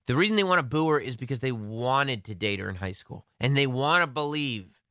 The 0.07 0.15
reason 0.15 0.35
they 0.35 0.43
want 0.43 0.59
to 0.59 0.63
boo 0.63 0.89
her 0.89 0.99
is 0.99 1.15
because 1.15 1.39
they 1.39 1.51
wanted 1.51 2.23
to 2.25 2.35
date 2.35 2.59
her 2.59 2.69
in 2.69 2.75
high 2.75 2.93
school 2.93 3.25
and 3.39 3.55
they 3.55 3.67
want 3.67 4.03
to 4.03 4.07
believe 4.07 4.81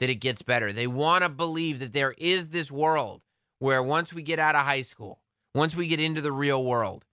that 0.00 0.10
it 0.10 0.16
gets 0.16 0.42
better. 0.42 0.72
They 0.72 0.86
want 0.86 1.22
to 1.22 1.28
believe 1.28 1.78
that 1.78 1.92
there 1.92 2.14
is 2.18 2.48
this 2.48 2.70
world 2.70 3.22
where 3.58 3.82
once 3.82 4.12
we 4.12 4.22
get 4.22 4.38
out 4.38 4.56
of 4.56 4.62
high 4.62 4.82
school, 4.82 5.20
once 5.54 5.76
we 5.76 5.86
get 5.86 6.00
into 6.00 6.20
the 6.20 6.32
real 6.32 6.64
world, 6.64 7.04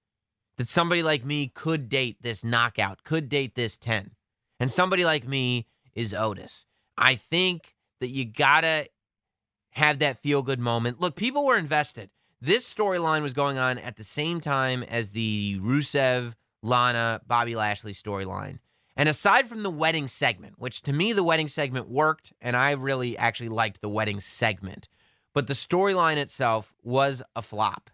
that 0.62 0.70
somebody 0.70 1.02
like 1.02 1.26
me 1.26 1.48
could 1.48 1.90
date 1.90 2.18
this 2.22 2.44
knockout, 2.44 3.04
could 3.04 3.30
date 3.30 3.56
this 3.56 3.80
10. 3.80 4.12
And 4.60 4.70
somebody 4.70 5.04
like 5.04 5.28
me 5.28 5.66
is 5.96 6.14
Otis. 6.14 6.68
I 6.96 7.16
think 7.16 7.74
that 8.00 8.10
you 8.10 8.26
got 8.26 8.62
to 8.62 8.86
have 9.72 9.98
that 10.00 10.20
feel 10.20 10.44
good 10.44 10.60
moment. 10.60 11.02
Look, 11.02 11.16
people 11.16 11.48
were 11.48 11.58
invested. 11.58 12.12
This 12.40 12.72
storyline 12.72 13.24
was 13.24 13.34
going 13.34 13.58
on 13.58 13.80
at 13.80 13.98
the 13.98 14.04
same 14.04 14.40
time 14.40 14.84
as 14.84 15.10
the 15.10 15.58
Rusev, 15.60 16.36
Lana, 16.62 17.22
Bobby 17.26 17.56
Lashley 17.56 17.96
storyline. 17.96 18.60
And 18.96 19.10
aside 19.10 19.48
from 19.48 19.64
the 19.64 19.72
wedding 19.72 20.06
segment, 20.06 20.60
which 20.60 20.84
to 20.84 20.94
me 20.94 21.12
the 21.12 21.24
wedding 21.24 21.48
segment 21.48 21.90
worked, 21.90 22.34
and 22.40 22.56
I 22.56 22.70
really 22.74 23.18
actually 23.18 23.50
liked 23.50 23.82
the 23.82 23.90
wedding 23.90 24.20
segment, 24.20 24.90
but 25.34 25.48
the 25.48 25.56
storyline 25.56 26.18
itself 26.18 26.76
was 26.84 27.24
a 27.36 27.42
flop. 27.42 27.90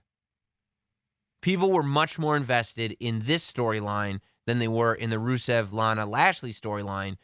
People 1.48 1.72
were 1.72 1.82
much 1.82 2.20
more 2.20 2.36
invested 2.36 2.98
in 3.00 3.22
this 3.22 3.50
storyline 3.50 4.20
than 4.46 4.60
they 4.60 4.68
were 4.68 4.94
in 4.94 5.12
the 5.12 5.16
Rusev, 5.16 5.72
Lana, 5.72 6.06
Lashley 6.06 6.52
storyline 6.52 7.16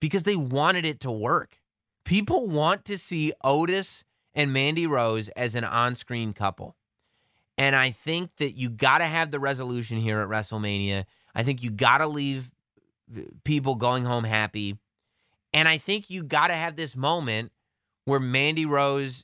because 0.00 0.24
they 0.24 0.34
wanted 0.34 0.84
it 0.84 0.98
to 1.02 1.12
work. 1.12 1.60
People 2.04 2.48
want 2.48 2.84
to 2.86 2.98
see 2.98 3.32
Otis 3.44 4.02
and 4.34 4.52
Mandy 4.52 4.88
Rose 4.88 5.28
as 5.36 5.54
an 5.54 5.62
on 5.62 5.94
screen 5.94 6.32
couple. 6.32 6.74
And 7.56 7.76
I 7.76 7.92
think 7.92 8.34
that 8.38 8.56
you 8.56 8.68
got 8.68 8.98
to 8.98 9.04
have 9.04 9.30
the 9.30 9.38
resolution 9.38 9.98
here 9.98 10.22
at 10.22 10.28
WrestleMania. 10.28 11.04
I 11.32 11.44
think 11.44 11.62
you 11.62 11.70
got 11.70 11.98
to 11.98 12.08
leave 12.08 12.50
uh, 13.16 13.20
people 13.44 13.76
going 13.76 14.04
home 14.04 14.24
happy. 14.24 14.76
And 15.52 15.68
I 15.68 15.78
think 15.78 16.10
you 16.10 16.24
got 16.24 16.48
to 16.48 16.54
have 16.54 16.74
this 16.74 16.96
moment 16.96 17.52
where 18.06 18.18
Mandy 18.18 18.66
Rose 18.66 19.22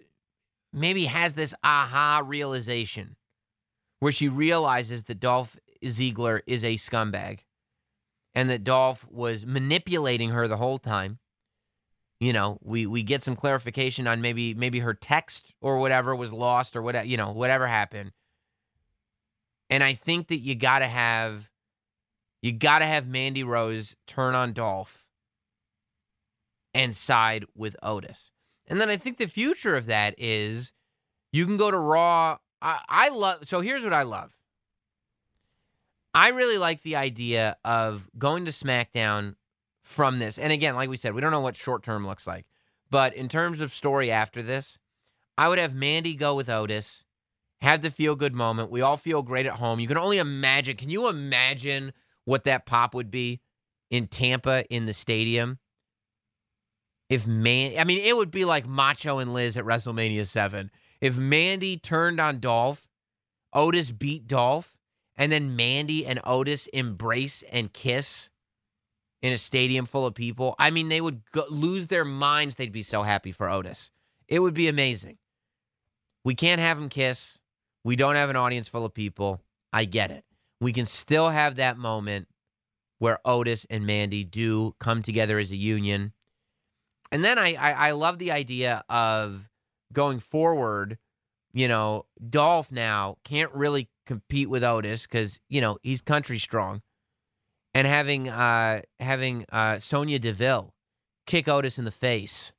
maybe 0.73 1.07
has 1.07 1.35
this 1.35 1.55
aha 1.65 2.23
realization 2.25 3.17
where 4.05 4.13
she 4.13 4.29
realizes 4.29 5.05
that 5.05 5.19
Dolph 5.19 5.57
Ziggler 5.83 6.43
is 6.47 6.63
a 6.63 6.75
scumbag 6.75 7.39
and 8.35 8.51
that 8.51 8.63
Dolph 8.63 9.07
was 9.11 9.47
manipulating 9.47 10.29
her 10.29 10.47
the 10.47 10.59
whole 10.59 10.77
time 10.77 11.21
you 12.21 12.35
know, 12.35 12.59
we 12.63 12.87
we 12.87 13.03
get 13.03 13.23
some 13.23 13.35
clarification 13.35 14.07
on 14.07 14.21
maybe 14.21 14.53
maybe 14.53 14.81
her 14.81 14.93
text 14.93 15.55
or 15.63 15.79
whatever 15.79 16.15
was 16.15 16.35
lost 16.35 16.77
or 16.77 16.83
whatever, 16.83 17.07
you 17.07 17.17
know, 17.17 17.33
whatever 17.33 17.67
happened. 17.67 18.13
And 19.71 19.83
I 19.83 19.95
think 19.95 20.29
that 20.29 20.39
you 20.39 20.55
got 20.55 20.81
to 20.81 20.87
have 20.87 21.51
you 22.43 22.53
got 22.53 22.81
to 22.81 22.87
have 22.87 23.09
Mandy 23.09 23.43
Rose 23.43 23.97
turn 24.07 24.35
on 24.35 24.53
Dolph 24.53 25.07
and 26.75 26.95
side 26.95 27.47
with 27.55 27.75
Otis. 27.83 28.33
And 28.67 28.79
then 28.79 28.91
I 28.91 28.99
think 28.99 29.17
the 29.17 29.27
future 29.27 29.77
of 29.77 29.87
that 29.87 30.15
is 30.19 30.73
you 31.33 31.47
can 31.47 31.57
go 31.57 31.71
to 31.71 31.79
Raw 31.79 32.37
I, 32.65 32.81
I 32.89 33.09
love. 33.11 33.47
So 33.47 33.61
here's 33.61 33.85
what 33.85 33.93
I 33.93 34.03
love. 34.03 34.33
I 36.15 36.31
really 36.31 36.59
like 36.59 36.83
the 36.83 36.97
idea 36.97 37.57
of 37.65 38.09
going 38.19 38.47
to 38.47 38.53
SmackDown 38.53 39.35
from 39.83 40.19
this. 40.19 40.39
And 40.39 40.53
again, 40.53 40.75
like 40.75 40.89
we 40.89 40.97
said, 40.97 41.15
we 41.15 41.21
don't 41.21 41.31
know 41.31 41.41
what 41.41 41.57
short 41.57 41.83
term 41.83 42.07
looks 42.07 42.27
like. 42.27 42.47
But 42.91 43.15
in 43.15 43.29
terms 43.29 43.61
of 43.61 43.73
story 43.73 44.11
after 44.11 44.43
this, 44.43 44.79
I 45.37 45.49
would 45.49 45.59
have 45.59 45.75
Mandy 45.75 46.15
go 46.15 46.35
with 46.35 46.49
Otis, 46.49 47.05
have 47.61 47.83
the 47.83 47.91
feel 47.91 48.17
good 48.17 48.35
moment. 48.35 48.71
We 48.71 48.81
all 48.81 48.97
feel 48.97 49.23
great 49.23 49.47
at 49.47 49.55
home. 49.55 49.81
You 49.81 49.89
can 49.89 49.99
only 49.99 50.19
imagine. 50.19 50.77
Can 50.77 50.91
you 50.91 51.09
imagine 51.09 51.93
what 52.25 52.45
that 52.45 52.67
pop 52.67 52.95
would 52.95 53.11
be 53.11 53.41
in 53.91 54.07
Tampa 54.07 54.65
in 54.73 54.87
the 54.87 54.95
stadium? 54.95 55.59
If 57.11 57.27
man, 57.27 57.73
I 57.79 57.85
mean, 57.85 57.99
it 57.99 58.17
would 58.17 58.31
be 58.31 58.45
like 58.45 58.67
Macho 58.67 59.19
and 59.19 59.35
Liz 59.35 59.57
at 59.57 59.65
WrestleMania 59.65 60.27
7. 60.27 60.71
If 61.05 61.19
Mandy 61.19 61.77
turned 61.77 62.19
on 62.19 62.41
Dolph, 62.41 62.89
Otis 63.53 63.91
beat 63.91 64.27
Dolph, 64.27 64.79
and 65.19 65.31
then 65.31 65.55
Mandy 65.55 66.07
and 66.07 66.19
Otis 66.25 66.67
embrace 66.69 67.45
and 67.53 67.71
kiss 67.71 68.31
in 69.21 69.31
a 69.31 69.37
stadium 69.37 69.85
full 69.85 70.07
of 70.07 70.15
people, 70.15 70.55
I 70.59 70.71
mean, 70.71 70.89
they 70.89 71.03
would 71.03 71.21
go, 71.31 71.45
lose 71.51 71.89
their 71.89 72.07
minds. 72.07 72.55
They'd 72.55 72.73
be 72.73 72.83
so 72.83 73.03
happy 73.03 73.33
for 73.33 73.51
Otis. 73.51 73.91
It 74.29 74.39
would 74.39 74.55
be 74.55 74.67
amazing. 74.67 75.19
We 76.25 76.35
can't 76.35 76.59
have 76.63 76.79
them 76.79 76.89
kiss. 76.89 77.39
We 77.85 77.97
don't 77.97 78.17
have 78.17 78.31
an 78.31 78.37
audience 78.37 78.69
full 78.69 78.87
of 78.87 78.95
people. 78.95 79.43
I 79.75 79.85
get 79.85 80.11
it. 80.11 80.25
We 80.59 80.73
can 80.73 80.87
still 80.87 81.29
have 81.29 81.57
that 81.57 81.77
moment 81.77 82.29
where 82.99 83.19
Otis 83.27 83.67
and 83.69 83.85
Mandy 83.85 84.25
do 84.25 84.75
come 84.81 85.03
together 85.03 85.39
as 85.39 85.51
a 85.51 85.57
union. 85.57 86.15
And 87.13 87.23
then 87.23 87.39
I, 87.39 87.57
I, 87.61 87.73
I 87.73 87.91
love 87.91 88.19
the 88.19 88.33
idea 88.33 88.83
of 88.89 89.51
going 89.95 90.19
forward. 90.19 90.99
You 91.53 91.69
know, 91.69 92.07
Dolph 92.29 92.71
now 92.71 93.17
can't 93.25 93.53
really 93.53 93.89
compete 94.07 94.51
with 94.51 94.65
Otis 94.65 95.07
because 95.07 95.41
you 95.49 95.61
know 95.61 95.79
he's 95.83 96.01
country 96.01 96.39
strong, 96.39 96.83
and 97.73 97.87
having 97.87 98.29
uh 98.29 98.83
having 99.01 99.47
uh 99.51 99.79
Sonya 99.79 100.19
Deville 100.19 100.75
kick 101.27 101.49
Otis 101.49 101.79
in 101.79 101.85
the 101.85 101.91
face, 101.91 102.53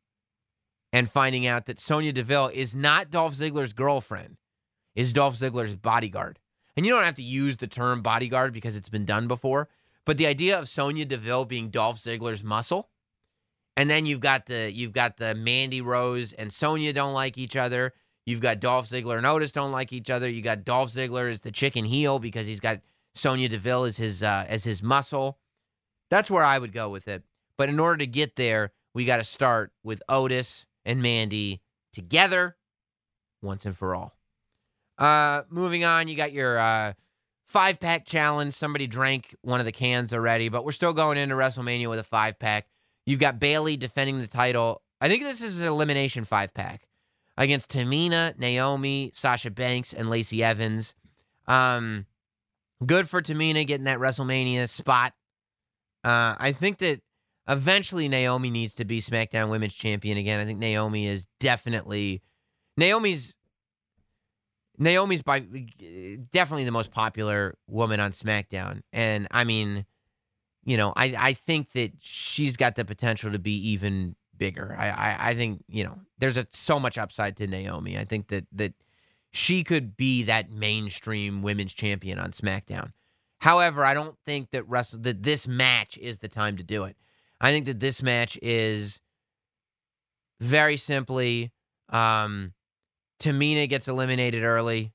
and 0.91 1.09
finding 1.09 1.45
out 1.45 1.65
that 1.65 1.79
Sonya 1.79 2.13
Deville 2.13 2.49
is 2.53 2.75
not 2.75 3.11
Dolph 3.11 3.35
Ziggler's 3.35 3.73
girlfriend, 3.73 4.37
is 4.95 5.13
Dolph 5.13 5.37
Ziggler's 5.37 5.75
bodyguard. 5.75 6.39
And 6.77 6.85
you 6.85 6.91
don't 6.91 7.03
have 7.03 7.15
to 7.15 7.23
use 7.23 7.57
the 7.57 7.67
term 7.67 8.01
bodyguard 8.01 8.53
because 8.53 8.75
it's 8.75 8.89
been 8.89 9.05
done 9.05 9.27
before, 9.27 9.69
but 10.05 10.17
the 10.17 10.27
idea 10.27 10.57
of 10.57 10.67
Sonya 10.67 11.05
Deville 11.05 11.45
being 11.45 11.69
Dolph 11.69 11.97
Ziggler's 11.97 12.43
muscle 12.43 12.89
and 13.77 13.89
then 13.89 14.05
you've 14.05 14.19
got 14.19 14.45
the 14.45 14.71
you've 14.71 14.93
got 14.93 15.17
the 15.17 15.35
Mandy 15.35 15.81
Rose 15.81 16.33
and 16.33 16.51
Sonya 16.51 16.93
don't 16.93 17.13
like 17.13 17.37
each 17.37 17.55
other. 17.55 17.93
You've 18.25 18.41
got 18.41 18.59
Dolph 18.59 18.89
Ziggler 18.89 19.17
and 19.17 19.25
Otis 19.25 19.51
don't 19.51 19.71
like 19.71 19.93
each 19.93 20.09
other. 20.09 20.27
You 20.27 20.41
got 20.41 20.63
Dolph 20.63 20.91
Ziggler 20.91 21.29
as 21.29 21.41
the 21.41 21.51
chicken 21.51 21.85
heel 21.85 22.17
because 22.17 22.47
he's 22.47 22.59
got 22.59 22.79
Sonya 23.13 23.49
Deville 23.49 23.83
as 23.83 23.97
his 23.97 24.23
uh, 24.23 24.45
as 24.47 24.63
his 24.63 24.81
muscle. 24.81 25.39
That's 26.09 26.31
where 26.31 26.43
I 26.43 26.57
would 26.57 26.73
go 26.73 26.89
with 26.89 27.07
it. 27.07 27.23
But 27.57 27.69
in 27.69 27.79
order 27.79 27.97
to 27.97 28.07
get 28.07 28.35
there, 28.35 28.71
we 28.93 29.05
got 29.05 29.17
to 29.17 29.23
start 29.23 29.71
with 29.83 30.01
Otis 30.09 30.65
and 30.85 31.01
Mandy 31.01 31.61
together 31.93 32.57
once 33.41 33.65
and 33.65 33.75
for 33.75 33.95
all. 33.95 34.17
Uh, 34.97 35.43
moving 35.49 35.83
on, 35.83 36.07
you 36.07 36.15
got 36.15 36.31
your 36.31 36.57
uh, 36.57 36.93
five 37.45 37.79
pack 37.79 38.05
challenge. 38.05 38.53
Somebody 38.53 38.87
drank 38.87 39.35
one 39.41 39.59
of 39.59 39.65
the 39.65 39.71
cans 39.71 40.13
already, 40.13 40.49
but 40.49 40.65
we're 40.65 40.71
still 40.71 40.93
going 40.93 41.17
into 41.17 41.35
WrestleMania 41.35 41.89
with 41.89 41.99
a 41.99 42.03
five 42.03 42.39
pack. 42.39 42.67
You've 43.05 43.19
got 43.19 43.39
Bayley 43.39 43.77
defending 43.77 44.19
the 44.19 44.27
title. 44.27 44.81
I 44.99 45.07
think 45.07 45.23
this 45.23 45.41
is 45.41 45.61
an 45.61 45.67
elimination 45.67 46.23
five 46.23 46.53
pack 46.53 46.87
against 47.37 47.71
Tamina, 47.71 48.37
Naomi, 48.37 49.11
Sasha 49.13 49.51
Banks, 49.51 49.93
and 49.93 50.09
Lacey 50.09 50.43
Evans. 50.43 50.93
Um, 51.47 52.05
good 52.85 53.07
for 53.07 53.21
Tamina 53.21 53.65
getting 53.67 53.85
that 53.85 53.99
WrestleMania 53.99 54.67
spot. 54.69 55.13
Uh, 56.03 56.35
I 56.37 56.51
think 56.51 56.79
that 56.79 57.01
eventually 57.47 58.07
Naomi 58.07 58.49
needs 58.49 58.73
to 58.75 58.85
be 58.85 59.01
SmackDown 59.01 59.49
Women's 59.49 59.73
Champion 59.73 60.17
again. 60.17 60.39
I 60.39 60.45
think 60.45 60.59
Naomi 60.59 61.07
is 61.07 61.27
definitely 61.39 62.21
Naomi's 62.77 63.35
Naomi's 64.77 65.21
by 65.21 65.39
definitely 65.39 66.65
the 66.65 66.71
most 66.71 66.91
popular 66.91 67.55
woman 67.67 67.99
on 67.99 68.11
SmackDown, 68.11 68.81
and 68.91 69.27
I 69.31 69.45
mean 69.45 69.85
you 70.65 70.77
know, 70.77 70.91
I, 70.95 71.15
I 71.17 71.33
think 71.33 71.71
that 71.73 71.93
she's 71.99 72.57
got 72.57 72.75
the 72.75 72.83
potential 72.83 73.31
to 73.31 73.39
be 73.39 73.55
even 73.69 74.15
bigger. 74.35 74.75
I, 74.77 74.89
I, 74.89 75.29
I 75.29 75.35
think, 75.35 75.63
you 75.67 75.83
know, 75.83 75.99
there's 76.17 76.37
a, 76.37 76.47
so 76.49 76.79
much 76.79 76.97
upside 76.97 77.37
to 77.37 77.47
Naomi. 77.47 77.97
I 77.97 78.03
think 78.03 78.27
that 78.27 78.45
that 78.51 78.73
she 79.31 79.63
could 79.63 79.95
be 79.95 80.23
that 80.23 80.49
mainstream 80.49 81.41
women's 81.41 81.73
champion 81.73 82.17
on 82.19 82.31
SmackDown. 82.31 82.93
However, 83.39 83.85
I 83.85 83.93
don't 83.93 84.17
think 84.25 84.51
that 84.51 84.67
wrestle 84.67 84.99
that 84.99 85.23
this 85.23 85.47
match 85.47 85.97
is 85.99 86.17
the 86.17 86.27
time 86.27 86.57
to 86.57 86.63
do 86.63 86.83
it. 86.85 86.97
I 87.39 87.51
think 87.51 87.65
that 87.65 87.79
this 87.79 88.01
match 88.01 88.39
is 88.41 88.99
very 90.39 90.77
simply 90.77 91.51
um 91.89 92.53
Tamina 93.19 93.69
gets 93.69 93.87
eliminated 93.87 94.43
early. 94.43 94.93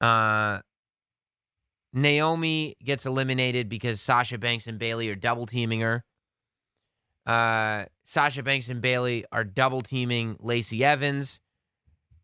Uh 0.00 0.60
Naomi 1.96 2.76
gets 2.84 3.06
eliminated 3.06 3.70
because 3.70 4.02
Sasha 4.02 4.36
Banks 4.36 4.66
and 4.66 4.78
Bayley 4.78 5.08
are 5.08 5.14
double 5.14 5.46
teaming 5.46 5.80
her. 5.80 6.04
Uh, 7.24 7.86
Sasha 8.04 8.42
Banks 8.42 8.68
and 8.68 8.82
Bayley 8.82 9.24
are 9.32 9.44
double 9.44 9.80
teaming 9.80 10.36
Lacey 10.38 10.84
Evans, 10.84 11.40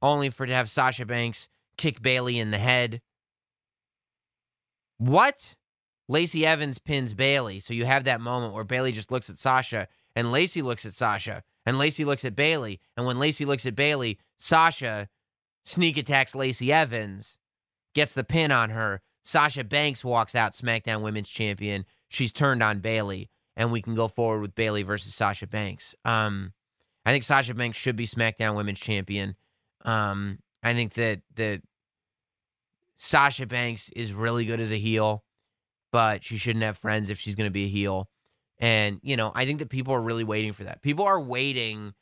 only 0.03 0.29
for 0.29 0.47
to 0.47 0.55
have 0.55 0.69
Sasha 0.69 1.07
Banks 1.07 1.49
kick 1.79 2.03
Bayley 2.03 2.39
in 2.39 2.51
the 2.51 2.59
head. 2.59 3.01
What? 4.99 5.55
Lacey 6.07 6.45
Evans 6.45 6.79
pins 6.79 7.15
Bayley, 7.15 7.59
So 7.59 7.73
you 7.73 7.87
have 7.87 8.05
that 8.05 8.21
moment 8.21 8.53
where 8.53 8.65
Bayley 8.65 8.93
just 8.93 9.11
looks 9.11 9.31
at 9.31 9.39
Sasha 9.39 9.89
and 10.15 10.31
Lacey 10.31 10.61
looks 10.61 10.85
at 10.85 10.93
Sasha 10.93 11.43
and 11.65 11.79
Lacey 11.79 12.05
looks 12.05 12.27
at 12.27 12.37
Bayley, 12.37 12.79
And 12.95 13.07
when 13.07 13.19
Lacey 13.19 13.47
looks 13.47 13.65
at 13.65 13.75
Bayley, 13.75 14.19
Sasha 14.39 15.09
sneak 15.65 15.97
attacks 15.97 16.35
Lacey 16.35 16.71
Evans, 16.71 17.39
gets 17.95 18.13
the 18.13 18.25
pin 18.25 18.53
on 18.53 18.69
her. 18.71 19.01
Sasha 19.25 19.65
Banks 19.65 20.05
walks 20.05 20.35
out 20.35 20.53
SmackDown 20.53 21.01
Women's 21.03 21.29
Champion. 21.29 21.85
She's 22.09 22.33
turned 22.33 22.63
on 22.63 22.81
Bayley, 22.81 23.31
and 23.57 23.71
we 23.71 23.83
can 23.83 23.95
go 23.95 24.09
forward 24.09 24.41
with 24.41 24.55
Bayley 24.55 24.83
versus 24.83 25.15
Sasha 25.15 25.47
Banks. 25.47 25.95
Um, 26.05 26.53
I 27.07 27.13
think 27.13 27.25
Sasha 27.25 27.55
Banks 27.55 27.79
should 27.79 27.97
be 27.97 28.07
SmackDown 28.07 28.57
Women's 28.57 28.81
Champion. 28.81 29.37
Um, 29.85 30.39
I 30.63 30.75
think 30.75 30.95
that 30.95 31.23
that 31.37 31.63
Sasha 32.97 33.47
Banks 33.47 33.89
is 33.91 34.13
really 34.13 34.45
good 34.45 34.61
as 34.61 34.73
a 34.73 34.79
heel, 34.79 35.25
but 35.91 36.23
she 36.23 36.37
shouldn't 36.37 36.65
have 36.65 36.79
friends 36.79 37.11
if 37.11 37.19
she's 37.19 37.35
going 37.35 37.49
to 37.49 37.53
be 37.53 37.65
a 37.65 37.69
heel. 37.69 38.09
And 38.59 39.01
you 39.03 39.17
know, 39.17 39.33
I 39.35 39.45
think 39.45 39.59
that 39.59 39.71
people 39.71 39.95
are 39.95 40.03
really 40.03 40.25
waiting 40.25 40.53
for 40.53 40.65
that. 40.65 40.83
People 40.83 41.05
are 41.05 41.21
waiting 41.21 41.95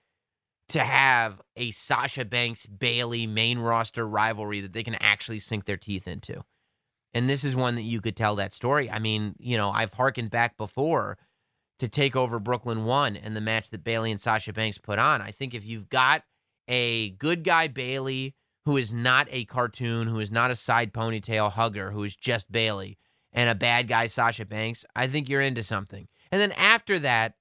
to 0.69 0.81
have 0.81 1.41
a 1.57 1.71
Sasha 1.73 2.25
Banks 2.25 2.67
Bayley 2.67 3.27
main 3.27 3.59
roster 3.59 4.07
rivalry 4.07 4.61
that 4.61 4.73
they 4.73 4.85
can 4.85 4.95
actually 4.97 5.41
sink 5.41 5.65
their 5.65 5.77
teeth 5.77 6.07
into. 6.07 6.45
And 7.13 7.29
this 7.29 7.45
is 7.45 7.57
one 7.57 7.75
that 7.75 7.83
you 7.83 8.01
could 8.01 8.17
tell 8.17 8.37
that 8.37 8.53
story. 8.53 8.91
I 8.91 8.99
mean, 8.99 9.35
you 9.39 9.57
know, 9.57 9.71
I've 9.71 9.93
harkened 9.93 10.31
back 10.31 10.57
before 10.57 11.19
to 11.81 11.89
take 11.89 12.15
over 12.15 12.39
Brooklyn 12.39 12.85
One 12.85 13.17
and 13.17 13.35
the 13.37 13.41
match 13.41 13.71
that 13.71 13.83
Bayley 13.83 14.11
and 14.11 14.21
Sasha 14.21 14.53
Banks 14.53 14.79
put 14.79 14.99
on. 14.99 15.21
I 15.21 15.31
think 15.31 15.55
if 15.55 15.65
you've 15.65 15.89
got 15.89 16.23
a 16.69 17.11
good 17.11 17.43
guy 17.43 17.69
Bayley 17.69 18.35
who 18.65 18.77
is 18.77 18.95
not 18.95 19.27
a 19.31 19.45
cartoon, 19.47 20.07
who 20.07 20.21
is 20.21 20.31
not 20.31 20.51
a 20.51 20.57
side 20.57 20.93
ponytail 20.93 21.53
hugger, 21.53 21.91
who 21.91 22.05
is 22.05 22.15
just 22.15 22.53
Bayley, 22.53 22.99
and 23.33 23.49
a 23.49 23.55
bad 23.55 23.89
guy 23.89 24.07
Sasha 24.07 24.45
Banks, 24.45 24.85
I 24.95 25.07
think 25.07 25.29
you're 25.29 25.41
into 25.41 25.63
something. 25.63 26.07
And 26.31 26.41
then 26.41 26.53
after 26.53 26.99
that, 27.01 27.35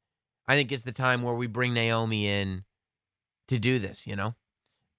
I 0.47 0.55
think 0.55 0.72
it's 0.72 0.84
the 0.84 0.91
time 0.91 1.22
where 1.22 1.36
we 1.36 1.47
bring 1.47 1.74
Naomi 1.74 2.28
in 2.28 2.63
to 3.49 3.59
do 3.59 3.78
this, 3.78 4.07
you 4.07 4.15
know? 4.15 4.36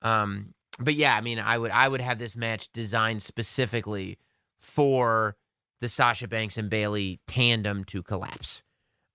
Um, 0.02 0.54
but 0.78 0.94
yeah, 0.94 1.16
I 1.16 1.20
mean, 1.20 1.38
I 1.38 1.58
would 1.58 1.70
I 1.70 1.88
would 1.88 2.00
have 2.00 2.18
this 2.18 2.36
match 2.36 2.72
designed 2.72 3.22
specifically 3.22 4.18
for 4.60 5.36
the 5.80 5.88
Sasha 5.88 6.28
Banks 6.28 6.58
and 6.58 6.70
Bayley 6.70 7.20
tandem 7.26 7.84
to 7.84 8.02
collapse. 8.02 8.62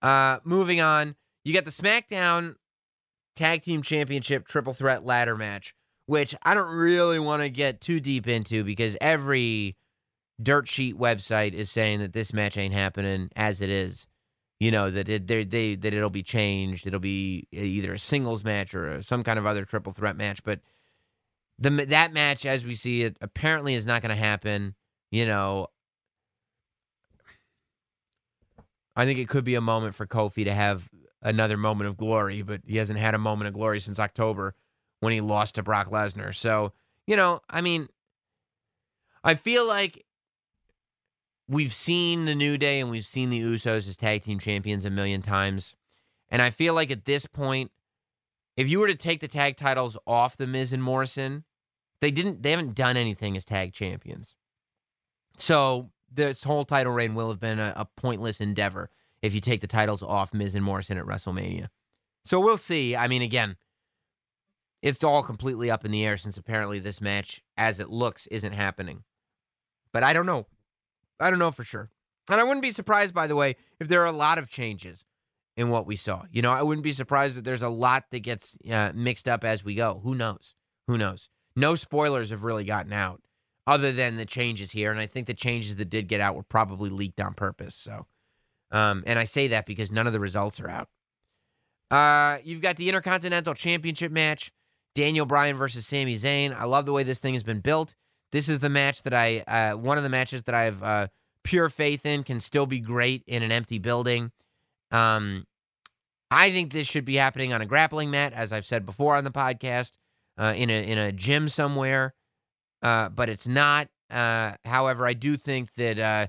Uh, 0.01 0.39
moving 0.43 0.81
on, 0.81 1.15
you 1.43 1.53
got 1.53 1.65
the 1.65 1.71
SmackDown 1.71 2.55
Tag 3.35 3.63
Team 3.63 3.81
Championship 3.81 4.47
Triple 4.47 4.73
Threat 4.73 5.05
Ladder 5.05 5.35
match, 5.35 5.75
which 6.05 6.35
I 6.43 6.53
don't 6.53 6.73
really 6.75 7.19
want 7.19 7.41
to 7.41 7.49
get 7.49 7.81
too 7.81 7.99
deep 7.99 8.27
into 8.27 8.63
because 8.63 8.97
every 9.01 9.75
dirt 10.41 10.67
sheet 10.67 10.97
website 10.97 11.53
is 11.53 11.71
saying 11.71 11.99
that 11.99 12.13
this 12.13 12.33
match 12.33 12.57
ain't 12.57 12.73
happening 12.73 13.29
as 13.35 13.61
it 13.61 13.69
is. 13.69 14.07
You 14.59 14.71
know 14.71 14.89
that 14.89 15.09
it 15.09 15.27
they, 15.27 15.43
they 15.43 15.75
that 15.75 15.93
it'll 15.93 16.09
be 16.09 16.23
changed. 16.23 16.87
It'll 16.87 16.99
be 16.99 17.47
either 17.51 17.93
a 17.93 17.99
singles 17.99 18.43
match 18.43 18.73
or 18.73 18.89
a, 18.89 19.03
some 19.03 19.23
kind 19.23 19.37
of 19.37 19.45
other 19.45 19.65
triple 19.65 19.91
threat 19.91 20.15
match. 20.15 20.43
But 20.43 20.61
the 21.59 21.69
that 21.69 22.13
match, 22.13 22.45
as 22.45 22.65
we 22.65 22.73
see 22.73 23.03
it, 23.03 23.17
apparently 23.19 23.73
is 23.73 23.85
not 23.85 24.01
going 24.01 24.15
to 24.15 24.15
happen 24.15 24.75
you 25.15 25.25
know, 25.25 25.67
I 28.97 29.05
think 29.05 29.17
it 29.17 29.29
could 29.29 29.45
be 29.45 29.55
a 29.55 29.61
moment 29.61 29.95
for 29.95 30.05
Kofi 30.05 30.43
to 30.43 30.53
have 30.53 30.89
another 31.21 31.55
moment 31.55 31.87
of 31.87 31.95
glory, 31.95 32.41
but 32.41 32.59
he 32.67 32.75
hasn't 32.75 32.99
had 32.99 33.15
a 33.15 33.17
moment 33.17 33.47
of 33.47 33.53
glory 33.53 33.79
since 33.79 33.97
October 33.97 34.55
when 34.99 35.13
he 35.13 35.21
lost 35.21 35.55
to 35.55 35.63
Brock 35.63 35.89
Lesnar. 35.89 36.35
So, 36.35 36.73
you 37.07 37.15
know, 37.15 37.39
I 37.49 37.61
mean, 37.61 37.87
I 39.23 39.35
feel 39.35 39.65
like 39.65 40.03
we've 41.47 41.73
seen 41.73 42.25
the 42.25 42.35
New 42.35 42.57
Day 42.57 42.81
and 42.81 42.91
we've 42.91 43.05
seen 43.05 43.29
the 43.29 43.39
Usos 43.39 43.87
as 43.87 43.95
tag 43.95 44.23
team 44.23 44.37
champions 44.37 44.83
a 44.83 44.89
million 44.89 45.21
times. 45.21 45.75
And 46.27 46.41
I 46.41 46.49
feel 46.49 46.73
like 46.73 46.91
at 46.91 47.05
this 47.05 47.25
point, 47.25 47.71
if 48.57 48.67
you 48.67 48.79
were 48.79 48.87
to 48.87 48.95
take 48.95 49.21
the 49.21 49.29
tag 49.29 49.55
titles 49.55 49.97
off 50.05 50.35
the 50.35 50.45
Miz 50.45 50.73
and 50.73 50.83
Morrison, 50.83 51.45
they 52.01 52.11
didn't 52.11 52.43
they 52.43 52.51
haven't 52.51 52.75
done 52.75 52.97
anything 52.97 53.37
as 53.37 53.45
tag 53.45 53.71
champions. 53.71 54.35
So 55.37 55.91
this 56.11 56.43
whole 56.43 56.65
title 56.65 56.93
reign 56.93 57.15
will 57.15 57.29
have 57.29 57.39
been 57.39 57.59
a, 57.59 57.73
a 57.75 57.85
pointless 57.97 58.39
endeavor 58.39 58.89
if 59.21 59.33
you 59.33 59.41
take 59.41 59.61
the 59.61 59.67
titles 59.67 60.01
off 60.03 60.33
Miz 60.33 60.55
and 60.55 60.63
Morrison 60.63 60.97
at 60.97 61.05
WrestleMania. 61.05 61.67
So 62.25 62.39
we'll 62.39 62.57
see. 62.57 62.95
I 62.95 63.07
mean, 63.07 63.21
again, 63.21 63.57
it's 64.81 65.03
all 65.03 65.23
completely 65.23 65.71
up 65.71 65.85
in 65.85 65.91
the 65.91 66.05
air 66.05 66.17
since 66.17 66.37
apparently 66.37 66.79
this 66.79 67.01
match, 67.01 67.41
as 67.57 67.79
it 67.79 67.89
looks, 67.89 68.27
isn't 68.27 68.53
happening. 68.53 69.03
But 69.91 70.03
I 70.03 70.13
don't 70.13 70.25
know. 70.25 70.47
I 71.19 71.29
don't 71.29 71.39
know 71.39 71.51
for 71.51 71.63
sure. 71.63 71.89
And 72.29 72.39
I 72.39 72.43
wouldn't 72.43 72.61
be 72.61 72.71
surprised, 72.71 73.13
by 73.13 73.27
the 73.27 73.35
way, 73.35 73.55
if 73.79 73.87
there 73.87 74.01
are 74.01 74.07
a 74.07 74.11
lot 74.11 74.37
of 74.37 74.49
changes 74.49 75.05
in 75.55 75.69
what 75.69 75.85
we 75.87 75.95
saw. 75.95 76.23
You 76.31 76.41
know, 76.41 76.51
I 76.51 76.63
wouldn't 76.63 76.83
be 76.83 76.91
surprised 76.91 77.37
if 77.37 77.43
there's 77.43 77.61
a 77.61 77.69
lot 77.69 78.05
that 78.11 78.19
gets 78.19 78.57
uh, 78.69 78.91
mixed 78.93 79.27
up 79.27 79.43
as 79.43 79.63
we 79.63 79.75
go. 79.75 80.01
Who 80.03 80.15
knows? 80.15 80.55
Who 80.87 80.97
knows? 80.97 81.29
No 81.55 81.75
spoilers 81.75 82.29
have 82.29 82.43
really 82.43 82.65
gotten 82.65 82.91
out 82.91 83.21
other 83.67 83.91
than 83.91 84.15
the 84.15 84.25
changes 84.25 84.71
here. 84.71 84.91
And 84.91 84.99
I 84.99 85.05
think 85.05 85.27
the 85.27 85.33
changes 85.33 85.75
that 85.75 85.89
did 85.89 86.07
get 86.07 86.21
out 86.21 86.35
were 86.35 86.43
probably 86.43 86.89
leaked 86.89 87.19
on 87.19 87.33
purpose. 87.33 87.75
So, 87.75 88.05
um, 88.71 89.03
and 89.05 89.17
I 89.17 89.23
say 89.23 89.47
that 89.47 89.65
because 89.65 89.91
none 89.91 90.07
of 90.07 90.13
the 90.13 90.19
results 90.19 90.59
are 90.59 90.69
out. 90.69 90.89
Uh, 91.91 92.39
you've 92.43 92.61
got 92.61 92.77
the 92.77 92.87
Intercontinental 92.87 93.53
Championship 93.53 94.11
match 94.11 94.51
Daniel 94.95 95.25
Bryan 95.25 95.55
versus 95.55 95.85
Sami 95.85 96.15
Zayn. 96.15 96.55
I 96.57 96.65
love 96.65 96.85
the 96.85 96.93
way 96.93 97.03
this 97.03 97.19
thing 97.19 97.33
has 97.33 97.43
been 97.43 97.59
built. 97.59 97.93
This 98.31 98.49
is 98.49 98.59
the 98.59 98.69
match 98.69 99.03
that 99.03 99.13
I, 99.13 99.39
uh, 99.41 99.77
one 99.77 99.97
of 99.97 100.03
the 100.03 100.09
matches 100.09 100.43
that 100.43 100.55
I 100.55 100.63
have 100.63 100.83
uh, 100.83 101.07
pure 101.43 101.69
faith 101.69 102.05
in 102.05 102.23
can 102.23 102.39
still 102.39 102.65
be 102.65 102.79
great 102.79 103.23
in 103.27 103.43
an 103.43 103.51
empty 103.51 103.77
building. 103.77 104.31
Um, 104.91 105.45
I 106.31 106.51
think 106.51 106.73
this 106.73 106.87
should 106.87 107.05
be 107.05 107.15
happening 107.15 107.53
on 107.53 107.61
a 107.61 107.65
grappling 107.65 108.09
mat, 108.09 108.33
as 108.33 108.51
I've 108.51 108.65
said 108.65 108.85
before 108.85 109.15
on 109.15 109.23
the 109.23 109.31
podcast, 109.31 109.91
uh, 110.37 110.53
in 110.55 110.69
a 110.69 110.83
in 110.83 110.97
a 110.97 111.11
gym 111.11 111.49
somewhere. 111.49 112.13
Uh, 112.85 113.09
but 113.09 113.29
it's 113.29 113.47
not. 113.47 113.87
Uh, 114.11 114.51
however, 114.63 115.07
I 115.07 115.13
do 115.13 115.37
think 115.37 115.73
that 115.73 115.97
uh, 115.97 116.27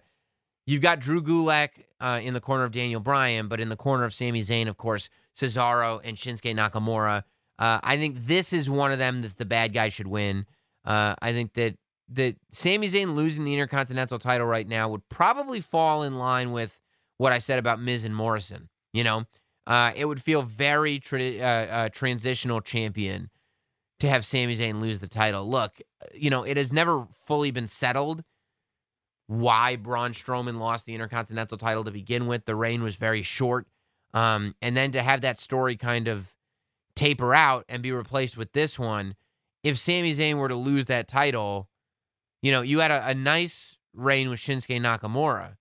you've 0.66 0.80
got 0.80 1.00
Drew 1.00 1.22
Gulak 1.22 1.68
uh, 2.00 2.18
in 2.22 2.32
the 2.32 2.40
corner 2.40 2.64
of 2.64 2.72
Daniel 2.72 2.98
Bryan, 2.98 3.46
but 3.46 3.60
in 3.60 3.68
the 3.68 3.76
corner 3.76 4.04
of 4.04 4.14
Sami 4.14 4.40
Zayn, 4.40 4.66
of 4.66 4.78
course, 4.78 5.10
Cesaro 5.38 6.00
and 6.02 6.16
Shinsuke 6.16 6.56
Nakamura. 6.56 7.24
Uh, 7.58 7.80
I 7.82 7.98
think 7.98 8.26
this 8.26 8.54
is 8.54 8.70
one 8.70 8.90
of 8.90 8.98
them 8.98 9.20
that 9.20 9.36
the 9.36 9.44
bad 9.44 9.74
guy 9.74 9.90
should 9.90 10.06
win. 10.06 10.46
I 10.86 11.32
think 11.32 11.52
that 11.54 11.76
that 12.14 12.36
Sami 12.52 12.88
Zayn 12.88 13.14
losing 13.14 13.44
the 13.44 13.52
Intercontinental 13.52 14.18
title 14.18 14.46
right 14.46 14.66
now 14.66 14.88
would 14.88 15.06
probably 15.10 15.60
fall 15.60 16.04
in 16.04 16.16
line 16.16 16.52
with 16.52 16.80
what 17.18 17.34
I 17.34 17.38
said 17.38 17.58
about 17.58 17.82
Miz 17.82 18.04
and 18.04 18.16
Morrison. 18.16 18.70
You 18.94 19.04
know, 19.04 19.24
it 19.94 20.06
would 20.06 20.22
feel 20.22 20.40
very 20.40 21.00
tra- 21.00 21.90
transitional 21.92 22.62
champion 22.62 23.28
to 24.00 24.08
have 24.08 24.24
Sami 24.24 24.56
Zayn 24.56 24.80
lose 24.80 24.98
the 24.98 25.08
title. 25.08 25.48
Look, 25.48 25.80
you 26.14 26.30
know, 26.30 26.42
it 26.42 26.56
has 26.56 26.72
never 26.72 27.06
fully 27.26 27.50
been 27.50 27.68
settled 27.68 28.22
why 29.26 29.76
Braun 29.76 30.12
Strowman 30.12 30.58
lost 30.58 30.86
the 30.86 30.94
Intercontinental 30.94 31.58
title 31.58 31.84
to 31.84 31.90
begin 31.90 32.26
with. 32.26 32.44
The 32.44 32.54
reign 32.54 32.82
was 32.82 32.96
very 32.96 33.22
short. 33.22 33.66
Um, 34.14 34.54
and 34.62 34.76
then 34.76 34.92
to 34.92 35.02
have 35.02 35.20
that 35.22 35.38
story 35.38 35.76
kind 35.76 36.08
of 36.08 36.32
taper 36.94 37.34
out 37.34 37.64
and 37.68 37.82
be 37.82 37.92
replaced 37.92 38.36
with 38.36 38.52
this 38.52 38.78
one, 38.78 39.14
if 39.62 39.78
Sami 39.78 40.14
Zayn 40.14 40.36
were 40.38 40.48
to 40.48 40.54
lose 40.54 40.86
that 40.86 41.08
title, 41.08 41.68
you 42.40 42.52
know, 42.52 42.62
you 42.62 42.78
had 42.78 42.90
a, 42.90 43.08
a 43.08 43.14
nice 43.14 43.76
reign 43.94 44.30
with 44.30 44.38
Shinsuke 44.38 44.80
Nakamura, 44.80 45.56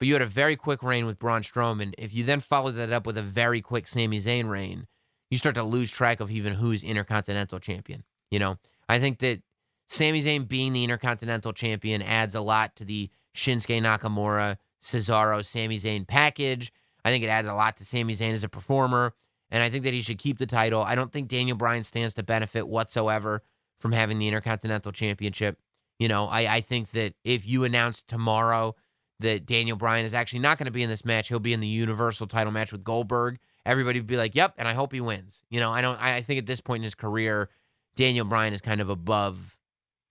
but 0.00 0.08
you 0.08 0.14
had 0.14 0.22
a 0.22 0.26
very 0.26 0.56
quick 0.56 0.82
reign 0.82 1.06
with 1.06 1.18
Braun 1.18 1.42
Strowman. 1.42 1.94
If 1.96 2.14
you 2.14 2.24
then 2.24 2.40
followed 2.40 2.72
that 2.72 2.92
up 2.92 3.06
with 3.06 3.16
a 3.16 3.22
very 3.22 3.60
quick 3.60 3.86
Sami 3.86 4.20
Zayn 4.20 4.50
reign, 4.50 4.86
you 5.30 5.38
start 5.38 5.54
to 5.56 5.62
lose 5.62 5.90
track 5.90 6.20
of 6.20 6.30
even 6.30 6.54
who's 6.54 6.82
Intercontinental 6.82 7.58
Champion. 7.58 8.04
You 8.30 8.38
know, 8.38 8.58
I 8.88 8.98
think 8.98 9.18
that 9.20 9.42
Sami 9.88 10.22
Zayn 10.22 10.46
being 10.46 10.72
the 10.72 10.84
Intercontinental 10.84 11.52
Champion 11.52 12.02
adds 12.02 12.34
a 12.34 12.40
lot 12.40 12.76
to 12.76 12.84
the 12.84 13.10
Shinsuke 13.34 13.80
Nakamura, 13.80 14.56
Cesaro, 14.82 15.44
Sami 15.44 15.78
Zayn 15.78 16.06
package. 16.06 16.72
I 17.04 17.10
think 17.10 17.24
it 17.24 17.28
adds 17.28 17.48
a 17.48 17.54
lot 17.54 17.76
to 17.78 17.84
Sami 17.84 18.14
Zayn 18.14 18.32
as 18.32 18.44
a 18.44 18.48
performer, 18.48 19.14
and 19.50 19.62
I 19.62 19.70
think 19.70 19.84
that 19.84 19.94
he 19.94 20.02
should 20.02 20.18
keep 20.18 20.38
the 20.38 20.46
title. 20.46 20.82
I 20.82 20.94
don't 20.94 21.12
think 21.12 21.28
Daniel 21.28 21.56
Bryan 21.56 21.84
stands 21.84 22.14
to 22.14 22.22
benefit 22.22 22.68
whatsoever 22.68 23.42
from 23.78 23.92
having 23.92 24.18
the 24.18 24.28
Intercontinental 24.28 24.92
Championship. 24.92 25.58
You 25.98 26.08
know, 26.08 26.26
I, 26.26 26.56
I 26.56 26.60
think 26.60 26.90
that 26.90 27.14
if 27.24 27.46
you 27.46 27.64
announce 27.64 28.02
tomorrow 28.02 28.76
that 29.20 29.46
Daniel 29.46 29.76
Bryan 29.76 30.04
is 30.04 30.14
actually 30.14 30.40
not 30.40 30.58
going 30.58 30.66
to 30.66 30.72
be 30.72 30.82
in 30.82 30.88
this 30.88 31.04
match, 31.04 31.28
he'll 31.28 31.40
be 31.40 31.52
in 31.52 31.60
the 31.60 31.66
Universal 31.66 32.28
title 32.28 32.52
match 32.52 32.72
with 32.72 32.84
Goldberg. 32.84 33.38
Everybody 33.68 33.98
would 33.98 34.06
be 34.06 34.16
like, 34.16 34.34
"Yep," 34.34 34.54
and 34.56 34.66
I 34.66 34.72
hope 34.72 34.92
he 34.92 35.00
wins. 35.02 35.42
You 35.50 35.60
know, 35.60 35.70
I 35.70 35.82
don't. 35.82 36.00
I 36.02 36.22
think 36.22 36.38
at 36.38 36.46
this 36.46 36.62
point 36.62 36.80
in 36.80 36.84
his 36.84 36.94
career, 36.94 37.50
Daniel 37.96 38.24
Bryan 38.24 38.54
is 38.54 38.62
kind 38.62 38.80
of 38.80 38.88
above 38.88 39.58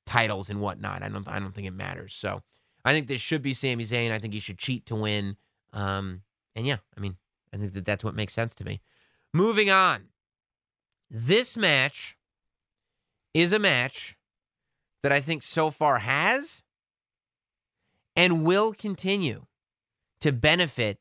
titles 0.05 0.51
and 0.51 0.61
whatnot. 0.61 1.01
I 1.01 1.09
don't. 1.09 1.27
I 1.27 1.39
don't 1.39 1.55
think 1.55 1.67
it 1.67 1.73
matters. 1.73 2.13
So, 2.13 2.43
I 2.85 2.93
think 2.93 3.07
this 3.07 3.19
should 3.19 3.41
be 3.41 3.55
Sami 3.55 3.83
Zayn. 3.83 4.11
I 4.11 4.19
think 4.19 4.35
he 4.35 4.39
should 4.39 4.59
cheat 4.59 4.85
to 4.85 4.95
win. 4.95 5.37
Um, 5.73 6.21
and 6.55 6.67
yeah, 6.67 6.77
I 6.95 6.99
mean, 6.99 7.17
I 7.51 7.57
think 7.57 7.73
that 7.73 7.83
that's 7.83 8.03
what 8.03 8.13
makes 8.13 8.33
sense 8.33 8.53
to 8.55 8.63
me. 8.63 8.79
Moving 9.33 9.71
on, 9.71 10.09
this 11.09 11.57
match 11.57 12.15
is 13.33 13.53
a 13.53 13.59
match 13.59 14.17
that 15.01 15.11
I 15.11 15.19
think 15.19 15.41
so 15.41 15.71
far 15.71 15.97
has 15.97 16.61
and 18.15 18.45
will 18.45 18.73
continue 18.73 19.45
to 20.21 20.31
benefit 20.31 20.99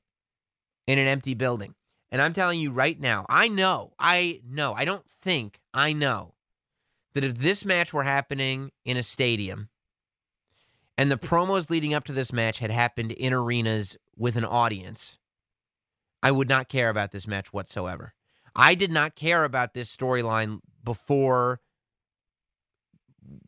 in 0.86 0.98
an 0.98 1.06
empty 1.06 1.34
building. 1.34 1.74
And 2.10 2.22
I'm 2.22 2.32
telling 2.32 2.60
you 2.60 2.70
right 2.70 2.98
now, 2.98 3.26
I 3.28 3.48
know, 3.48 3.92
I 3.98 4.40
know, 4.48 4.74
I 4.74 4.84
don't 4.84 5.08
think, 5.22 5.60
I 5.74 5.92
know 5.92 6.34
that 7.14 7.24
if 7.24 7.38
this 7.38 7.64
match 7.64 7.92
were 7.92 8.04
happening 8.04 8.70
in 8.84 8.96
a 8.96 9.02
stadium 9.02 9.68
and 10.96 11.10
the 11.10 11.16
promos 11.16 11.68
leading 11.68 11.94
up 11.94 12.04
to 12.04 12.12
this 12.12 12.32
match 12.32 12.58
had 12.58 12.70
happened 12.70 13.12
in 13.12 13.32
arenas 13.32 13.96
with 14.16 14.36
an 14.36 14.44
audience, 14.44 15.18
I 16.22 16.30
would 16.30 16.48
not 16.48 16.68
care 16.68 16.90
about 16.90 17.10
this 17.10 17.26
match 17.26 17.52
whatsoever. 17.52 18.14
I 18.54 18.74
did 18.74 18.90
not 18.90 19.16
care 19.16 19.44
about 19.44 19.74
this 19.74 19.94
storyline 19.94 20.60
before 20.82 21.60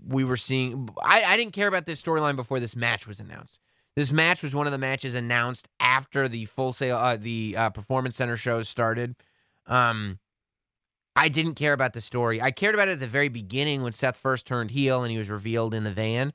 we 0.04 0.24
were 0.24 0.36
seeing. 0.36 0.88
I, 1.02 1.24
I 1.24 1.36
didn't 1.36 1.54
care 1.54 1.68
about 1.68 1.86
this 1.86 2.02
storyline 2.02 2.36
before 2.36 2.60
this 2.60 2.76
match 2.76 3.06
was 3.06 3.20
announced. 3.20 3.60
This 3.98 4.12
match 4.12 4.44
was 4.44 4.54
one 4.54 4.68
of 4.68 4.72
the 4.72 4.78
matches 4.78 5.16
announced 5.16 5.66
after 5.80 6.28
the 6.28 6.44
Full 6.44 6.72
Sail, 6.72 6.96
uh, 6.96 7.16
the 7.16 7.56
uh, 7.58 7.70
Performance 7.70 8.14
Center 8.14 8.36
shows 8.36 8.68
started. 8.68 9.16
Um, 9.66 10.20
I 11.16 11.28
didn't 11.28 11.56
care 11.56 11.72
about 11.72 11.94
the 11.94 12.00
story. 12.00 12.40
I 12.40 12.52
cared 12.52 12.76
about 12.76 12.86
it 12.86 12.92
at 12.92 13.00
the 13.00 13.08
very 13.08 13.28
beginning 13.28 13.82
when 13.82 13.90
Seth 13.90 14.16
first 14.16 14.46
turned 14.46 14.70
heel 14.70 15.02
and 15.02 15.10
he 15.10 15.18
was 15.18 15.28
revealed 15.28 15.74
in 15.74 15.82
the 15.82 15.90
van. 15.90 16.32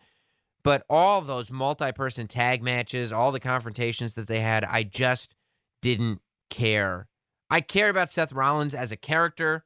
But 0.62 0.84
all 0.90 1.22
those 1.22 1.50
multi-person 1.52 2.28
tag 2.28 2.62
matches, 2.62 3.14
all 3.14 3.32
the 3.32 3.40
confrontations 3.40 4.16
that 4.16 4.28
they 4.28 4.42
had, 4.42 4.66
I 4.66 4.84
just 4.84 5.34
didn't 5.82 6.20
care. 6.50 7.08
I 7.50 7.62
cared 7.62 7.92
about 7.92 8.12
Seth 8.12 8.34
Rollins 8.34 8.76
as 8.76 8.92
a 8.92 8.98
character. 8.98 9.64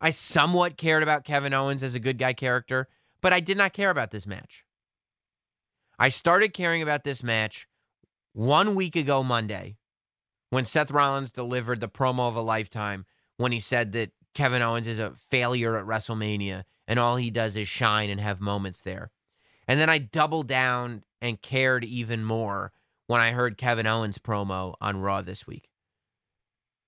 I 0.00 0.10
somewhat 0.10 0.76
cared 0.76 1.04
about 1.04 1.22
Kevin 1.22 1.54
Owens 1.54 1.84
as 1.84 1.94
a 1.94 2.00
good 2.00 2.18
guy 2.18 2.32
character 2.32 2.88
but 3.26 3.32
I 3.32 3.40
did 3.40 3.56
not 3.56 3.72
care 3.72 3.90
about 3.90 4.12
this 4.12 4.26
match. 4.26 4.64
I 5.98 6.10
started 6.10 6.52
caring 6.52 6.82
about 6.82 7.04
this 7.04 7.22
match 7.22 7.66
one 8.32 8.74
week 8.74 8.96
ago, 8.96 9.22
Monday, 9.22 9.78
when 10.50 10.66
Seth 10.66 10.90
Rollins 10.90 11.32
delivered 11.32 11.80
the 11.80 11.88
promo 11.88 12.28
of 12.28 12.36
a 12.36 12.42
lifetime 12.42 13.06
when 13.38 13.52
he 13.52 13.60
said 13.60 13.92
that 13.92 14.12
Kevin 14.34 14.60
Owens 14.60 14.86
is 14.86 14.98
a 14.98 15.14
failure 15.30 15.78
at 15.78 15.86
WrestleMania 15.86 16.64
and 16.86 16.98
all 16.98 17.16
he 17.16 17.30
does 17.30 17.56
is 17.56 17.68
shine 17.68 18.10
and 18.10 18.20
have 18.20 18.40
moments 18.40 18.80
there. 18.82 19.10
And 19.66 19.80
then 19.80 19.88
I 19.88 19.98
doubled 19.98 20.48
down 20.48 21.02
and 21.22 21.40
cared 21.40 21.84
even 21.84 22.24
more 22.24 22.72
when 23.06 23.20
I 23.20 23.30
heard 23.30 23.56
Kevin 23.56 23.86
Owens' 23.86 24.18
promo 24.18 24.74
on 24.80 25.00
Raw 25.00 25.22
this 25.22 25.46
week. 25.46 25.70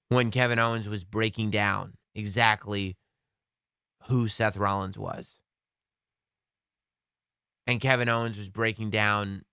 When 0.09 0.31
Kevin 0.31 0.59
Owens 0.59 0.89
was 0.89 1.05
breaking 1.05 1.51
down 1.51 1.95
exactly 2.15 2.97
who 4.05 4.29
Seth 4.29 4.57
Rollins 4.57 4.99
was 4.99 5.38
and 7.69 7.81
Kevin 7.81 8.09
Owens 8.09 8.39
was 8.39 8.49
breaking 8.49 8.91
down 8.91 9.45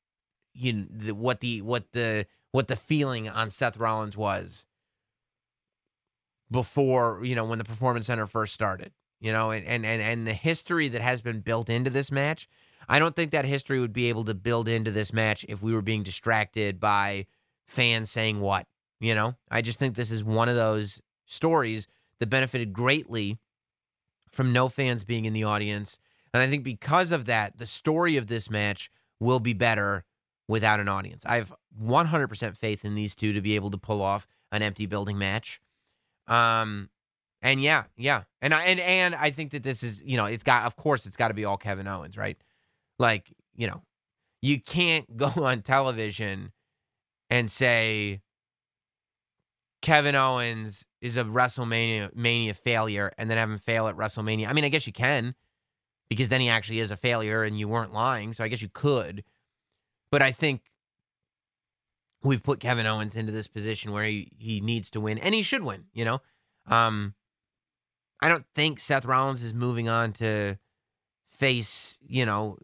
you 0.55 0.73
know, 0.73 0.85
the, 0.89 1.13
what 1.13 1.41
the 1.41 1.61
what 1.61 1.91
the 1.91 2.25
what 2.51 2.69
the 2.69 2.77
feeling 2.77 3.29
on 3.29 3.49
Seth 3.49 3.77
Rollins 3.77 4.15
was 4.17 4.65
before 6.49 7.21
you 7.23 7.35
know 7.35 7.45
when 7.45 7.59
the 7.59 7.65
Performance 7.65 8.07
Center 8.07 8.25
first 8.25 8.53
started. 8.53 8.93
You 9.19 9.31
know, 9.31 9.51
and 9.51 9.65
and 9.65 9.85
and, 9.85 10.01
and 10.01 10.25
the 10.25 10.33
history 10.33 10.87
that 10.87 11.01
has 11.01 11.21
been 11.21 11.41
built 11.41 11.69
into 11.69 11.91
this 11.91 12.11
match. 12.11 12.47
I 12.87 12.99
don't 12.99 13.15
think 13.15 13.31
that 13.31 13.45
history 13.45 13.79
would 13.79 13.93
be 13.93 14.09
able 14.09 14.23
to 14.25 14.35
build 14.35 14.67
into 14.67 14.91
this 14.91 15.11
match 15.11 15.43
if 15.49 15.61
we 15.61 15.73
were 15.73 15.81
being 15.81 16.03
distracted 16.03 16.79
by 16.79 17.25
fans 17.65 18.11
saying 18.11 18.39
what. 18.39 18.67
You 18.99 19.15
know, 19.15 19.35
I 19.49 19.61
just 19.61 19.79
think 19.79 19.95
this 19.95 20.11
is 20.11 20.23
one 20.23 20.47
of 20.47 20.55
those 20.55 21.01
stories 21.25 21.87
that 22.19 22.29
benefited 22.29 22.71
greatly 22.71 23.39
from 24.29 24.53
no 24.53 24.69
fans 24.69 25.03
being 25.03 25.25
in 25.25 25.33
the 25.33 25.43
audience 25.43 25.97
and 26.35 26.43
I 26.43 26.47
think 26.47 26.63
because 26.63 27.11
of 27.11 27.25
that, 27.25 27.57
the 27.57 27.65
story 27.65 28.17
of 28.17 28.27
this 28.27 28.49
match 28.49 28.89
will 29.19 29.39
be 29.39 29.53
better 29.53 30.03
without 30.47 30.79
an 30.79 30.87
audience. 30.87 31.23
I 31.25 31.35
have 31.37 31.53
100% 31.81 32.57
faith 32.57 32.85
in 32.85 32.95
these 32.95 33.15
two 33.15 33.33
to 33.33 33.41
be 33.41 33.55
able 33.55 33.71
to 33.71 33.77
pull 33.77 34.01
off 34.01 34.27
an 34.51 34.61
empty 34.61 34.85
building 34.85 35.17
match. 35.17 35.59
Um, 36.27 36.89
and 37.41 37.61
yeah, 37.61 37.83
yeah, 37.95 38.23
and 38.41 38.53
I 38.53 38.63
and 38.63 38.79
and 38.79 39.13
I 39.13 39.29
think 39.29 39.51
that 39.51 39.61
this 39.61 39.83
is 39.83 40.01
you 40.03 40.17
know 40.17 40.25
it's 40.25 40.43
got 40.43 40.65
of 40.65 40.75
course 40.75 41.05
it's 41.05 41.17
got 41.17 41.27
to 41.27 41.35
be 41.35 41.45
all 41.45 41.57
Kevin 41.57 41.87
Owens, 41.87 42.17
right? 42.17 42.37
Like 42.97 43.31
you 43.55 43.67
know, 43.67 43.83
you 44.41 44.59
can't 44.59 45.15
go 45.15 45.31
on 45.35 45.61
television 45.61 46.51
and 47.29 47.51
say 47.51 48.21
Kevin 49.83 50.15
Owens 50.15 50.85
is 51.01 51.17
a 51.17 51.23
WrestleMania 51.23 52.15
mania 52.15 52.55
failure 52.55 53.11
and 53.17 53.29
then 53.29 53.37
have 53.37 53.51
him 53.51 53.59
fail 53.59 53.87
at 53.87 53.95
WrestleMania. 53.95 54.47
I 54.47 54.53
mean, 54.53 54.65
I 54.65 54.69
guess 54.69 54.87
you 54.87 54.93
can 54.93 55.35
because 56.09 56.29
then 56.29 56.41
he 56.41 56.49
actually 56.49 56.79
is 56.79 56.91
a 56.91 56.95
failure 56.95 57.43
and 57.43 57.59
you 57.59 57.67
weren't 57.67 57.93
lying. 57.93 58.33
So 58.33 58.43
I 58.43 58.47
guess 58.47 58.61
you 58.61 58.69
could. 58.71 59.23
But 60.11 60.21
I 60.21 60.31
think 60.31 60.61
we've 62.23 62.43
put 62.43 62.59
Kevin 62.59 62.85
Owens 62.85 63.15
into 63.15 63.31
this 63.31 63.47
position 63.47 63.91
where 63.91 64.03
he, 64.03 64.31
he 64.37 64.61
needs 64.61 64.89
to 64.91 65.01
win 65.01 65.17
and 65.17 65.33
he 65.33 65.41
should 65.41 65.63
win, 65.63 65.85
you 65.93 66.05
know? 66.05 66.21
Um, 66.67 67.13
I 68.21 68.29
don't 68.29 68.45
think 68.55 68.79
Seth 68.79 69.05
Rollins 69.05 69.43
is 69.43 69.53
moving 69.53 69.89
on 69.89 70.13
to 70.13 70.57
face, 71.29 71.99
you 72.07 72.25
know, 72.25 72.57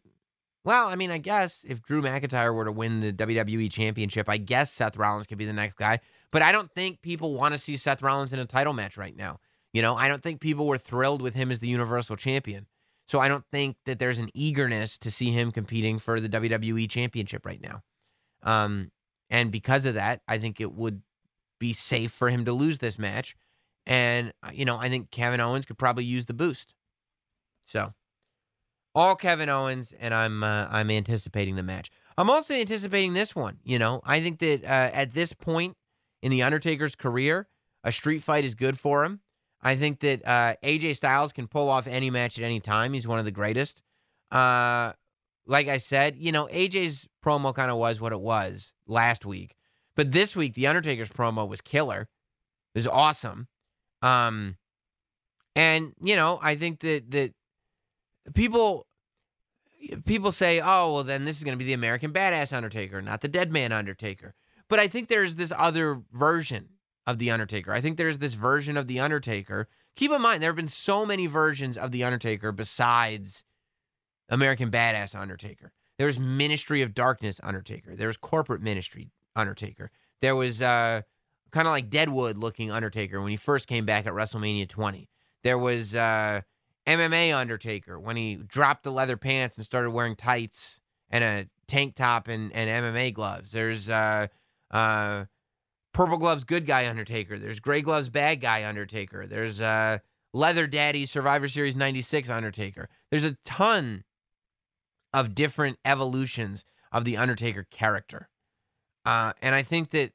well, 0.63 0.87
I 0.87 0.95
mean, 0.95 1.09
I 1.09 1.17
guess 1.17 1.65
if 1.67 1.81
Drew 1.81 2.01
McIntyre 2.01 2.53
were 2.53 2.65
to 2.65 2.71
win 2.71 2.99
the 2.99 3.11
WWE 3.11 3.71
Championship, 3.71 4.29
I 4.29 4.37
guess 4.37 4.71
Seth 4.71 4.95
Rollins 4.95 5.25
could 5.25 5.39
be 5.39 5.45
the 5.45 5.53
next 5.53 5.75
guy. 5.75 5.99
But 6.31 6.43
I 6.43 6.51
don't 6.51 6.71
think 6.71 7.01
people 7.01 7.33
want 7.33 7.53
to 7.53 7.57
see 7.57 7.77
Seth 7.77 8.01
Rollins 8.01 8.31
in 8.31 8.39
a 8.39 8.45
title 8.45 8.73
match 8.73 8.95
right 8.95 9.15
now. 9.15 9.39
You 9.73 9.81
know, 9.81 9.95
I 9.95 10.07
don't 10.07 10.21
think 10.21 10.39
people 10.39 10.67
were 10.67 10.77
thrilled 10.77 11.21
with 11.21 11.33
him 11.33 11.51
as 11.51 11.59
the 11.59 11.67
Universal 11.67 12.17
Champion. 12.17 12.67
So 13.12 13.20
I 13.20 13.28
don't 13.28 13.43
think 13.51 13.76
that 13.86 13.99
there's 13.99 14.20
an 14.20 14.30
eagerness 14.34 14.97
to 14.99 15.12
see 15.12 15.32
him 15.32 15.51
competing 15.51 15.99
for 15.99 16.22
the 16.22 16.30
WWE 16.30 16.89
Championship 16.89 17.45
right 17.45 17.59
now. 17.62 17.82
Um, 18.41 18.89
and 19.30 19.51
because 19.51 19.84
of 19.84 19.95
that, 19.95 20.22
I 20.30 20.38
think 20.38 20.62
it 20.62 20.72
would 20.72 21.01
be 21.59 21.74
safe 21.74 22.14
for 22.14 22.30
him 22.30 22.45
to 22.45 22.53
lose 22.53 22.78
this 22.78 22.97
match. 22.97 23.36
And, 23.86 24.32
uh, 24.41 24.51
you 24.53 24.64
know, 24.64 24.78
I 24.78 24.88
think 24.88 25.12
Kevin 25.12 25.41
Owens 25.41 25.66
could 25.66 25.78
probably 25.78 26.05
use 26.05 26.28
the 26.28 26.34
boost. 26.34 26.74
So 27.66 27.93
all 28.95 29.18
Kevin 29.18 29.49
Owens, 29.49 29.93
and 29.99 30.14
I'm 30.14 30.41
uh, 30.41 30.68
I'm 30.72 30.89
anticipating 30.89 31.57
the 31.57 31.64
match. 31.64 31.91
I'm 32.18 32.30
also 32.30 32.53
anticipating 32.53 33.14
this 33.14 33.36
one. 33.36 33.57
You 33.66 33.78
know, 33.78 33.99
I 34.05 34.22
think 34.22 34.39
that 34.39 34.64
uh, 34.64 34.89
at 34.93 35.14
this 35.14 35.34
point 35.34 35.76
in 36.24 36.32
the 36.32 36.43
Undertaker's 36.43 36.95
career, 36.95 37.49
a 37.84 37.91
street 37.91 38.24
fight 38.24 38.45
is 38.45 38.55
good 38.55 38.80
for 38.80 39.03
him. 39.03 39.20
I 39.64 39.76
think 39.76 39.99
that 39.99 40.26
uh, 40.26 40.55
AJ 40.64 40.95
Styles 40.95 41.34
can 41.34 41.47
pull 41.47 41.70
off 41.70 41.88
any 41.88 42.09
match 42.09 42.38
at 42.38 42.43
any 42.43 42.59
time. 42.59 42.93
He's 42.93 43.07
one 43.07 43.20
of 43.20 43.26
the 43.26 43.32
greatest. 43.32 43.82
Uh, 44.32 44.93
like 45.45 45.68
I 45.68 45.78
said, 45.78 46.16
you 46.18 46.32
know, 46.32 46.47
AJ's 46.47 47.07
promo 47.24 47.53
kind 47.53 47.70
of 47.70 47.78
was 47.78 47.99
what 47.99 48.12
it 48.12 48.20
was 48.20 48.74
last 48.88 49.26
week, 49.26 49.55
but 49.95 50.12
this 50.12 50.36
week 50.36 50.53
the 50.53 50.68
Undertaker's 50.68 51.09
promo 51.09 51.47
was 51.47 51.62
killer. 51.62 52.07
It 52.74 52.80
was 52.80 52.88
awesome. 52.88 53.47
Um, 54.01 54.57
and 55.55 55.93
you 56.01 56.16
know, 56.16 56.39
I 56.41 56.55
think 56.55 56.80
that 56.80 57.12
that 57.12 57.34
people 58.34 58.88
people 60.05 60.32
say, 60.32 60.62
"Oh, 60.62 60.93
well, 60.93 61.03
then 61.03 61.26
this 61.26 61.38
is 61.38 61.43
going 61.43 61.57
to 61.57 61.59
be 61.59 61.66
the 61.66 61.74
American 61.74 62.14
Badass 62.14 62.53
Undertaker, 62.53 63.01
not 63.01 63.22
the 63.22 63.28
Dead 63.28 63.51
Man 63.51 63.72
Undertaker." 63.72 64.34
But 64.70 64.80
I 64.80 64.88
think 64.88 65.09
there's 65.09 65.36
this 65.36 65.51
other 65.55 66.01
version 66.14 66.70
of 67.07 67.17
the 67.17 67.31
Undertaker. 67.31 67.73
I 67.73 67.81
think 67.81 67.97
there's 67.97 68.19
this 68.19 68.33
version 68.33 68.77
of 68.77 68.87
the 68.87 68.99
Undertaker. 68.99 69.67
Keep 69.95 70.11
in 70.11 70.21
mind, 70.21 70.41
there 70.41 70.49
have 70.49 70.55
been 70.55 70.67
so 70.67 71.05
many 71.05 71.27
versions 71.27 71.77
of 71.77 71.91
the 71.91 72.03
Undertaker 72.03 72.51
besides 72.51 73.43
American 74.29 74.71
Badass 74.71 75.19
Undertaker. 75.19 75.71
There 75.97 76.07
was 76.07 76.19
Ministry 76.19 76.81
of 76.81 76.93
Darkness 76.93 77.39
Undertaker. 77.43 77.95
There 77.95 78.07
was 78.07 78.17
Corporate 78.17 78.61
Ministry 78.61 79.11
Undertaker. 79.35 79.91
There 80.21 80.35
was 80.35 80.61
uh, 80.61 81.01
kind 81.51 81.67
of 81.67 81.71
like 81.71 81.89
Deadwood 81.89 82.37
looking 82.37 82.71
Undertaker 82.71 83.21
when 83.21 83.31
he 83.31 83.37
first 83.37 83.67
came 83.67 83.85
back 83.85 84.07
at 84.07 84.13
WrestleMania 84.13 84.67
20. 84.67 85.09
There 85.43 85.57
was 85.57 85.95
uh, 85.95 86.41
MMA 86.87 87.35
Undertaker 87.35 87.99
when 87.99 88.15
he 88.15 88.35
dropped 88.35 88.83
the 88.83 88.91
leather 88.91 89.17
pants 89.17 89.57
and 89.57 89.65
started 89.65 89.91
wearing 89.91 90.15
tights 90.15 90.79
and 91.09 91.23
a 91.23 91.47
tank 91.67 91.95
top 91.95 92.27
and, 92.27 92.53
and 92.53 92.69
MMA 92.85 93.13
gloves. 93.13 93.51
There's 93.51 93.89
uh, 93.89 94.27
uh, 94.71 95.25
Purple 95.93 96.17
Gloves 96.17 96.43
Good 96.43 96.65
Guy 96.65 96.89
Undertaker. 96.89 97.37
There's 97.37 97.59
Gray 97.59 97.81
Gloves 97.81 98.09
Bad 98.09 98.41
Guy 98.41 98.67
Undertaker. 98.67 99.27
There's 99.27 99.59
uh, 99.59 99.99
Leather 100.33 100.67
Daddy 100.67 101.05
Survivor 101.05 101.47
Series 101.47 101.75
96 101.75 102.29
Undertaker. 102.29 102.89
There's 103.09 103.23
a 103.23 103.37
ton 103.43 104.03
of 105.13 105.35
different 105.35 105.77
evolutions 105.83 106.63
of 106.91 107.05
the 107.05 107.17
Undertaker 107.17 107.65
character. 107.69 108.29
Uh, 109.05 109.33
and 109.41 109.55
I 109.55 109.63
think 109.63 109.89
that 109.91 110.11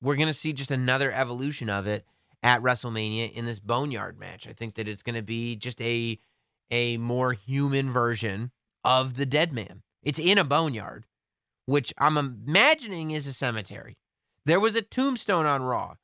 we're 0.00 0.16
going 0.16 0.28
to 0.28 0.34
see 0.34 0.52
just 0.52 0.70
another 0.70 1.10
evolution 1.10 1.70
of 1.70 1.86
it 1.86 2.04
at 2.42 2.62
WrestleMania 2.62 3.32
in 3.32 3.44
this 3.46 3.58
Boneyard 3.58 4.18
match. 4.18 4.46
I 4.46 4.52
think 4.52 4.74
that 4.74 4.86
it's 4.86 5.02
going 5.02 5.16
to 5.16 5.22
be 5.22 5.56
just 5.56 5.80
a 5.80 6.18
a 6.70 6.96
more 6.96 7.32
human 7.32 7.90
version 7.90 8.50
of 8.84 9.16
the 9.16 9.26
dead 9.26 9.52
man. 9.52 9.82
It's 10.02 10.18
in 10.18 10.38
a 10.38 10.44
boneyard, 10.44 11.06
which 11.64 11.92
I'm 11.98 12.18
imagining 12.18 13.12
is 13.12 13.26
a 13.26 13.32
cemetery. 13.32 13.96
There 14.46 14.60
was 14.60 14.74
a 14.76 14.82
tombstone 14.82 15.44
on 15.44 15.62
Raw. 15.62 15.96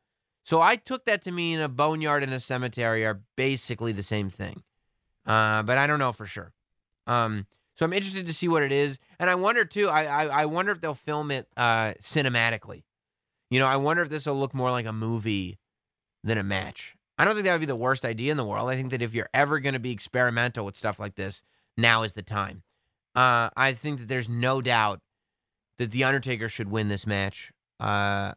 So 0.45 0.61
I 0.61 0.77
took 0.77 1.05
that 1.07 1.23
to 1.25 1.33
mean 1.33 1.61
a 1.61 1.69
boneyard 1.69 2.25
and 2.25 2.35
a 2.35 2.41
cemetery 2.41 3.07
are 3.07 3.23
basically 3.37 3.93
the 3.93 4.03
same 4.03 4.29
thing. 4.29 4.65
Uh, 5.25 5.63
but 5.63 5.79
I 5.79 5.87
don't 5.87 6.01
know 6.01 6.13
for 6.13 6.27
sure. 6.27 6.53
Um, 7.07 7.47
so 7.77 7.87
I'm 7.87 7.93
interested 7.93 8.27
to 8.27 8.33
see 8.33 8.49
what 8.49 8.65
it 8.65 8.73
is. 8.73 8.99
And 9.21 9.31
I 9.31 9.37
wonder 9.37 9.65
too, 9.65 9.89
I 9.89 10.05
I, 10.05 10.43
I 10.43 10.47
wonder 10.47 10.73
if 10.73 10.81
they'll 10.81 10.93
film 10.93 11.31
it 11.31 11.47
uh, 11.57 11.95
cinematically. 12.03 12.83
You 13.49 13.61
know, 13.61 13.67
I 13.67 13.77
wonder 13.77 14.03
if 14.03 14.09
this 14.09 14.27
will 14.27 14.35
look 14.35 14.55
more 14.55 14.73
like 14.73 14.87
a 14.87 14.93
movie 14.93 15.59
than 16.25 16.37
a 16.37 16.43
match. 16.43 16.97
I 17.19 17.25
don't 17.25 17.35
think 17.35 17.47
that 17.47 17.53
would 17.53 17.61
be 17.61 17.67
the 17.67 17.77
worst 17.77 18.05
idea 18.05 18.33
in 18.33 18.37
the 18.37 18.45
world. 18.45 18.69
I 18.69 18.75
think 18.75 18.91
that 18.91 19.03
if 19.03 19.15
you're 19.15 19.29
ever 19.33 19.61
going 19.61 19.75
to 19.75 19.79
be 19.79 19.93
experimental 19.93 20.67
with 20.67 20.77
stuff 20.77 20.99
like 20.99 21.15
this, 21.15 21.43
now 21.77 22.03
is 22.03 22.15
the 22.15 22.23
time. 22.23 22.63
Uh, 23.15 23.51
I 23.57 23.73
think 23.75 24.01
that 24.01 24.09
there's 24.09 24.29
no 24.29 24.61
doubt 24.61 25.01
that 25.79 25.93
the 25.93 26.03
Undertaker 26.03 26.49
should 26.49 26.71
win 26.71 26.89
this 26.89 27.07
match. 27.07 27.53
Uh, 27.83 28.33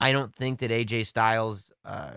I 0.00 0.12
don't 0.12 0.34
think 0.34 0.58
that 0.58 0.70
AJ 0.70 1.06
Styles 1.06 1.70
uh, 1.84 2.12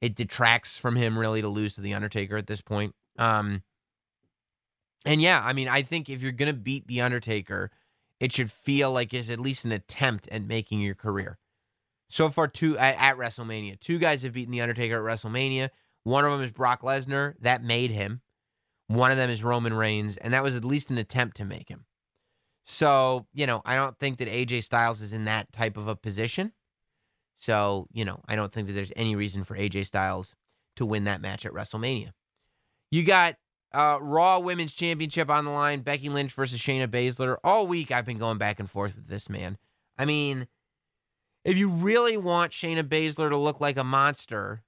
it 0.00 0.14
detracts 0.14 0.78
from 0.78 0.96
him 0.96 1.18
really 1.18 1.42
to 1.42 1.48
lose 1.48 1.74
to 1.74 1.80
the 1.80 1.94
Undertaker 1.94 2.36
at 2.36 2.46
this 2.46 2.60
point. 2.60 2.94
Um, 3.18 3.62
and 5.04 5.20
yeah, 5.20 5.42
I 5.44 5.52
mean, 5.52 5.68
I 5.68 5.82
think 5.82 6.08
if 6.08 6.22
you're 6.22 6.32
gonna 6.32 6.52
beat 6.52 6.86
the 6.86 7.00
Undertaker, 7.00 7.70
it 8.20 8.32
should 8.32 8.50
feel 8.50 8.92
like 8.92 9.12
it's 9.12 9.30
at 9.30 9.40
least 9.40 9.64
an 9.64 9.72
attempt 9.72 10.28
at 10.28 10.42
making 10.42 10.80
your 10.80 10.94
career. 10.94 11.38
So 12.08 12.28
far, 12.30 12.46
two 12.46 12.78
at, 12.78 12.96
at 13.00 13.16
WrestleMania, 13.16 13.80
two 13.80 13.98
guys 13.98 14.22
have 14.22 14.34
beaten 14.34 14.52
the 14.52 14.60
Undertaker 14.60 14.96
at 14.96 15.18
WrestleMania. 15.18 15.70
One 16.04 16.24
of 16.24 16.30
them 16.30 16.42
is 16.42 16.52
Brock 16.52 16.82
Lesnar, 16.82 17.34
that 17.40 17.64
made 17.64 17.90
him. 17.90 18.20
One 18.86 19.10
of 19.10 19.16
them 19.16 19.30
is 19.30 19.42
Roman 19.42 19.74
Reigns, 19.74 20.16
and 20.16 20.32
that 20.34 20.42
was 20.42 20.54
at 20.54 20.64
least 20.64 20.90
an 20.90 20.98
attempt 20.98 21.36
to 21.38 21.44
make 21.44 21.68
him. 21.68 21.86
So, 22.64 23.26
you 23.34 23.46
know, 23.46 23.62
I 23.64 23.76
don't 23.76 23.98
think 23.98 24.18
that 24.18 24.28
AJ 24.28 24.62
Styles 24.64 25.00
is 25.00 25.12
in 25.12 25.24
that 25.24 25.52
type 25.52 25.76
of 25.76 25.88
a 25.88 25.96
position. 25.96 26.52
So, 27.36 27.88
you 27.92 28.04
know, 28.04 28.20
I 28.28 28.36
don't 28.36 28.52
think 28.52 28.68
that 28.68 28.74
there's 28.74 28.92
any 28.94 29.16
reason 29.16 29.42
for 29.44 29.56
AJ 29.56 29.86
Styles 29.86 30.34
to 30.76 30.86
win 30.86 31.04
that 31.04 31.20
match 31.20 31.44
at 31.44 31.52
WrestleMania. 31.52 32.12
You 32.90 33.04
got 33.04 33.36
uh, 33.72 33.98
Raw 34.00 34.38
Women's 34.38 34.74
Championship 34.74 35.28
on 35.28 35.44
the 35.44 35.50
line, 35.50 35.80
Becky 35.80 36.08
Lynch 36.08 36.32
versus 36.32 36.60
Shayna 36.60 36.86
Baszler. 36.86 37.36
All 37.42 37.66
week 37.66 37.90
I've 37.90 38.04
been 38.04 38.18
going 38.18 38.38
back 38.38 38.60
and 38.60 38.70
forth 38.70 38.94
with 38.94 39.08
this 39.08 39.28
man. 39.28 39.58
I 39.98 40.04
mean, 40.04 40.46
if 41.44 41.56
you 41.56 41.68
really 41.68 42.16
want 42.16 42.52
Shayna 42.52 42.84
Baszler 42.84 43.28
to 43.28 43.36
look 43.36 43.60
like 43.60 43.76
a 43.76 43.84
monster, 43.84 44.62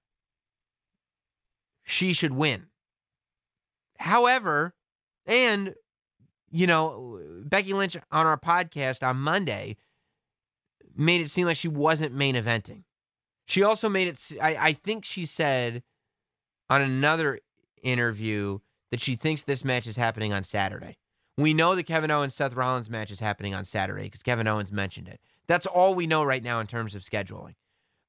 she 1.85 2.13
should 2.13 2.33
win. 2.33 2.67
However, 3.99 4.75
and 5.27 5.75
you 6.55 6.69
know, 6.69 7.21
Becky 7.45 7.73
Lynch 7.73 7.97
on 8.13 8.27
our 8.27 8.39
podcast 8.39 9.05
on 9.07 9.17
Monday 9.17 9.77
made 10.97 11.21
it 11.21 11.29
seem 11.29 11.47
like 11.47 11.57
she 11.57 11.67
wasn't 11.67 12.15
main 12.15 12.37
eventing. 12.37 12.85
She 13.45 13.65
also 13.65 13.89
made 13.89 14.07
it. 14.07 14.21
I, 14.41 14.57
I 14.69 14.73
think 14.73 15.05
she 15.05 15.27
said 15.27 15.83
on 16.71 16.81
another 16.81 17.41
interview 17.83 18.61
that 18.93 19.01
she 19.01 19.17
thinks 19.17 19.43
this 19.43 19.65
match 19.65 19.89
is 19.89 19.97
happening 19.97 20.33
on 20.33 20.45
Saturday. 20.45 20.97
We 21.37 21.55
know 21.55 21.75
the 21.75 21.83
Kevin 21.83 22.13
Owens 22.13 22.37
Seth 22.37 22.55
Rollins 22.55 22.89
match 22.89 23.11
is 23.11 23.19
happening 23.19 23.53
on 23.53 23.65
Saturday 23.65 24.05
because 24.05 24.23
Kevin 24.23 24.47
Owens 24.47 24.71
mentioned 24.71 25.09
it. 25.09 25.19
That's 25.49 25.67
all 25.67 25.97
we 25.97 26.07
know 26.07 26.23
right 26.23 26.43
now 26.43 26.61
in 26.61 26.69
terms 26.69 26.95
of 26.95 27.03
scheduling. 27.03 27.55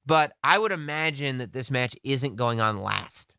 But 0.06 0.32
I 0.44 0.58
would 0.58 0.70
imagine 0.70 1.38
that 1.38 1.52
this 1.52 1.68
match 1.68 1.96
isn't 2.04 2.36
going 2.36 2.60
on 2.60 2.80
last. 2.80 3.34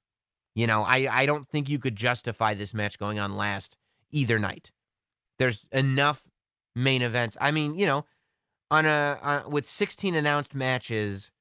You 0.53 0.67
know, 0.67 0.83
I, 0.83 1.07
I 1.09 1.25
don't 1.25 1.47
think 1.47 1.69
you 1.69 1.79
could 1.79 1.95
justify 1.95 2.53
this 2.53 2.73
match 2.73 2.99
going 2.99 3.19
on 3.19 3.37
last 3.37 3.77
either 4.11 4.37
night. 4.37 4.71
There's 5.39 5.65
enough 5.71 6.27
main 6.75 7.01
events. 7.01 7.37
I 7.39 7.51
mean, 7.51 7.77
you 7.77 7.85
know, 7.85 8.05
on 8.71 8.85
a 8.85 9.19
on, 9.21 9.51
with 9.51 9.67
16 9.67 10.15
announced 10.15 10.53
matches, 10.53 11.31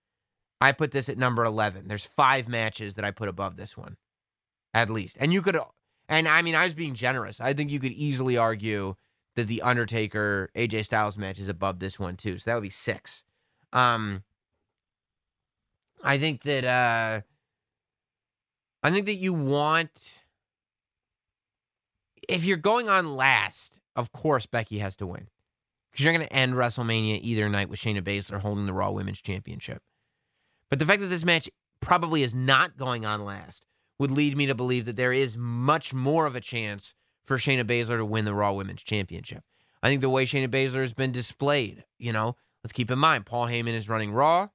I 0.60 0.72
put 0.72 0.92
this 0.92 1.08
at 1.08 1.18
number 1.18 1.44
11. 1.44 1.88
There's 1.88 2.04
five 2.04 2.48
matches 2.48 2.94
that 2.94 3.04
I 3.04 3.10
put 3.10 3.28
above 3.28 3.56
this 3.56 3.76
one, 3.76 3.96
at 4.74 4.90
least. 4.90 5.16
And 5.20 5.32
you 5.32 5.42
could, 5.42 5.58
and 6.08 6.28
I 6.28 6.42
mean, 6.42 6.54
I 6.54 6.64
was 6.64 6.74
being 6.74 6.94
generous. 6.94 7.40
I 7.40 7.52
think 7.52 7.70
you 7.70 7.80
could 7.80 7.92
easily 7.92 8.36
argue 8.36 8.96
that 9.34 9.48
the 9.48 9.62
Undertaker 9.62 10.50
AJ 10.56 10.86
Styles 10.86 11.18
match 11.18 11.38
is 11.38 11.48
above 11.48 11.78
this 11.78 11.98
one 11.98 12.16
too. 12.16 12.38
So 12.38 12.50
that 12.50 12.54
would 12.54 12.62
be 12.62 12.70
six. 12.70 13.22
Um, 13.72 14.22
I 16.02 16.18
think 16.18 16.42
that 16.42 16.64
uh, 16.64 17.20
I 18.82 18.90
think 18.90 19.06
that 19.06 19.16
you 19.16 19.34
want 19.34 20.20
if 22.28 22.44
you're 22.44 22.56
going 22.56 22.88
on 22.88 23.16
last, 23.16 23.80
of 23.96 24.12
course 24.12 24.46
Becky 24.46 24.78
has 24.78 24.94
to 24.96 25.06
win 25.06 25.28
because 25.90 26.04
you're 26.04 26.14
going 26.14 26.26
to 26.26 26.32
end 26.32 26.54
WrestleMania 26.54 27.18
either 27.22 27.48
night 27.48 27.68
with 27.68 27.80
Shayna 27.80 28.02
Baszler 28.02 28.40
holding 28.40 28.66
the 28.66 28.72
Raw 28.72 28.90
Women's 28.90 29.20
Championship. 29.20 29.82
But 30.68 30.78
the 30.78 30.86
fact 30.86 31.00
that 31.00 31.08
this 31.08 31.24
match 31.24 31.48
probably 31.80 32.22
is 32.22 32.34
not 32.34 32.76
going 32.76 33.04
on 33.06 33.24
last 33.24 33.64
would 33.98 34.10
lead 34.10 34.36
me 34.36 34.46
to 34.46 34.54
believe 34.54 34.84
that 34.84 34.96
there 34.96 35.12
is 35.12 35.36
much 35.36 35.94
more 35.94 36.26
of 36.26 36.36
a 36.36 36.40
chance 36.40 36.94
for 37.24 37.38
Shayna 37.38 37.64
Baszler 37.64 37.96
to 37.96 38.04
win 38.04 38.24
the 38.24 38.34
Raw 38.34 38.52
Women's 38.52 38.82
Championship. 38.82 39.42
I 39.82 39.88
think 39.88 40.00
the 40.00 40.10
way 40.10 40.24
Shayna 40.24 40.48
Baszler 40.48 40.80
has 40.80 40.94
been 40.94 41.12
displayed, 41.12 41.84
you 41.98 42.12
know, 42.12 42.36
let's 42.62 42.72
keep 42.72 42.90
in 42.90 42.98
mind 42.98 43.26
Paul 43.26 43.46
Heyman 43.46 43.74
is 43.74 43.88
running 43.88 44.12
Raw. 44.12 44.48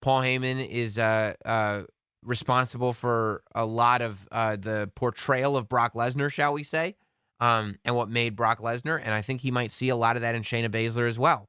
Paul 0.00 0.22
Heyman 0.22 0.66
is 0.66 0.98
uh, 0.98 1.34
uh, 1.44 1.82
responsible 2.22 2.92
for 2.92 3.42
a 3.54 3.66
lot 3.66 4.02
of 4.02 4.28
uh, 4.30 4.56
the 4.56 4.90
portrayal 4.94 5.56
of 5.56 5.68
Brock 5.68 5.94
Lesnar, 5.94 6.30
shall 6.32 6.52
we 6.52 6.62
say, 6.62 6.96
um, 7.40 7.78
and 7.84 7.96
what 7.96 8.08
made 8.08 8.36
Brock 8.36 8.60
Lesnar. 8.60 9.00
And 9.02 9.14
I 9.14 9.22
think 9.22 9.40
he 9.40 9.50
might 9.50 9.72
see 9.72 9.88
a 9.88 9.96
lot 9.96 10.16
of 10.16 10.22
that 10.22 10.34
in 10.34 10.42
Shayna 10.42 10.68
Baszler 10.68 11.08
as 11.08 11.18
well. 11.18 11.48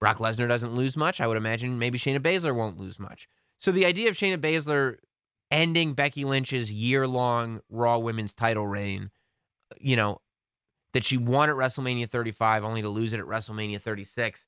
Brock 0.00 0.18
Lesnar 0.18 0.48
doesn't 0.48 0.74
lose 0.74 0.96
much. 0.96 1.20
I 1.20 1.26
would 1.26 1.36
imagine 1.36 1.78
maybe 1.78 1.98
Shayna 1.98 2.18
Baszler 2.18 2.54
won't 2.54 2.78
lose 2.78 2.98
much. 2.98 3.28
So 3.58 3.70
the 3.70 3.86
idea 3.86 4.08
of 4.08 4.16
Shayna 4.16 4.38
Baszler 4.38 4.96
ending 5.50 5.94
Becky 5.94 6.24
Lynch's 6.24 6.72
year 6.72 7.06
long 7.06 7.60
Raw 7.70 7.98
Women's 7.98 8.34
title 8.34 8.66
reign, 8.66 9.10
you 9.78 9.94
know, 9.94 10.20
that 10.92 11.04
she 11.04 11.16
won 11.16 11.48
at 11.48 11.56
WrestleMania 11.56 12.08
35 12.08 12.64
only 12.64 12.82
to 12.82 12.88
lose 12.88 13.12
it 13.12 13.20
at 13.20 13.26
WrestleMania 13.26 13.80
36. 13.80 14.44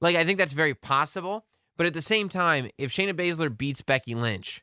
Like, 0.00 0.16
I 0.16 0.24
think 0.24 0.38
that's 0.38 0.52
very 0.52 0.74
possible. 0.74 1.46
But 1.76 1.86
at 1.86 1.94
the 1.94 2.02
same 2.02 2.28
time, 2.28 2.70
if 2.78 2.90
Shayna 2.90 3.12
Baszler 3.12 3.56
beats 3.56 3.82
Becky 3.82 4.14
Lynch, 4.14 4.62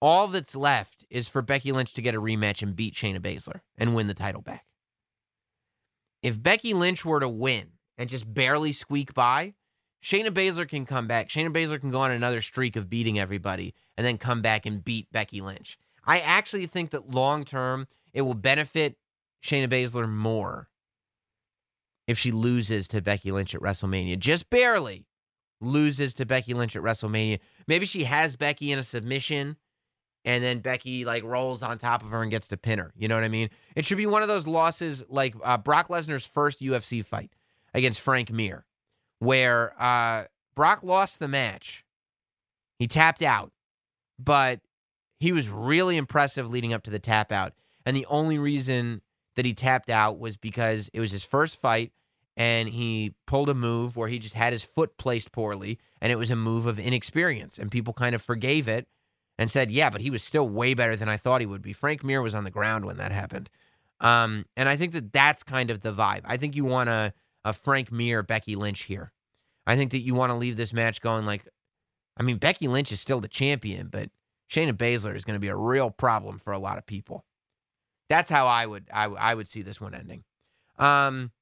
all 0.00 0.28
that's 0.28 0.54
left 0.54 1.04
is 1.10 1.28
for 1.28 1.42
Becky 1.42 1.72
Lynch 1.72 1.94
to 1.94 2.02
get 2.02 2.14
a 2.14 2.20
rematch 2.20 2.62
and 2.62 2.76
beat 2.76 2.94
Shayna 2.94 3.20
Baszler 3.20 3.60
and 3.78 3.94
win 3.94 4.06
the 4.06 4.14
title 4.14 4.42
back. 4.42 4.64
If 6.22 6.42
Becky 6.42 6.74
Lynch 6.74 7.04
were 7.04 7.20
to 7.20 7.28
win 7.28 7.72
and 7.98 8.08
just 8.08 8.32
barely 8.32 8.72
squeak 8.72 9.14
by, 9.14 9.54
Shayna 10.02 10.28
Baszler 10.28 10.68
can 10.68 10.84
come 10.84 11.06
back. 11.06 11.28
Shayna 11.28 11.50
Baszler 11.50 11.80
can 11.80 11.90
go 11.90 12.00
on 12.00 12.10
another 12.10 12.40
streak 12.40 12.76
of 12.76 12.90
beating 12.90 13.18
everybody 13.18 13.74
and 13.96 14.06
then 14.06 14.18
come 14.18 14.42
back 14.42 14.66
and 14.66 14.84
beat 14.84 15.10
Becky 15.12 15.40
Lynch. 15.40 15.78
I 16.06 16.20
actually 16.20 16.66
think 16.66 16.90
that 16.90 17.10
long 17.10 17.44
term, 17.44 17.86
it 18.12 18.22
will 18.22 18.34
benefit 18.34 18.96
Shayna 19.42 19.68
Baszler 19.68 20.08
more 20.08 20.68
if 22.06 22.18
she 22.18 22.30
loses 22.30 22.86
to 22.88 23.00
Becky 23.00 23.32
Lynch 23.32 23.54
at 23.54 23.60
WrestleMania. 23.60 24.18
Just 24.18 24.50
barely 24.50 25.06
loses 25.60 26.14
to 26.14 26.26
Becky 26.26 26.52
Lynch 26.54 26.76
at 26.76 26.82
WrestleMania. 26.82 27.40
Maybe 27.66 27.86
she 27.86 28.04
has 28.04 28.36
Becky 28.36 28.72
in 28.72 28.78
a 28.78 28.82
submission 28.82 29.56
and 30.24 30.42
then 30.42 30.60
Becky 30.60 31.04
like 31.04 31.22
rolls 31.24 31.62
on 31.62 31.78
top 31.78 32.02
of 32.02 32.10
her 32.10 32.22
and 32.22 32.30
gets 32.30 32.48
to 32.48 32.56
pin 32.56 32.78
her. 32.78 32.92
You 32.96 33.08
know 33.08 33.14
what 33.14 33.24
I 33.24 33.28
mean? 33.28 33.50
It 33.76 33.84
should 33.84 33.98
be 33.98 34.06
one 34.06 34.22
of 34.22 34.28
those 34.28 34.46
losses 34.46 35.04
like 35.08 35.34
uh, 35.42 35.58
Brock 35.58 35.88
Lesnar's 35.88 36.26
first 36.26 36.60
UFC 36.60 37.04
fight 37.04 37.32
against 37.74 38.00
Frank 38.00 38.30
Mir 38.30 38.64
where 39.18 39.80
uh, 39.80 40.24
Brock 40.54 40.82
lost 40.82 41.18
the 41.18 41.28
match. 41.28 41.84
He 42.78 42.86
tapped 42.86 43.22
out, 43.22 43.52
but 44.18 44.60
he 45.18 45.32
was 45.32 45.48
really 45.48 45.96
impressive 45.96 46.50
leading 46.50 46.72
up 46.72 46.82
to 46.84 46.90
the 46.90 46.98
tap 46.98 47.32
out. 47.32 47.52
And 47.86 47.96
the 47.96 48.06
only 48.06 48.38
reason 48.38 49.02
that 49.36 49.44
he 49.44 49.54
tapped 49.54 49.90
out 49.90 50.18
was 50.18 50.36
because 50.36 50.90
it 50.92 51.00
was 51.00 51.10
his 51.10 51.24
first 51.24 51.60
fight 51.60 51.92
and 52.36 52.68
he 52.68 53.14
pulled 53.26 53.48
a 53.48 53.54
move 53.54 53.96
where 53.96 54.08
he 54.08 54.18
just 54.18 54.34
had 54.34 54.52
his 54.52 54.64
foot 54.64 54.96
placed 54.96 55.32
poorly 55.32 55.78
and 56.00 56.10
it 56.10 56.16
was 56.16 56.30
a 56.30 56.36
move 56.36 56.66
of 56.66 56.78
inexperience. 56.78 57.58
And 57.58 57.70
people 57.70 57.92
kind 57.92 58.14
of 58.14 58.22
forgave 58.22 58.68
it 58.68 58.86
and 59.38 59.50
said, 59.50 59.70
yeah, 59.70 59.90
but 59.90 60.00
he 60.00 60.10
was 60.10 60.22
still 60.22 60.48
way 60.48 60.74
better 60.74 60.96
than 60.96 61.08
I 61.08 61.16
thought 61.16 61.40
he 61.40 61.46
would 61.46 61.62
be. 61.62 61.72
Frank 61.72 62.04
Mir 62.04 62.22
was 62.22 62.34
on 62.34 62.44
the 62.44 62.50
ground 62.50 62.84
when 62.84 62.96
that 62.98 63.12
happened. 63.12 63.50
Um, 64.00 64.46
and 64.56 64.68
I 64.68 64.76
think 64.76 64.92
that 64.92 65.12
that's 65.12 65.42
kind 65.42 65.70
of 65.70 65.80
the 65.80 65.92
vibe. 65.92 66.22
I 66.24 66.36
think 66.36 66.56
you 66.56 66.64
want 66.64 66.88
a, 66.88 67.12
a 67.44 67.52
Frank 67.52 67.90
Mir, 67.90 68.22
Becky 68.22 68.56
Lynch 68.56 68.84
here. 68.84 69.12
I 69.66 69.76
think 69.76 69.92
that 69.92 70.00
you 70.00 70.14
want 70.14 70.30
to 70.30 70.36
leave 70.36 70.56
this 70.56 70.72
match 70.72 71.00
going 71.00 71.26
like, 71.26 71.48
I 72.16 72.22
mean, 72.22 72.36
Becky 72.36 72.68
Lynch 72.68 72.92
is 72.92 73.00
still 73.00 73.20
the 73.20 73.28
champion, 73.28 73.88
but 73.88 74.10
Shayna 74.50 74.72
Baszler 74.72 75.16
is 75.16 75.24
going 75.24 75.34
to 75.34 75.40
be 75.40 75.48
a 75.48 75.56
real 75.56 75.90
problem 75.90 76.38
for 76.38 76.52
a 76.52 76.58
lot 76.58 76.78
of 76.78 76.86
people. 76.86 77.24
That's 78.08 78.30
how 78.30 78.46
I 78.46 78.66
would 78.66 78.88
I, 78.92 79.04
I 79.06 79.34
would 79.34 79.48
see 79.48 79.62
this 79.62 79.80
one 79.80 79.94
ending. 79.94 80.24
Um, 80.78 81.32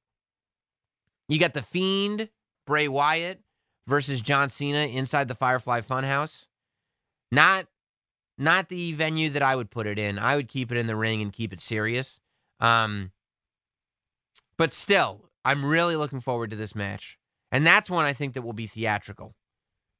you 1.27 1.39
got 1.39 1.53
the 1.53 1.61
Fiend 1.61 2.29
Bray 2.65 2.87
Wyatt 2.87 3.41
versus 3.87 4.21
John 4.21 4.49
Cena 4.49 4.85
inside 4.85 5.27
the 5.27 5.35
Firefly 5.35 5.81
Funhouse. 5.81 6.47
Not 7.31 7.67
not 8.37 8.69
the 8.69 8.93
venue 8.93 9.29
that 9.29 9.41
I 9.41 9.55
would 9.55 9.69
put 9.69 9.87
it 9.87 9.99
in. 9.99 10.17
I 10.17 10.35
would 10.35 10.47
keep 10.47 10.71
it 10.71 10.77
in 10.77 10.87
the 10.87 10.95
ring 10.95 11.21
and 11.21 11.31
keep 11.31 11.53
it 11.53 11.61
serious. 11.61 12.19
Um, 12.59 13.11
but 14.57 14.73
still, 14.73 15.29
I'm 15.45 15.65
really 15.65 15.95
looking 15.95 16.19
forward 16.19 16.49
to 16.51 16.55
this 16.55 16.75
match. 16.75 17.17
And 17.51 17.65
that's 17.65 17.89
one 17.89 18.05
I 18.05 18.13
think 18.13 18.33
that 18.33 18.41
will 18.41 18.53
be 18.53 18.67
theatrical. 18.67 19.35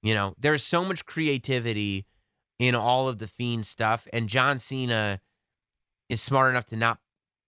You 0.01 0.13
know, 0.13 0.33
there's 0.39 0.63
so 0.63 0.83
much 0.83 1.05
creativity 1.05 2.05
in 2.59 2.75
all 2.75 3.07
of 3.07 3.19
the 3.19 3.27
Fiend 3.27 3.65
stuff, 3.65 4.07
and 4.13 4.29
John 4.29 4.59
Cena 4.59 5.21
is 6.09 6.21
smart 6.21 6.51
enough 6.51 6.65
to 6.67 6.75
not 6.75 6.99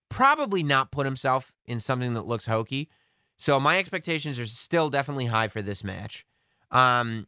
probably 0.10 0.64
not 0.64 0.92
put 0.92 1.06
himself 1.06 1.52
in 1.66 1.80
something 1.80 2.14
that 2.14 2.28
looks 2.28 2.46
hokey. 2.46 2.90
So 3.38 3.60
my 3.60 3.78
expectations 3.78 4.40
are 4.40 4.46
still 4.46 4.90
definitely 4.90 5.26
high 5.26 5.48
for 5.48 5.62
this 5.62 5.84
match. 5.84 6.26
Um, 6.72 7.28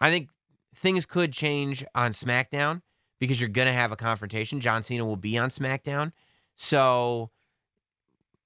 I 0.00 0.10
think 0.10 0.28
things 0.74 1.06
could 1.06 1.32
change 1.32 1.84
on 1.94 2.12
SmackDown 2.12 2.82
because 3.18 3.40
you're 3.40 3.48
gonna 3.48 3.72
have 3.72 3.92
a 3.92 3.96
confrontation. 3.96 4.60
John 4.60 4.82
Cena 4.82 5.04
will 5.04 5.16
be 5.16 5.38
on 5.38 5.50
SmackDown, 5.50 6.12
so 6.56 7.30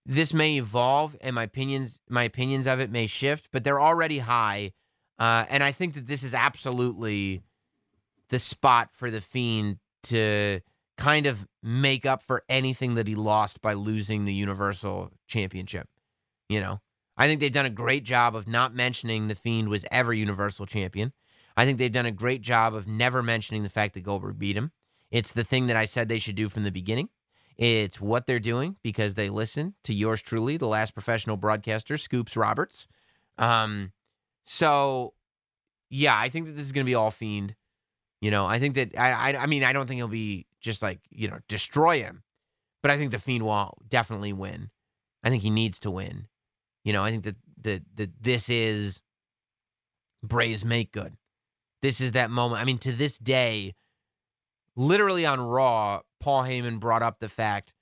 this 0.05 0.35
may 0.35 0.57
evolve 0.57 1.17
and 1.21 1.35
my 1.35 1.45
opinions 1.45 2.01
my 2.09 2.25
opinions 2.25 2.67
of 2.67 2.81
it 2.81 2.91
may 2.91 3.07
shift 3.07 3.49
but 3.53 3.63
they're 3.63 3.81
already 3.81 4.19
high 4.19 4.73
uh, 5.21 5.45
and 5.49 5.63
i 5.63 5.71
think 5.71 5.95
that 5.95 6.09
this 6.09 6.25
is 6.25 6.35
absolutely 6.35 7.41
the 8.29 8.39
spot 8.41 8.91
for 8.93 9.13
the 9.13 9.21
fiend 9.21 9.79
to 10.03 10.61
kind 10.99 11.27
of 11.27 11.47
make 11.63 12.05
up 12.05 12.21
for 12.21 12.43
anything 12.49 12.97
that 12.97 13.07
he 13.07 13.15
lost 13.15 13.63
by 13.63 13.75
losing 13.75 14.25
the 14.25 14.35
universal 14.35 15.13
championship 15.29 15.89
you 16.53 16.61
know? 16.61 16.81
I 17.17 17.27
think 17.27 17.41
they've 17.41 17.53
done 17.53 17.67
a 17.67 17.71
great 17.71 18.05
job 18.05 18.35
of 18.35 18.49
not 18.49 18.75
mentioning 18.75 19.29
the 19.29 19.35
fiend 19.35 19.69
was 19.69 19.85
ever 19.91 20.13
universal 20.13 20.67
champion 20.67 21.13
i 21.57 21.65
think 21.65 21.79
they've 21.79 21.93
done 21.93 22.07
a 22.07 22.13
great 22.13 22.43
job 22.43 22.75
of 22.75 22.87
never 22.87 23.23
mentioning 23.23 23.63
the 23.63 23.69
fact 23.69 23.95
that 23.95 24.03
goldberg 24.03 24.39
beat 24.39 24.57
him 24.57 24.73
it's 25.11 25.33
the 25.33 25.45
thing 25.45 25.67
that 25.67 25.77
i 25.77 25.85
said 25.85 26.09
they 26.09 26.19
should 26.19 26.37
do 26.37 26.49
from 26.49 26.65
the 26.65 26.73
beginning 26.73 27.09
it's 27.59 28.01
what 28.01 28.27
they're 28.27 28.41
doing 28.41 28.77
because 28.83 29.15
they 29.15 29.29
listen 29.29 29.75
to 29.85 29.95
yours 29.95 30.23
truly, 30.23 30.57
the 30.57 30.67
last 30.67 30.95
professional 30.95 31.37
broadcaster, 31.37 31.97
Scoops 31.97 32.37
Roberts. 32.37 32.87
Um, 33.39 33.93
so 34.45 35.15
yeah, 35.91 36.19
I 36.19 36.29
think 36.29 36.47
that 36.47 36.53
this 36.53 36.65
is 36.65 36.73
going 36.73 36.85
to 36.85 36.91
be 36.91 36.95
all 36.95 37.11
fiend. 37.11 37.55
You 38.21 38.31
know, 38.31 38.47
I 38.47 38.59
think 38.59 38.75
that 38.77 38.99
I, 38.99 39.33
I, 39.33 39.43
I 39.43 39.47
mean, 39.47 39.65
I 39.65 39.73
don't 39.73 39.87
think 39.87 39.99
he'll 39.99 40.09
be 40.09 40.47
just 40.61 40.83
like 40.83 41.01
you 41.11 41.29
know 41.29 41.39
destroy 41.49 42.03
him, 42.03 42.23
but 42.83 42.91
I 42.91 42.97
think 42.97 43.11
the 43.11 43.19
fiend 43.19 43.45
will 43.45 43.79
definitely 43.89 44.33
win. 44.33 44.71
I 45.23 45.31
think 45.31 45.43
he 45.43 45.51
needs 45.51 45.79
to 45.81 45.91
win. 45.91 46.29
You 46.85 46.93
know, 46.93 47.03
I 47.03 47.11
think 47.11 47.25
that 47.25 47.37
that 47.63 47.83
that 47.97 48.11
this 48.21 48.49
is 48.49 49.01
Bray's 50.23 50.65
make 50.65 50.93
good. 50.93 51.17
This 51.83 52.01
is 52.01 52.13
that 52.13 52.31
moment. 52.31 52.63
I 52.63 52.65
mean, 52.65 52.79
to 52.79 52.93
this 52.93 53.19
day, 53.19 53.75
literally 54.77 55.27
on 55.27 55.41
Raw, 55.41 56.01
Paul 56.21 56.45
Heyman 56.45 56.79
brought 56.81 57.03
up 57.03 57.19
the 57.19 57.29
fact 57.29 57.75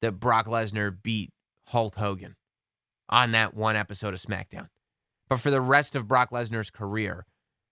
that 0.00 0.12
Brock 0.12 0.46
Lesnar 0.46 0.96
beat 1.02 1.32
Hulk 1.66 1.96
Hogan 1.96 2.36
on 3.08 3.32
that 3.32 3.54
one 3.54 3.76
episode 3.76 4.14
of 4.14 4.22
SmackDown. 4.22 4.68
But 5.28 5.40
for 5.40 5.50
the 5.50 5.60
rest 5.60 5.96
of 5.96 6.08
Brock 6.08 6.30
Lesnar's 6.30 6.70
career, 6.70 7.26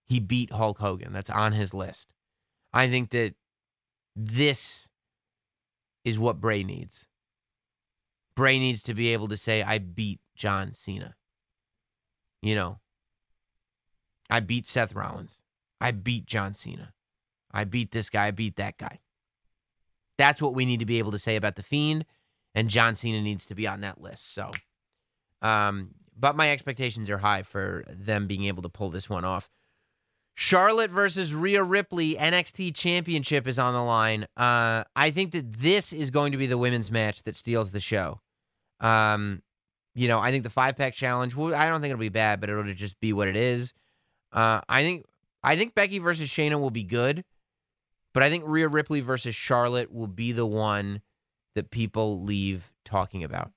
he 0.05 0.20
beat 0.20 0.53
Hulk 0.53 0.78
Hogan. 0.78 1.12
That's 1.12 1.30
on 1.30 1.53
his 1.53 1.72
list. 1.72 2.12
I 2.72 2.89
think 2.89 3.11
that 3.11 3.34
this 4.14 4.89
is 6.05 6.18
what 6.18 6.41
Bray 6.41 6.62
needs. 6.62 7.07
Bray 8.34 8.59
needs 8.59 8.82
to 8.82 8.95
be 8.95 9.12
able 9.12 9.28
to 9.28 9.37
say, 9.37 9.62
I 9.62 9.78
beat 9.78 10.20
John 10.34 10.74
Cena. 10.74 11.14
You 12.43 12.55
know, 12.55 12.80
I 14.28 14.41
beat 14.41 14.66
Seth 14.66 14.95
Rollins. 14.95 15.41
I 15.81 15.91
beat 15.91 16.27
John 16.27 16.55
Cena. 16.55 16.93
I 17.53 17.64
beat 17.64 17.91
this 17.91 18.11
guy, 18.11 18.27
I 18.27 18.31
beat 18.31 18.57
that 18.57 18.77
guy. 18.77 19.01
That's 20.18 20.41
what 20.41 20.55
we 20.55 20.64
need 20.64 20.81
to 20.81 20.87
be 20.87 20.99
able 20.99 21.12
to 21.12 21.18
say 21.18 21.37
about 21.37 21.57
the 21.57 21.62
Fiend, 21.62 22.05
and 22.55 22.68
John 22.68 22.95
Cena 22.95 23.20
needs 23.20 23.47
to 23.47 23.55
be 23.55 23.66
on 23.66 23.83
that 23.83 24.01
list. 24.01 24.33
So, 24.33 24.51
um, 25.43 25.91
but 26.18 26.37
my 26.37 26.51
expectations 26.51 27.11
are 27.11 27.18
high 27.18 27.43
for 27.43 27.85
them 27.89 28.27
being 28.27 28.45
able 28.47 28.62
to 28.62 28.68
pull 28.68 28.91
this 28.91 29.11
one 29.11 29.24
off. 29.24 29.51
Charlotte 30.35 30.91
versus 30.91 31.35
Rhea 31.35 31.62
Ripley 31.62 32.14
NXT 32.14 32.74
Championship 32.74 33.47
is 33.47 33.59
on 33.59 33.72
the 33.72 33.83
line. 33.83 34.27
Uh, 34.37 34.85
I 34.95 35.11
think 35.11 35.33
that 35.33 35.61
this 35.61 35.95
is 35.95 36.11
going 36.11 36.33
to 36.33 36.39
be 36.39 36.47
the 36.47 36.59
women's 36.59 36.91
match 36.91 37.22
that 37.22 37.37
steals 37.37 37.70
the 37.70 37.81
show. 37.81 38.20
Um, 38.81 39.43
you 39.95 40.09
know, 40.09 40.20
I 40.20 40.31
think 40.31 40.45
the 40.45 40.51
five 40.51 40.77
pack 40.77 40.93
challenge. 40.93 41.35
Well, 41.35 41.55
I 41.55 41.70
don't 41.70 41.81
think 41.81 41.91
it'll 41.91 42.01
be 42.01 42.11
bad, 42.11 42.41
but 42.41 42.51
it'll 42.51 42.64
just 42.74 43.01
be 43.01 43.14
what 43.14 43.29
it 43.29 43.37
is. 43.37 43.72
Uh, 44.31 44.61
I 44.68 44.83
think 44.83 45.07
I 45.47 45.55
think 45.55 45.76
Becky 45.76 46.01
versus 46.01 46.28
Shayna 46.28 46.59
will 46.61 46.72
be 46.72 46.82
good, 46.82 47.24
but 48.12 48.24
I 48.24 48.30
think 48.30 48.42
Rhea 48.47 48.66
Ripley 48.66 49.01
versus 49.01 49.36
Charlotte 49.36 49.92
will 49.92 50.09
be 50.09 50.32
the 50.32 50.44
one 50.44 51.03
that 51.55 51.70
people 51.70 52.20
leave 52.20 52.72
talking 52.84 53.22
about. 53.22 53.53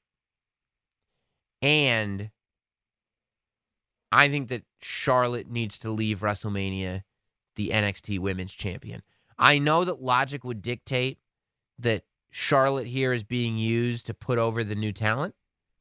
And 1.63 2.29
I 4.11 4.29
think 4.29 4.49
that 4.49 4.65
Charlotte 4.83 5.49
needs 5.49 5.79
to 5.79 5.89
leave 5.89 6.19
WrestleMania 6.19 7.01
the 7.55 7.69
NXT 7.69 8.19
Women's 8.19 8.53
Champion. 8.53 9.01
I 9.39 9.57
know 9.57 9.83
that 9.83 9.99
logic 9.99 10.43
would 10.43 10.61
dictate 10.61 11.17
that 11.79 12.03
Charlotte 12.29 12.87
here 12.87 13.13
is 13.13 13.23
being 13.23 13.57
used 13.57 14.05
to 14.05 14.13
put 14.13 14.37
over 14.37 14.63
the 14.63 14.75
new 14.75 14.91
talent, 14.93 15.33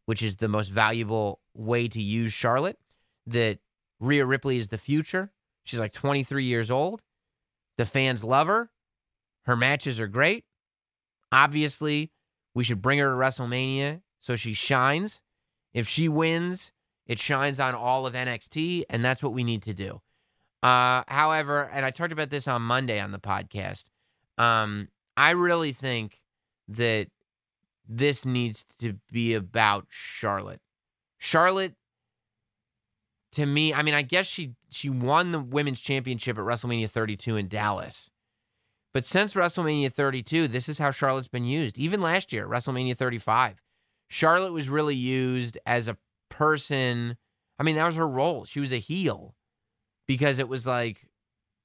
which 0.06 0.22
is 0.22 0.36
the 0.36 0.48
most 0.48 0.68
valuable 0.68 1.40
way 1.52 1.86
to 1.86 2.00
use 2.00 2.32
Charlotte. 2.32 2.78
That 3.26 3.59
Rhea 4.00 4.24
Ripley 4.24 4.56
is 4.56 4.68
the 4.68 4.78
future. 4.78 5.32
She's 5.68 5.80
like 5.80 5.92
23 5.92 6.44
years 6.44 6.70
old. 6.70 7.02
The 7.76 7.84
fans 7.84 8.24
love 8.24 8.46
her. 8.46 8.70
Her 9.44 9.54
matches 9.54 10.00
are 10.00 10.08
great. 10.08 10.44
Obviously, 11.30 12.10
we 12.54 12.64
should 12.64 12.80
bring 12.80 12.98
her 12.98 13.10
to 13.10 13.16
WrestleMania 13.16 14.00
so 14.18 14.34
she 14.34 14.54
shines. 14.54 15.20
If 15.74 15.86
she 15.86 16.08
wins, 16.08 16.72
it 17.06 17.18
shines 17.18 17.60
on 17.60 17.74
all 17.74 18.06
of 18.06 18.14
NXT, 18.14 18.84
and 18.88 19.04
that's 19.04 19.22
what 19.22 19.34
we 19.34 19.44
need 19.44 19.62
to 19.64 19.74
do. 19.74 20.00
Uh, 20.62 21.02
however, 21.06 21.68
and 21.70 21.84
I 21.84 21.90
talked 21.90 22.12
about 22.12 22.30
this 22.30 22.48
on 22.48 22.62
Monday 22.62 22.98
on 22.98 23.12
the 23.12 23.18
podcast. 23.18 23.84
Um, 24.38 24.88
I 25.18 25.30
really 25.32 25.72
think 25.72 26.22
that 26.68 27.08
this 27.86 28.24
needs 28.24 28.64
to 28.78 28.94
be 29.12 29.34
about 29.34 29.86
Charlotte. 29.90 30.60
Charlotte, 31.18 31.74
to 33.32 33.46
me, 33.46 33.74
I 33.74 33.82
mean, 33.82 33.94
I 33.94 34.02
guess 34.02 34.26
she 34.26 34.54
she 34.70 34.88
won 34.88 35.32
the 35.32 35.40
women's 35.40 35.80
championship 35.80 36.38
at 36.38 36.44
WrestleMania 36.44 36.88
32 36.88 37.36
in 37.36 37.48
Dallas. 37.48 38.10
But 38.94 39.04
since 39.04 39.34
WrestleMania 39.34 39.92
32, 39.92 40.48
this 40.48 40.68
is 40.68 40.78
how 40.78 40.90
Charlotte's 40.90 41.28
been 41.28 41.44
used. 41.44 41.78
Even 41.78 42.00
last 42.00 42.32
year, 42.32 42.48
WrestleMania 42.48 42.96
35, 42.96 43.62
Charlotte 44.08 44.52
was 44.52 44.68
really 44.68 44.94
used 44.94 45.58
as 45.66 45.88
a 45.88 45.98
person. 46.30 47.16
I 47.58 47.62
mean, 47.62 47.76
that 47.76 47.86
was 47.86 47.96
her 47.96 48.08
role. 48.08 48.44
She 48.44 48.60
was 48.60 48.72
a 48.72 48.78
heel 48.78 49.34
because 50.06 50.38
it 50.38 50.48
was 50.48 50.66
like, 50.66 51.08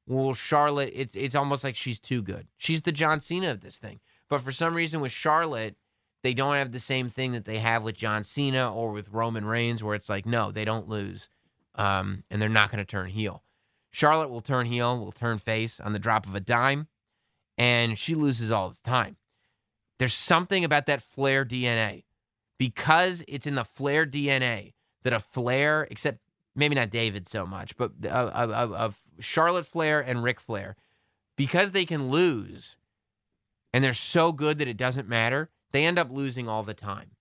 well, 0.06 0.34
Charlotte, 0.34 0.92
it's 0.94 1.16
it's 1.16 1.36
almost 1.36 1.64
like 1.64 1.76
she's 1.76 2.00
too 2.00 2.22
good. 2.22 2.48
She's 2.58 2.82
the 2.82 2.92
John 2.92 3.22
Cena 3.22 3.52
of 3.52 3.62
this 3.62 3.78
thing. 3.78 4.00
But 4.30 4.42
for 4.42 4.52
some 4.52 4.74
reason 4.74 5.00
with 5.00 5.12
Charlotte, 5.12 5.76
they 6.24 6.34
don't 6.34 6.56
have 6.56 6.72
the 6.72 6.80
same 6.80 7.10
thing 7.10 7.32
that 7.34 7.46
they 7.46 7.60
have 7.60 7.84
with 7.84 7.96
John 7.96 8.24
Cena 8.24 8.74
or 8.74 8.92
with 8.92 9.10
Roman 9.10 9.46
Reigns, 9.46 9.84
where 9.84 9.96
it's 9.96 10.10
like, 10.10 10.26
no, 10.26 10.52
they 10.52 10.66
don't 10.66 10.90
lose. 10.90 11.30
Um, 11.76 12.24
and 12.30 12.42
they're 12.42 12.50
not 12.50 12.72
going 12.72 12.84
to 12.84 12.90
turn 12.90 13.10
heel. 13.10 13.44
Charlotte 13.92 14.30
will 14.30 14.42
turn 14.42 14.66
heel, 14.66 14.98
will 15.00 15.12
turn 15.12 15.38
face 15.38 15.80
on 15.80 15.94
the 15.94 16.00
drop 16.00 16.26
of 16.26 16.36
a 16.36 16.40
dime, 16.40 16.88
and 17.58 17.98
she 17.98 18.16
loses 18.16 18.52
all 18.52 18.70
the 18.70 18.90
time. 18.90 19.18
There's 20.00 20.14
something 20.14 20.64
about 20.64 20.88
that 20.88 21.02
Flair 21.02 21.46
DNA. 21.46 22.04
Because 22.58 23.24
it's 23.28 23.48
in 23.48 23.56
the 23.56 23.64
Flair 23.64 24.06
DNA 24.06 24.74
that 25.04 25.14
a 25.14 25.20
Flair, 25.20 25.88
except 25.92 26.20
maybe 26.56 26.76
not 26.76 26.90
David 26.90 27.28
so 27.28 27.46
much, 27.46 27.76
but 27.78 27.92
of, 28.06 29.02
Charlotte 29.20 29.66
Flair 29.68 30.00
and 30.00 30.24
Ric 30.24 30.40
Flair, 30.40 30.76
because 31.36 31.72
they 31.72 31.86
can 31.86 32.10
lose 32.10 32.78
and 33.74 33.84
they're 33.84 33.94
so 33.94 34.32
good 34.32 34.60
that 34.60 34.68
it 34.68 34.78
doesn't 34.78 35.08
matter, 35.08 35.50
they 35.72 35.86
end 35.86 36.00
up 36.00 36.12
losing 36.12 36.48
all 36.48 36.64
the 36.64 36.74
time. 36.74 37.12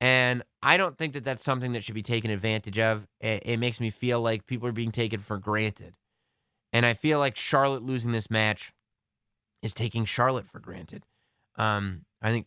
And 0.00 0.42
I 0.62 0.76
don't 0.76 0.96
think 0.96 1.12
that 1.12 1.24
that's 1.24 1.44
something 1.44 1.72
that 1.72 1.84
should 1.84 1.94
be 1.94 2.02
taken 2.02 2.30
advantage 2.30 2.78
of. 2.78 3.06
It, 3.20 3.42
it, 3.44 3.56
makes 3.58 3.80
me 3.80 3.90
feel 3.90 4.20
like 4.20 4.46
people 4.46 4.66
are 4.66 4.72
being 4.72 4.92
taken 4.92 5.20
for 5.20 5.36
granted. 5.36 5.94
And 6.72 6.86
I 6.86 6.94
feel 6.94 7.18
like 7.18 7.36
Charlotte 7.36 7.82
losing 7.82 8.12
this 8.12 8.30
match 8.30 8.72
is 9.62 9.74
taking 9.74 10.06
Charlotte 10.06 10.46
for 10.46 10.58
granted. 10.58 11.04
Um, 11.56 12.06
I 12.22 12.30
think 12.30 12.46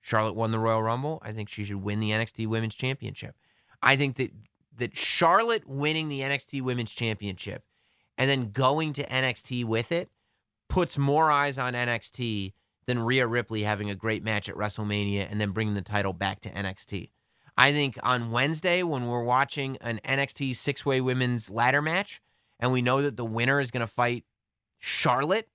Charlotte 0.00 0.34
won 0.34 0.50
the 0.50 0.58
Royal 0.58 0.82
Rumble. 0.82 1.22
I 1.22 1.32
think 1.32 1.48
she 1.48 1.64
should 1.64 1.82
win 1.82 2.00
the 2.00 2.10
NXT 2.10 2.48
Women's 2.48 2.74
Championship. 2.74 3.36
I 3.82 3.94
think 3.94 4.16
that 4.16 4.32
that 4.76 4.96
Charlotte 4.96 5.66
winning 5.66 6.08
the 6.08 6.20
NXT 6.20 6.62
Women's 6.62 6.92
Championship 6.92 7.64
and 8.16 8.30
then 8.30 8.50
going 8.50 8.92
to 8.94 9.06
NXT 9.06 9.64
with 9.64 9.92
it 9.92 10.08
puts 10.68 10.96
more 10.96 11.30
eyes 11.30 11.58
on 11.58 11.74
NXT 11.74 12.52
than 12.88 13.00
Rhea 13.00 13.26
Ripley 13.26 13.62
having 13.64 13.90
a 13.90 13.94
great 13.94 14.24
match 14.24 14.48
at 14.48 14.56
WrestleMania 14.56 15.30
and 15.30 15.38
then 15.38 15.50
bringing 15.50 15.74
the 15.74 15.82
title 15.82 16.14
back 16.14 16.40
to 16.40 16.50
NXT. 16.50 17.10
I 17.56 17.70
think 17.70 17.98
on 18.02 18.30
Wednesday, 18.30 18.82
when 18.82 19.06
we're 19.06 19.22
watching 19.22 19.76
an 19.82 20.00
NXT 20.04 20.56
six 20.56 20.86
way 20.86 21.02
women's 21.02 21.50
ladder 21.50 21.82
match, 21.82 22.22
and 22.58 22.72
we 22.72 22.80
know 22.80 23.02
that 23.02 23.18
the 23.18 23.26
winner 23.26 23.60
is 23.60 23.70
going 23.70 23.82
to 23.82 23.86
fight 23.86 24.24
Charlotte 24.78 25.48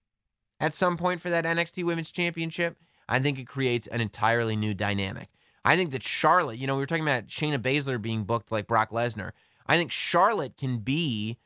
at 0.59 0.75
some 0.75 0.95
point 0.95 1.21
for 1.21 1.31
that 1.31 1.43
NXT 1.43 1.83
Women's 1.83 2.11
Championship, 2.11 2.77
I 3.09 3.19
think 3.19 3.39
it 3.39 3.47
creates 3.47 3.87
an 3.87 3.99
entirely 3.99 4.55
new 4.55 4.75
dynamic. 4.75 5.29
I 5.65 5.75
think 5.75 5.91
that 5.91 6.03
Charlotte, 6.03 6.59
you 6.59 6.67
know, 6.67 6.75
we 6.75 6.81
were 6.81 6.85
talking 6.85 7.03
about 7.03 7.27
Shayna 7.27 7.57
Baszler 7.57 7.99
being 7.99 8.25
booked 8.25 8.51
like 8.51 8.67
Brock 8.67 8.91
Lesnar. 8.91 9.31
I 9.65 9.77
think 9.77 9.91
Charlotte 9.91 10.55
can 10.55 10.79
be 10.79 11.39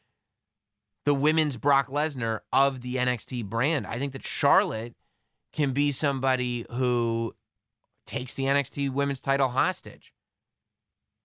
the 1.06 1.14
women's 1.14 1.56
Brock 1.56 1.88
Lesnar 1.88 2.42
of 2.52 2.82
the 2.82 2.96
NXT 2.96 3.46
brand. 3.46 3.88
I 3.88 3.98
think 3.98 4.12
that 4.12 4.26
Charlotte 4.26 4.94
can 5.54 5.72
be 5.72 5.92
somebody 5.92 6.66
who 6.72 7.34
takes 8.06 8.34
the 8.34 8.44
NXT 8.44 8.92
women's 8.92 9.20
title 9.20 9.50
hostage. 9.50 10.14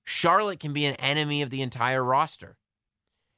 Charlotte 0.05 0.61
can 0.61 0.73
be 0.73 0.85
an 0.85 0.97
enemy 0.97 1.43
of 1.43 1.51
the 1.51 1.63
entire 1.63 2.03
roster. 2.03 2.57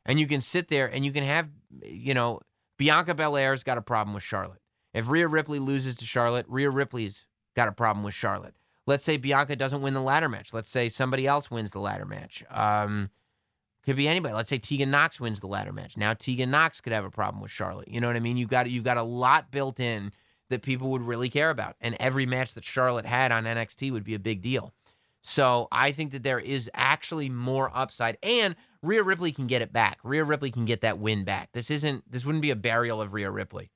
And 0.06 0.18
you 0.18 0.26
can 0.26 0.40
sit 0.40 0.68
there 0.68 0.86
and 0.86 1.04
you 1.04 1.12
can 1.12 1.24
have, 1.24 1.48
you 1.82 2.14
know, 2.14 2.40
Bianca 2.78 3.14
Belair's 3.14 3.62
got 3.62 3.78
a 3.78 3.82
problem 3.82 4.14
with 4.14 4.22
Charlotte. 4.22 4.60
If 4.92 5.08
Rhea 5.08 5.28
Ripley 5.28 5.58
loses 5.58 5.96
to 5.96 6.04
Charlotte, 6.04 6.46
Rhea 6.48 6.70
Ripley's 6.70 7.26
got 7.56 7.68
a 7.68 7.72
problem 7.72 8.04
with 8.04 8.14
Charlotte. 8.14 8.54
Let's 8.86 9.04
say 9.04 9.16
Bianca 9.16 9.56
doesn't 9.56 9.80
win 9.80 9.94
the 9.94 10.02
ladder 10.02 10.28
match. 10.28 10.52
Let's 10.52 10.68
say 10.68 10.88
somebody 10.88 11.26
else 11.26 11.50
wins 11.50 11.70
the 11.70 11.78
ladder 11.80 12.04
match. 12.04 12.44
Um, 12.50 13.10
could 13.84 13.96
be 13.96 14.08
anybody. 14.08 14.34
Let's 14.34 14.50
say 14.50 14.58
Tegan 14.58 14.90
Nox 14.90 15.20
wins 15.20 15.40
the 15.40 15.46
ladder 15.46 15.72
match. 15.72 15.96
Now 15.96 16.14
Tegan 16.14 16.50
Nox 16.50 16.80
could 16.80 16.92
have 16.92 17.04
a 17.04 17.10
problem 17.10 17.42
with 17.42 17.50
Charlotte. 17.50 17.88
You 17.88 18.00
know 18.00 18.06
what 18.06 18.16
I 18.16 18.20
mean? 18.20 18.36
You've 18.36 18.48
got 18.48 18.70
you've 18.70 18.84
got 18.84 18.96
a 18.96 19.02
lot 19.02 19.50
built 19.50 19.78
in 19.78 20.12
that 20.54 20.62
people 20.62 20.90
would 20.90 21.02
really 21.02 21.28
care 21.28 21.50
about. 21.50 21.76
And 21.80 21.96
every 22.00 22.24
match 22.24 22.54
that 22.54 22.64
Charlotte 22.64 23.06
had 23.06 23.32
on 23.32 23.44
NXT 23.44 23.90
would 23.92 24.04
be 24.04 24.14
a 24.14 24.20
big 24.20 24.40
deal. 24.40 24.72
So 25.22 25.68
I 25.72 25.90
think 25.92 26.12
that 26.12 26.22
there 26.22 26.38
is 26.38 26.70
actually 26.74 27.28
more 27.28 27.70
upside. 27.74 28.18
And 28.22 28.54
Rhea 28.82 29.02
Ripley 29.02 29.32
can 29.32 29.46
get 29.46 29.62
it 29.62 29.72
back. 29.72 29.98
Rhea 30.04 30.22
Ripley 30.22 30.50
can 30.50 30.66
get 30.66 30.82
that 30.82 30.98
win 30.98 31.24
back. 31.24 31.50
This 31.52 31.70
isn't 31.70 32.10
this 32.10 32.24
wouldn't 32.24 32.42
be 32.42 32.50
a 32.50 32.56
burial 32.56 33.00
of 33.00 33.14
Rhea 33.14 33.30
Ripley. 33.30 33.70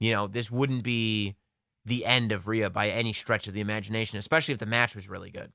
You 0.00 0.10
know, 0.10 0.26
this 0.26 0.50
wouldn't 0.50 0.82
be 0.82 1.36
the 1.84 2.04
end 2.04 2.32
of 2.32 2.48
Rhea 2.48 2.70
by 2.70 2.90
any 2.90 3.12
stretch 3.12 3.46
of 3.46 3.54
the 3.54 3.60
imagination, 3.60 4.18
especially 4.18 4.52
if 4.52 4.58
the 4.58 4.66
match 4.66 4.96
was 4.96 5.08
really 5.08 5.30
good. 5.30 5.52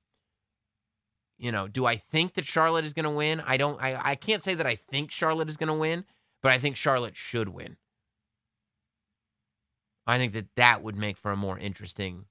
You 1.38 1.52
know, 1.52 1.68
do 1.68 1.86
I 1.86 1.98
think 1.98 2.34
that 2.34 2.46
Charlotte 2.46 2.86
is 2.86 2.94
going 2.94 3.04
to 3.04 3.10
win? 3.12 3.42
I 3.46 3.58
don't 3.58 3.82
I 3.82 4.00
I 4.02 4.16
can't 4.16 4.42
say 4.42 4.56
that 4.56 4.66
I 4.66 4.76
think 4.76 5.12
Charlotte 5.12 5.50
is 5.50 5.58
going 5.58 5.68
to 5.68 5.74
win, 5.74 6.06
but 6.42 6.54
I 6.54 6.60
think 6.60 6.78
Charlotte 6.78 7.16
should 7.18 7.50
win. 7.50 7.76
I 10.08 10.18
think 10.18 10.34
that 10.34 10.48
that 10.56 10.82
would 10.82 10.96
make 10.96 11.18
for 11.18 11.32
a 11.32 11.36
more 11.36 11.60
interesting 11.60 12.26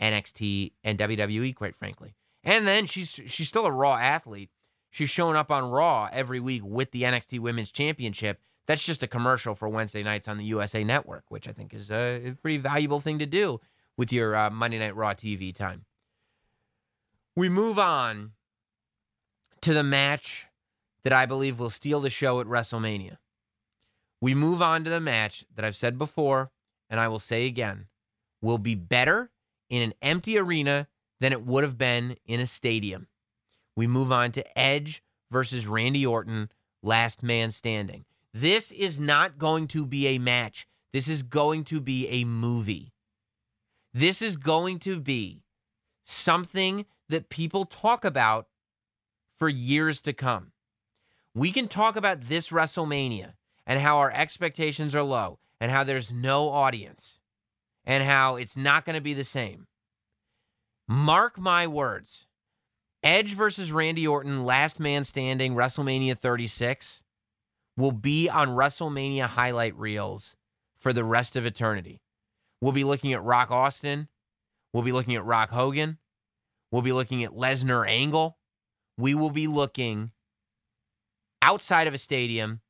NXT 0.00 0.72
and 0.82 0.98
WWE, 0.98 1.54
quite 1.54 1.76
frankly. 1.76 2.14
And 2.42 2.66
then 2.66 2.86
she's 2.86 3.08
she's 3.26 3.48
still 3.48 3.66
a 3.66 3.72
Raw 3.72 3.96
athlete. 3.96 4.50
She's 4.90 5.10
showing 5.10 5.36
up 5.36 5.50
on 5.50 5.70
Raw 5.70 6.08
every 6.12 6.40
week 6.40 6.62
with 6.64 6.90
the 6.90 7.02
NXT 7.02 7.40
Women's 7.40 7.70
Championship. 7.70 8.40
That's 8.66 8.84
just 8.84 9.02
a 9.02 9.08
commercial 9.08 9.54
for 9.54 9.68
Wednesday 9.68 10.02
nights 10.02 10.28
on 10.28 10.38
the 10.38 10.44
USA 10.44 10.84
Network, 10.84 11.24
which 11.28 11.48
I 11.48 11.52
think 11.52 11.74
is 11.74 11.90
a, 11.90 12.34
pretty 12.40 12.58
valuable 12.58 13.00
thing 13.00 13.18
to 13.18 13.26
do 13.26 13.60
with 13.96 14.12
your 14.12 14.34
uh, 14.34 14.50
Monday 14.50 14.78
Night 14.78 14.96
Raw 14.96 15.12
TV 15.12 15.54
time. 15.54 15.84
We 17.36 17.48
move 17.48 17.78
on 17.78 18.32
to 19.60 19.74
the 19.74 19.82
match 19.82 20.46
that 21.02 21.12
I 21.12 21.26
believe 21.26 21.58
will 21.58 21.70
steal 21.70 22.00
the 22.00 22.10
show 22.10 22.40
at 22.40 22.46
WrestleMania. 22.46 23.18
We 24.20 24.34
move 24.34 24.62
on 24.62 24.84
to 24.84 24.90
the 24.90 25.00
match 25.00 25.44
that 25.54 25.64
I've 25.64 25.76
said 25.76 25.98
before 25.98 26.50
and 26.94 27.00
I 27.00 27.08
will 27.08 27.18
say 27.18 27.46
again, 27.46 27.86
will 28.40 28.56
be 28.56 28.76
better 28.76 29.32
in 29.68 29.82
an 29.82 29.94
empty 30.00 30.38
arena 30.38 30.86
than 31.18 31.32
it 31.32 31.44
would 31.44 31.64
have 31.64 31.76
been 31.76 32.14
in 32.24 32.38
a 32.38 32.46
stadium. 32.46 33.08
We 33.74 33.88
move 33.88 34.12
on 34.12 34.30
to 34.30 34.56
Edge 34.56 35.02
versus 35.28 35.66
Randy 35.66 36.06
Orton, 36.06 36.50
last 36.84 37.20
man 37.20 37.50
standing. 37.50 38.04
This 38.32 38.70
is 38.70 39.00
not 39.00 39.38
going 39.38 39.66
to 39.68 39.84
be 39.84 40.06
a 40.06 40.18
match. 40.18 40.68
This 40.92 41.08
is 41.08 41.24
going 41.24 41.64
to 41.64 41.80
be 41.80 42.06
a 42.06 42.22
movie. 42.22 42.92
This 43.92 44.22
is 44.22 44.36
going 44.36 44.78
to 44.80 45.00
be 45.00 45.42
something 46.04 46.86
that 47.08 47.28
people 47.28 47.64
talk 47.64 48.04
about 48.04 48.46
for 49.36 49.48
years 49.48 50.00
to 50.02 50.12
come. 50.12 50.52
We 51.34 51.50
can 51.50 51.66
talk 51.66 51.96
about 51.96 52.28
this 52.28 52.50
WrestleMania 52.50 53.32
and 53.66 53.80
how 53.80 53.98
our 53.98 54.12
expectations 54.12 54.94
are 54.94 55.02
low 55.02 55.40
and 55.64 55.72
how 55.72 55.82
there's 55.82 56.12
no 56.12 56.50
audience 56.50 57.20
and 57.86 58.04
how 58.04 58.36
it's 58.36 58.54
not 58.54 58.84
going 58.84 58.96
to 58.96 59.00
be 59.00 59.14
the 59.14 59.24
same. 59.24 59.66
Mark 60.86 61.38
my 61.38 61.66
words. 61.66 62.26
Edge 63.02 63.32
versus 63.32 63.72
Randy 63.72 64.06
Orton, 64.06 64.44
last 64.44 64.78
man 64.78 65.04
standing, 65.04 65.54
WrestleMania 65.54 66.18
36, 66.18 67.00
will 67.78 67.92
be 67.92 68.28
on 68.28 68.48
WrestleMania 68.48 69.22
highlight 69.22 69.74
reels 69.78 70.36
for 70.78 70.92
the 70.92 71.02
rest 71.02 71.34
of 71.34 71.46
eternity. 71.46 72.02
We'll 72.60 72.72
be 72.72 72.84
looking 72.84 73.14
at 73.14 73.24
Rock 73.24 73.50
Austin. 73.50 74.08
We'll 74.74 74.82
be 74.82 74.92
looking 74.92 75.14
at 75.14 75.24
Rock 75.24 75.48
Hogan. 75.48 75.96
We'll 76.72 76.82
be 76.82 76.92
looking 76.92 77.24
at 77.24 77.32
Lesnar 77.32 77.88
Angle. 77.88 78.36
We 78.98 79.14
will 79.14 79.30
be 79.30 79.46
looking 79.46 80.10
outside 81.40 81.86
of 81.86 81.94
a 81.94 81.98
stadium 81.98 82.60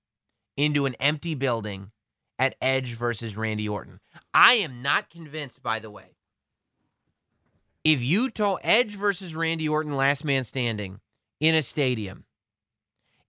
into 0.56 0.86
an 0.86 0.94
empty 1.00 1.34
building 1.34 1.90
at 2.38 2.56
Edge 2.60 2.94
versus 2.94 3.36
Randy 3.36 3.68
Orton. 3.68 4.00
I 4.32 4.54
am 4.54 4.82
not 4.82 5.10
convinced, 5.10 5.62
by 5.62 5.78
the 5.78 5.90
way. 5.90 6.16
If 7.84 8.02
you 8.02 8.30
told 8.30 8.60
Edge 8.62 8.96
versus 8.96 9.34
Randy 9.34 9.68
Orton, 9.68 9.94
last 9.94 10.24
man 10.24 10.44
standing 10.44 11.00
in 11.40 11.54
a 11.54 11.62
stadium, 11.62 12.24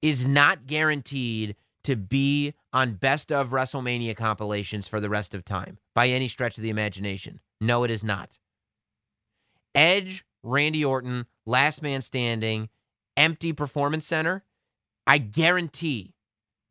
is 0.01 0.25
not 0.25 0.67
guaranteed 0.67 1.55
to 1.83 1.95
be 1.95 2.53
on 2.73 2.93
best 2.93 3.31
of 3.31 3.49
WrestleMania 3.49 4.15
compilations 4.15 4.87
for 4.87 4.99
the 4.99 5.09
rest 5.09 5.35
of 5.35 5.45
time 5.45 5.77
by 5.93 6.07
any 6.09 6.27
stretch 6.27 6.57
of 6.57 6.63
the 6.63 6.69
imagination. 6.69 7.39
No, 7.61 7.83
it 7.83 7.91
is 7.91 8.03
not. 8.03 8.37
Edge, 9.73 10.25
Randy 10.41 10.83
Orton, 10.85 11.25
last 11.45 11.81
man 11.81 12.01
standing, 12.01 12.69
empty 13.17 13.53
performance 13.53 14.05
center. 14.05 14.43
I 15.05 15.17
guarantee 15.17 16.13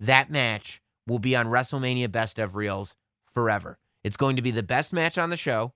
that 0.01 0.31
match 0.31 0.81
will 1.07 1.19
be 1.19 1.37
on 1.37 1.47
WrestleMania 1.47 2.11
best 2.11 2.39
of 2.39 2.55
reels 2.55 2.95
forever. 3.33 3.79
It's 4.03 4.17
going 4.17 4.37
to 4.37 4.43
be 4.43 4.51
the 4.51 4.63
best 4.63 4.93
match 4.93 5.19
on 5.19 5.31
the 5.31 5.37
show, 5.37 5.73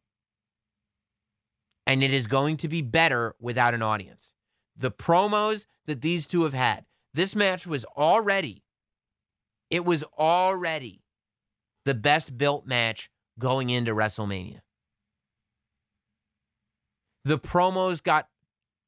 and 1.86 2.02
it 2.02 2.12
is 2.12 2.26
going 2.26 2.56
to 2.58 2.68
be 2.68 2.82
better 2.82 3.34
without 3.40 3.74
an 3.74 3.82
audience. 3.82 4.30
The 4.76 4.90
promos 4.90 5.66
that 5.86 6.02
these 6.02 6.26
two 6.26 6.44
have 6.44 6.54
had, 6.54 6.84
this 7.14 7.34
match 7.34 7.66
was 7.66 7.84
already, 7.96 8.62
it 9.70 9.84
was 9.84 10.04
already 10.18 11.02
the 11.84 11.94
best 11.94 12.36
built 12.36 12.66
match 12.66 13.10
going 13.38 13.70
into 13.70 13.94
WrestleMania. 13.94 14.60
The 17.24 17.38
promos 17.38 18.02
got 18.02 18.28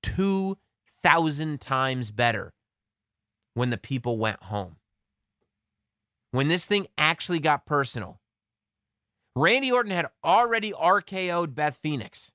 2,000 0.03 1.61
times 1.61 2.11
better 2.11 2.53
when 3.55 3.71
the 3.71 3.79
people 3.79 4.19
went 4.19 4.43
home 4.45 4.77
when 6.31 6.49
this 6.49 6.65
thing 6.65 6.87
actually 6.97 7.41
got 7.41 7.67
personal. 7.67 8.21
Randy 9.35 9.71
Orton 9.71 9.93
had 9.93 10.09
already 10.25 10.73
RKO'd 10.73 11.55
Beth 11.55 11.79
Phoenix. 11.83 12.33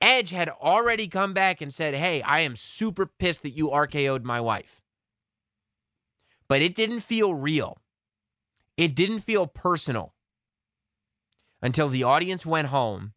Edge 0.00 0.30
had 0.30 0.48
already 0.48 1.06
come 1.06 1.32
back 1.32 1.60
and 1.60 1.72
said, 1.72 1.94
Hey, 1.94 2.22
I 2.22 2.40
am 2.40 2.56
super 2.56 3.06
pissed 3.06 3.42
that 3.42 3.56
you 3.56 3.68
RKO'd 3.68 4.24
my 4.24 4.40
wife. 4.40 4.82
But 6.48 6.60
it 6.60 6.74
didn't 6.74 7.00
feel 7.00 7.34
real. 7.34 7.78
It 8.76 8.96
didn't 8.96 9.20
feel 9.20 9.46
personal 9.46 10.14
until 11.62 11.88
the 11.88 12.02
audience 12.02 12.44
went 12.44 12.68
home 12.68 13.12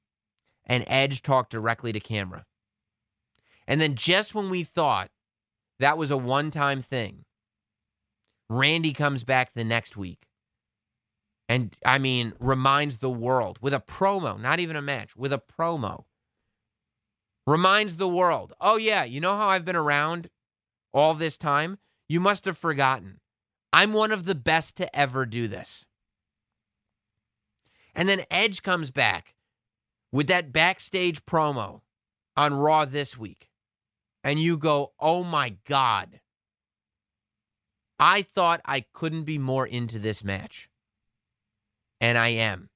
and 0.66 0.84
Edge 0.88 1.22
talked 1.22 1.52
directly 1.52 1.92
to 1.92 2.00
camera. 2.00 2.46
And 3.68 3.82
then 3.82 3.96
just 3.96 4.36
when 4.36 4.50
we 4.50 4.64
thought 4.64 5.10
that 5.80 5.98
was 5.98 6.12
a 6.12 6.18
one 6.18 6.52
time 6.52 6.82
thing, 6.82 7.25
Randy 8.50 8.94
comes 8.94 9.24
back 9.24 9.54
the 9.54 9.64
next 9.64 9.98
week. 9.98 10.28
And 11.48 11.76
I 11.86 12.00
mean, 12.00 12.34
reminds 12.40 12.98
the 12.98 13.10
world 13.10 13.60
with 13.62 13.74
a 13.74 13.80
promo, 13.80 14.40
not 14.40 14.60
even 14.60 14.76
a 14.76 14.82
match, 14.82 15.16
with 15.16 15.32
a 15.32 15.42
promo. 15.60 16.06
Reminds 17.48 17.98
the 17.98 18.08
world, 18.08 18.54
oh, 18.60 18.78
yeah, 18.78 19.04
you 19.04 19.20
know 19.20 19.38
how 19.38 19.50
I've 19.50 19.66
been 19.66 19.76
around 19.76 20.30
all 20.94 21.14
this 21.14 21.38
time? 21.38 21.78
You 22.10 22.20
must 22.20 22.46
have 22.46 22.58
forgotten. 22.58 23.20
I'm 23.72 23.94
one 23.94 24.12
of 24.12 24.26
the 24.26 24.36
best 24.36 24.76
to 24.78 24.96
ever 24.96 25.26
do 25.26 25.48
this. 25.48 25.86
And 27.94 28.10
then 28.10 28.24
Edge 28.32 28.64
comes 28.64 28.90
back 28.90 29.36
with 30.12 30.28
that 30.28 30.52
backstage 30.52 31.26
promo 31.26 31.82
on 32.36 32.54
Raw 32.54 32.86
this 32.86 33.18
week. 33.18 33.50
And 34.24 34.40
you 34.40 34.58
go, 34.58 34.94
oh 35.00 35.24
my 35.24 35.56
God. 35.66 36.22
I 38.00 38.22
thought 38.22 38.62
I 38.66 38.86
couldn't 38.94 39.24
be 39.24 39.38
more 39.38 39.66
into 39.66 40.00
this 40.00 40.24
match. 40.24 40.70
And 42.02 42.18
I 42.18 42.30
am. 42.30 42.70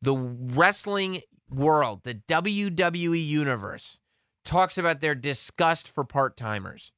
The 0.00 0.16
wrestling 0.16 1.22
world, 1.50 2.02
the 2.04 2.14
WWE 2.14 3.26
universe, 3.26 3.98
talks 4.44 4.78
about 4.78 5.00
their 5.00 5.14
disgust 5.14 5.88
for 5.88 6.04
part 6.04 6.36
timers. 6.36 6.92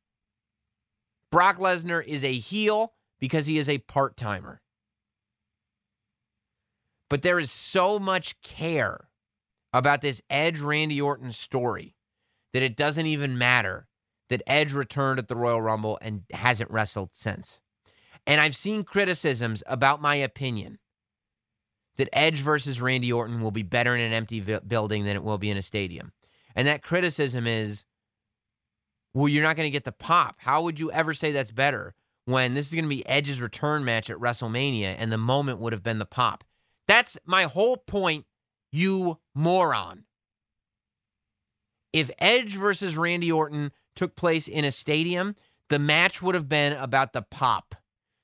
Brock 1.30 1.58
Lesnar 1.58 2.04
is 2.04 2.24
a 2.24 2.34
heel 2.34 2.92
because 3.18 3.46
he 3.46 3.58
is 3.58 3.68
a 3.68 3.78
part 3.78 4.16
timer. 4.16 4.60
But 7.08 7.22
there 7.22 7.38
is 7.38 7.50
so 7.50 7.98
much 7.98 8.40
care 8.40 9.08
about 9.72 10.00
this 10.00 10.22
Edge 10.28 10.60
Randy 10.60 11.00
Orton 11.00 11.32
story 11.32 11.96
that 12.52 12.62
it 12.62 12.76
doesn't 12.76 13.06
even 13.06 13.38
matter 13.38 13.88
that 14.30 14.42
Edge 14.46 14.72
returned 14.72 15.18
at 15.18 15.28
the 15.28 15.36
Royal 15.36 15.60
Rumble 15.60 15.98
and 16.00 16.22
hasn't 16.32 16.70
wrestled 16.70 17.10
since. 17.12 17.60
And 18.26 18.40
I've 18.40 18.56
seen 18.56 18.84
criticisms 18.84 19.62
about 19.66 20.00
my 20.00 20.14
opinion 20.14 20.78
that 21.96 22.08
Edge 22.12 22.40
versus 22.40 22.80
Randy 22.80 23.12
Orton 23.12 23.42
will 23.42 23.50
be 23.50 23.62
better 23.62 23.94
in 23.94 24.00
an 24.00 24.12
empty 24.12 24.40
building 24.40 25.04
than 25.04 25.16
it 25.16 25.24
will 25.24 25.36
be 25.36 25.50
in 25.50 25.58
a 25.58 25.62
stadium. 25.62 26.12
And 26.54 26.66
that 26.66 26.82
criticism 26.82 27.46
is 27.46 27.84
well, 29.12 29.28
you're 29.28 29.42
not 29.42 29.56
going 29.56 29.66
to 29.66 29.72
get 29.72 29.84
the 29.84 29.92
pop. 29.92 30.36
How 30.38 30.62
would 30.62 30.78
you 30.78 30.92
ever 30.92 31.12
say 31.12 31.32
that's 31.32 31.50
better 31.50 31.94
when 32.26 32.54
this 32.54 32.68
is 32.68 32.74
going 32.74 32.84
to 32.84 32.88
be 32.88 33.06
Edge's 33.08 33.40
return 33.40 33.84
match 33.84 34.08
at 34.08 34.18
WrestleMania 34.18 34.94
and 34.96 35.12
the 35.12 35.18
moment 35.18 35.58
would 35.58 35.72
have 35.72 35.82
been 35.82 35.98
the 35.98 36.06
pop? 36.06 36.44
That's 36.86 37.18
my 37.26 37.44
whole 37.44 37.76
point, 37.76 38.26
you 38.70 39.18
moron. 39.34 40.04
If 41.92 42.10
Edge 42.20 42.54
versus 42.54 42.96
Randy 42.96 43.32
Orton 43.32 43.72
took 43.94 44.16
place 44.16 44.48
in 44.48 44.64
a 44.64 44.72
stadium, 44.72 45.36
the 45.68 45.78
match 45.78 46.20
would 46.22 46.34
have 46.34 46.48
been 46.48 46.72
about 46.72 47.12
the 47.12 47.22
pop. 47.22 47.74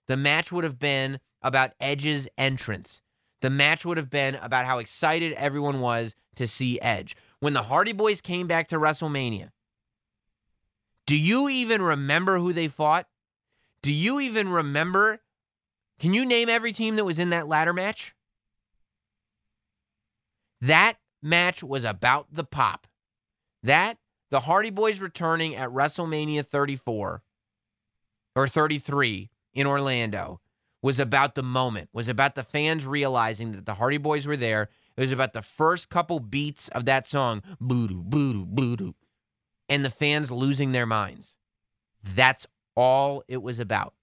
The 0.07 0.17
match 0.17 0.53
would 0.53 0.65
have 0.65 0.79
been 0.79 1.21
about 1.43 1.73
Edge's 1.81 2.29
entrance. 2.39 3.03
The 3.41 3.51
match 3.51 3.85
would 3.85 3.97
have 3.97 4.11
been 4.11 4.37
about 4.37 4.67
how 4.67 4.79
excited 4.79 5.33
everyone 5.35 5.81
was 5.81 6.15
to 6.37 6.49
see 6.49 6.81
Edge. 6.81 7.17
When 7.41 7.53
the 7.53 7.65
Hardy 7.65 7.93
Boys 7.93 8.21
came 8.21 8.47
back 8.47 8.69
to 8.69 8.79
WrestleMania, 8.79 9.51
do 11.07 11.17
you 11.17 11.49
even 11.49 11.83
remember 11.83 12.39
who 12.39 12.53
they 12.53 12.69
fought? 12.69 13.07
Do 13.83 13.93
you 13.93 14.19
even 14.21 14.49
remember? 14.49 15.21
Can 16.01 16.13
you 16.15 16.25
name 16.25 16.49
every 16.49 16.73
team 16.73 16.97
that 16.97 17.05
was 17.05 17.19
in 17.19 17.31
that 17.31 17.47
ladder 17.47 17.73
match? 17.73 18.15
That 20.61 20.95
match 21.23 21.63
was 21.63 21.85
about 21.85 22.27
the 22.33 22.45
pop. 22.45 22.87
That 23.63 23.99
the 24.31 24.41
Hardy 24.41 24.71
Boys 24.71 25.01
returning 25.01 25.55
at 25.55 25.71
WrestleMania 25.71 26.45
34 26.45 27.23
or 28.35 28.49
33 28.49 29.31
in 29.55 29.67
Orlando 29.67 30.41
was 30.83 30.99
about 30.99 31.35
the 31.35 31.43
moment, 31.43 31.89
was 31.93 32.09
about 32.09 32.35
the 32.35 32.43
fans 32.43 32.87
realizing 32.87 33.53
that 33.53 33.67
the 33.67 33.75
Hardy 33.75 33.99
Boys 33.99 34.27
were 34.27 34.37
there. 34.37 34.69
It 34.97 35.01
was 35.01 35.13
about 35.13 35.33
the 35.33 35.43
first 35.43 35.89
couple 35.89 36.21
beats 36.21 36.69
of 36.69 36.85
that 36.85 37.07
song, 37.07 37.43
boo 37.61 37.89
doo, 37.89 38.03
boo 38.03 38.33
doo, 38.33 38.47
boo 38.47 38.77
doo, 38.77 38.95
and 39.69 39.85
the 39.85 39.91
fans 39.91 40.31
losing 40.31 40.73
their 40.73 40.87
minds. 40.87 41.35
That's 42.03 42.47
all 42.75 43.23
it 43.27 43.43
was 43.43 43.59
about. 43.59 43.95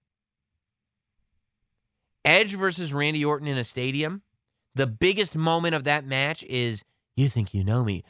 Edge 2.24 2.54
versus 2.54 2.92
Randy 2.92 3.24
Orton 3.24 3.48
in 3.48 3.58
a 3.58 3.64
stadium. 3.64 4.22
The 4.74 4.86
biggest 4.86 5.36
moment 5.36 5.74
of 5.74 5.84
that 5.84 6.04
match 6.04 6.42
is 6.44 6.82
you 7.16 7.28
think 7.28 7.54
you 7.54 7.62
know 7.62 7.84
me. 7.84 8.04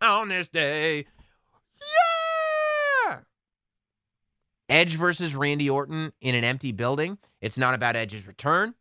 On 0.00 0.28
this 0.28 0.48
day. 0.48 1.06
Yeah! 1.80 3.18
Edge 4.68 4.96
versus 4.96 5.34
Randy 5.34 5.68
Orton 5.68 6.12
in 6.20 6.34
an 6.34 6.44
empty 6.44 6.72
building. 6.72 7.18
It's 7.40 7.58
not 7.58 7.74
about 7.74 7.96
Edge's 7.96 8.26
return. 8.26 8.74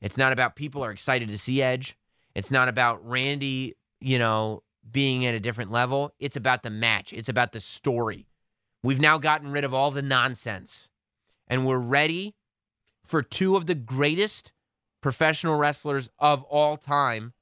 It's 0.00 0.16
not 0.16 0.32
about 0.32 0.56
people 0.56 0.84
are 0.84 0.90
excited 0.90 1.28
to 1.28 1.38
see 1.38 1.62
Edge. 1.62 1.96
It's 2.34 2.50
not 2.50 2.68
about 2.68 3.06
Randy, 3.06 3.76
you 4.00 4.18
know, 4.18 4.62
being 4.90 5.24
at 5.24 5.34
a 5.34 5.40
different 5.40 5.70
level. 5.70 6.14
It's 6.18 6.36
about 6.36 6.62
the 6.62 6.70
match. 6.70 7.12
It's 7.12 7.28
about 7.28 7.52
the 7.52 7.60
story. 7.60 8.26
We've 8.82 9.00
now 9.00 9.18
gotten 9.18 9.50
rid 9.50 9.64
of 9.64 9.74
all 9.74 9.90
the 9.90 10.02
nonsense 10.02 10.88
and 11.48 11.66
we're 11.66 11.78
ready 11.78 12.34
for 13.10 13.24
two 13.24 13.56
of 13.56 13.66
the 13.66 13.74
greatest 13.74 14.52
professional 15.02 15.56
wrestlers 15.56 16.08
of 16.20 16.44
all 16.44 16.76
time 16.76 17.32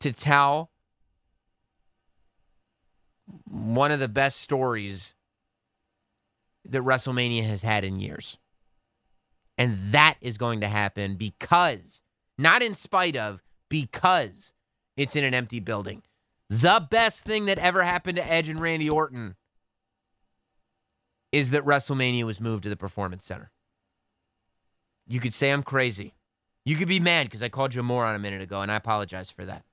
to 0.00 0.12
tell 0.12 0.70
one 3.44 3.92
of 3.92 4.00
the 4.00 4.08
best 4.08 4.40
stories 4.40 5.12
that 6.64 6.80
WrestleMania 6.80 7.44
has 7.44 7.60
had 7.60 7.84
in 7.84 8.00
years. 8.00 8.38
And 9.58 9.92
that 9.92 10.16
is 10.22 10.38
going 10.38 10.62
to 10.62 10.68
happen 10.68 11.16
because, 11.16 12.00
not 12.38 12.62
in 12.62 12.74
spite 12.74 13.16
of, 13.16 13.42
because 13.68 14.54
it's 14.96 15.14
in 15.14 15.24
an 15.24 15.34
empty 15.34 15.60
building. 15.60 16.02
The 16.48 16.86
best 16.90 17.24
thing 17.24 17.44
that 17.44 17.58
ever 17.58 17.82
happened 17.82 18.16
to 18.16 18.32
Edge 18.32 18.48
and 18.48 18.58
Randy 18.58 18.88
Orton 18.88 19.36
is 21.30 21.50
that 21.50 21.66
WrestleMania 21.66 22.24
was 22.24 22.40
moved 22.40 22.62
to 22.62 22.70
the 22.70 22.76
Performance 22.76 23.24
Center. 23.26 23.50
You 25.06 25.20
could 25.20 25.32
say 25.32 25.50
I'm 25.50 25.62
crazy. 25.62 26.14
You 26.64 26.76
could 26.76 26.88
be 26.88 27.00
mad 27.00 27.26
because 27.26 27.42
I 27.42 27.48
called 27.48 27.74
you 27.74 27.80
a 27.80 27.84
moron 27.84 28.14
a 28.14 28.18
minute 28.18 28.40
ago, 28.40 28.62
and 28.62 28.72
I 28.72 28.76
apologize 28.76 29.30
for 29.30 29.44
that. 29.44 29.64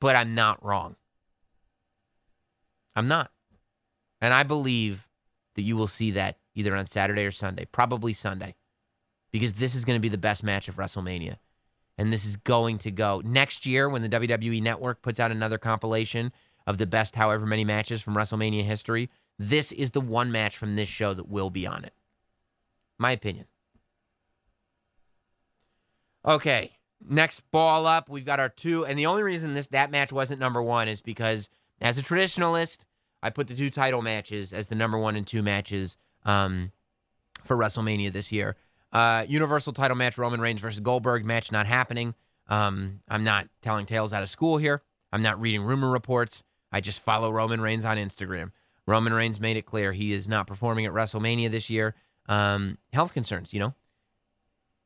But 0.00 0.16
I'm 0.16 0.34
not 0.34 0.64
wrong. 0.64 0.96
I'm 2.96 3.06
not. 3.06 3.30
And 4.20 4.32
I 4.32 4.42
believe 4.42 5.06
that 5.56 5.62
you 5.62 5.76
will 5.76 5.86
see 5.86 6.10
that 6.12 6.38
either 6.54 6.74
on 6.74 6.86
Saturday 6.86 7.24
or 7.24 7.30
Sunday, 7.30 7.66
probably 7.66 8.12
Sunday, 8.12 8.54
because 9.30 9.54
this 9.54 9.74
is 9.74 9.84
going 9.84 9.96
to 9.96 10.00
be 10.00 10.08
the 10.08 10.18
best 10.18 10.42
match 10.42 10.68
of 10.68 10.76
WrestleMania. 10.76 11.36
And 11.98 12.12
this 12.12 12.24
is 12.24 12.36
going 12.36 12.78
to 12.78 12.90
go 12.90 13.20
next 13.24 13.66
year 13.66 13.88
when 13.88 14.00
the 14.00 14.08
WWE 14.08 14.62
Network 14.62 15.02
puts 15.02 15.20
out 15.20 15.30
another 15.30 15.58
compilation 15.58 16.32
of 16.66 16.78
the 16.78 16.86
best 16.86 17.14
however 17.14 17.44
many 17.46 17.64
matches 17.64 18.00
from 18.00 18.14
WrestleMania 18.14 18.62
history. 18.62 19.10
This 19.38 19.70
is 19.72 19.90
the 19.90 20.00
one 20.00 20.32
match 20.32 20.56
from 20.56 20.76
this 20.76 20.88
show 20.88 21.12
that 21.12 21.28
will 21.28 21.50
be 21.50 21.66
on 21.66 21.84
it. 21.84 21.92
My 22.98 23.12
opinion. 23.12 23.46
Okay, 26.24 26.72
next 27.08 27.40
ball 27.50 27.86
up, 27.86 28.08
we've 28.08 28.26
got 28.26 28.40
our 28.40 28.48
two, 28.48 28.84
and 28.84 28.98
the 28.98 29.06
only 29.06 29.22
reason 29.22 29.54
this 29.54 29.68
that 29.68 29.90
match 29.90 30.12
wasn't 30.12 30.40
number 30.40 30.62
one 30.62 30.88
is 30.88 31.00
because 31.00 31.48
as 31.80 31.96
a 31.98 32.02
traditionalist, 32.02 32.80
I 33.22 33.30
put 33.30 33.48
the 33.48 33.54
two 33.54 33.70
title 33.70 34.02
matches 34.02 34.52
as 34.52 34.66
the 34.66 34.74
number 34.74 34.98
one 34.98 35.16
and 35.16 35.26
two 35.26 35.42
matches 35.42 35.96
um, 36.24 36.72
for 37.44 37.56
WrestleMania 37.56 38.12
this 38.12 38.32
year. 38.32 38.56
Uh, 38.92 39.24
Universal 39.28 39.72
title 39.72 39.96
match, 39.96 40.18
Roman 40.18 40.40
Reigns 40.40 40.60
versus 40.60 40.80
Goldberg 40.80 41.24
match 41.24 41.52
not 41.52 41.66
happening. 41.66 42.14
Um, 42.48 43.00
I'm 43.08 43.24
not 43.24 43.48
telling 43.62 43.86
tales 43.86 44.12
out 44.12 44.22
of 44.22 44.28
school 44.28 44.58
here. 44.58 44.82
I'm 45.12 45.22
not 45.22 45.40
reading 45.40 45.62
rumor 45.62 45.90
reports. 45.90 46.42
I 46.72 46.80
just 46.80 47.00
follow 47.00 47.30
Roman 47.30 47.60
Reigns 47.60 47.84
on 47.84 47.96
Instagram. 47.96 48.52
Roman 48.86 49.12
Reigns 49.12 49.40
made 49.40 49.56
it 49.56 49.66
clear 49.66 49.92
he 49.92 50.12
is 50.12 50.28
not 50.28 50.46
performing 50.46 50.86
at 50.86 50.92
WrestleMania 50.92 51.50
this 51.50 51.70
year. 51.70 51.94
Um, 52.28 52.78
health 52.92 53.14
concerns, 53.14 53.52
you 53.52 53.60
know. 53.60 53.74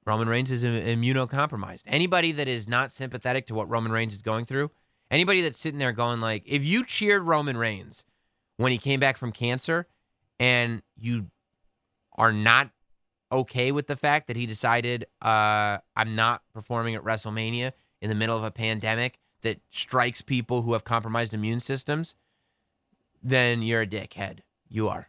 Roman 0.07 0.29
Reigns 0.29 0.51
is 0.51 0.63
immunocompromised. 0.63 1.83
Anybody 1.87 2.33
that 2.33 2.49
is 2.49 2.69
not 2.69 2.93
sympathetic 2.93 3.47
to 3.47 3.55
what 3.55 3.69
Roman 3.69 3.93
Reigns 3.93 4.13
is 4.13 4.23
going 4.23 4.45
through, 4.45 4.71
anybody 5.11 5.41
that's 5.41 5.59
sitting 5.59 5.79
there 5.79 5.93
going 5.93 6.21
like, 6.21 6.43
if 6.47 6.65
you 6.65 6.85
cheered 6.85 7.23
Roman 7.23 7.57
Reigns 7.57 8.05
when 8.57 8.73
he 8.73 8.79
came 8.79 9.01
back 9.01 9.17
from 9.17 9.33
cancer 9.33 9.87
and 10.39 10.83
you 10.97 11.27
are 12.17 12.33
not 12.33 12.71
okay 13.33 13.73
with 13.73 13.87
the 13.87 13.97
fact 13.97 14.29
that 14.29 14.37
he 14.37 14.47
decided 14.47 15.07
uh, 15.23 15.79
I'm 15.97 16.15
not 16.15 16.43
performing 16.53 16.95
at 16.95 17.03
WrestleMania 17.03 17.73
in 18.01 18.09
the 18.09 18.15
middle 18.15 18.37
of 18.37 18.45
a 18.45 18.51
pandemic 18.51 19.19
that 19.43 19.61
strikes 19.71 20.23
people 20.23 20.63
who 20.63 20.73
have 20.73 20.85
compromised 20.85 21.35
immune 21.35 21.61
systems, 21.61 22.15
then 23.23 23.63
you're 23.63 23.83
a 23.83 23.87
dickhead. 23.87 24.41
You 24.69 24.89
are. 24.89 25.09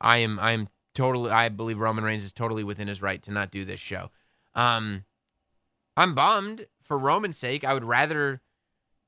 I 0.00 0.18
am 0.18 0.38
I 0.38 0.52
am 0.52 0.68
totally 0.94 1.30
I 1.30 1.48
believe 1.48 1.78
Roman 1.78 2.04
Reigns 2.04 2.24
is 2.24 2.32
totally 2.32 2.64
within 2.64 2.88
his 2.88 3.02
right 3.02 3.22
to 3.22 3.30
not 3.30 3.50
do 3.50 3.64
this 3.64 3.80
show. 3.80 4.10
Um 4.54 5.04
I'm 5.96 6.14
bummed 6.14 6.66
for 6.82 6.98
Roman's 6.98 7.36
sake. 7.36 7.64
I 7.64 7.74
would 7.74 7.84
rather 7.84 8.40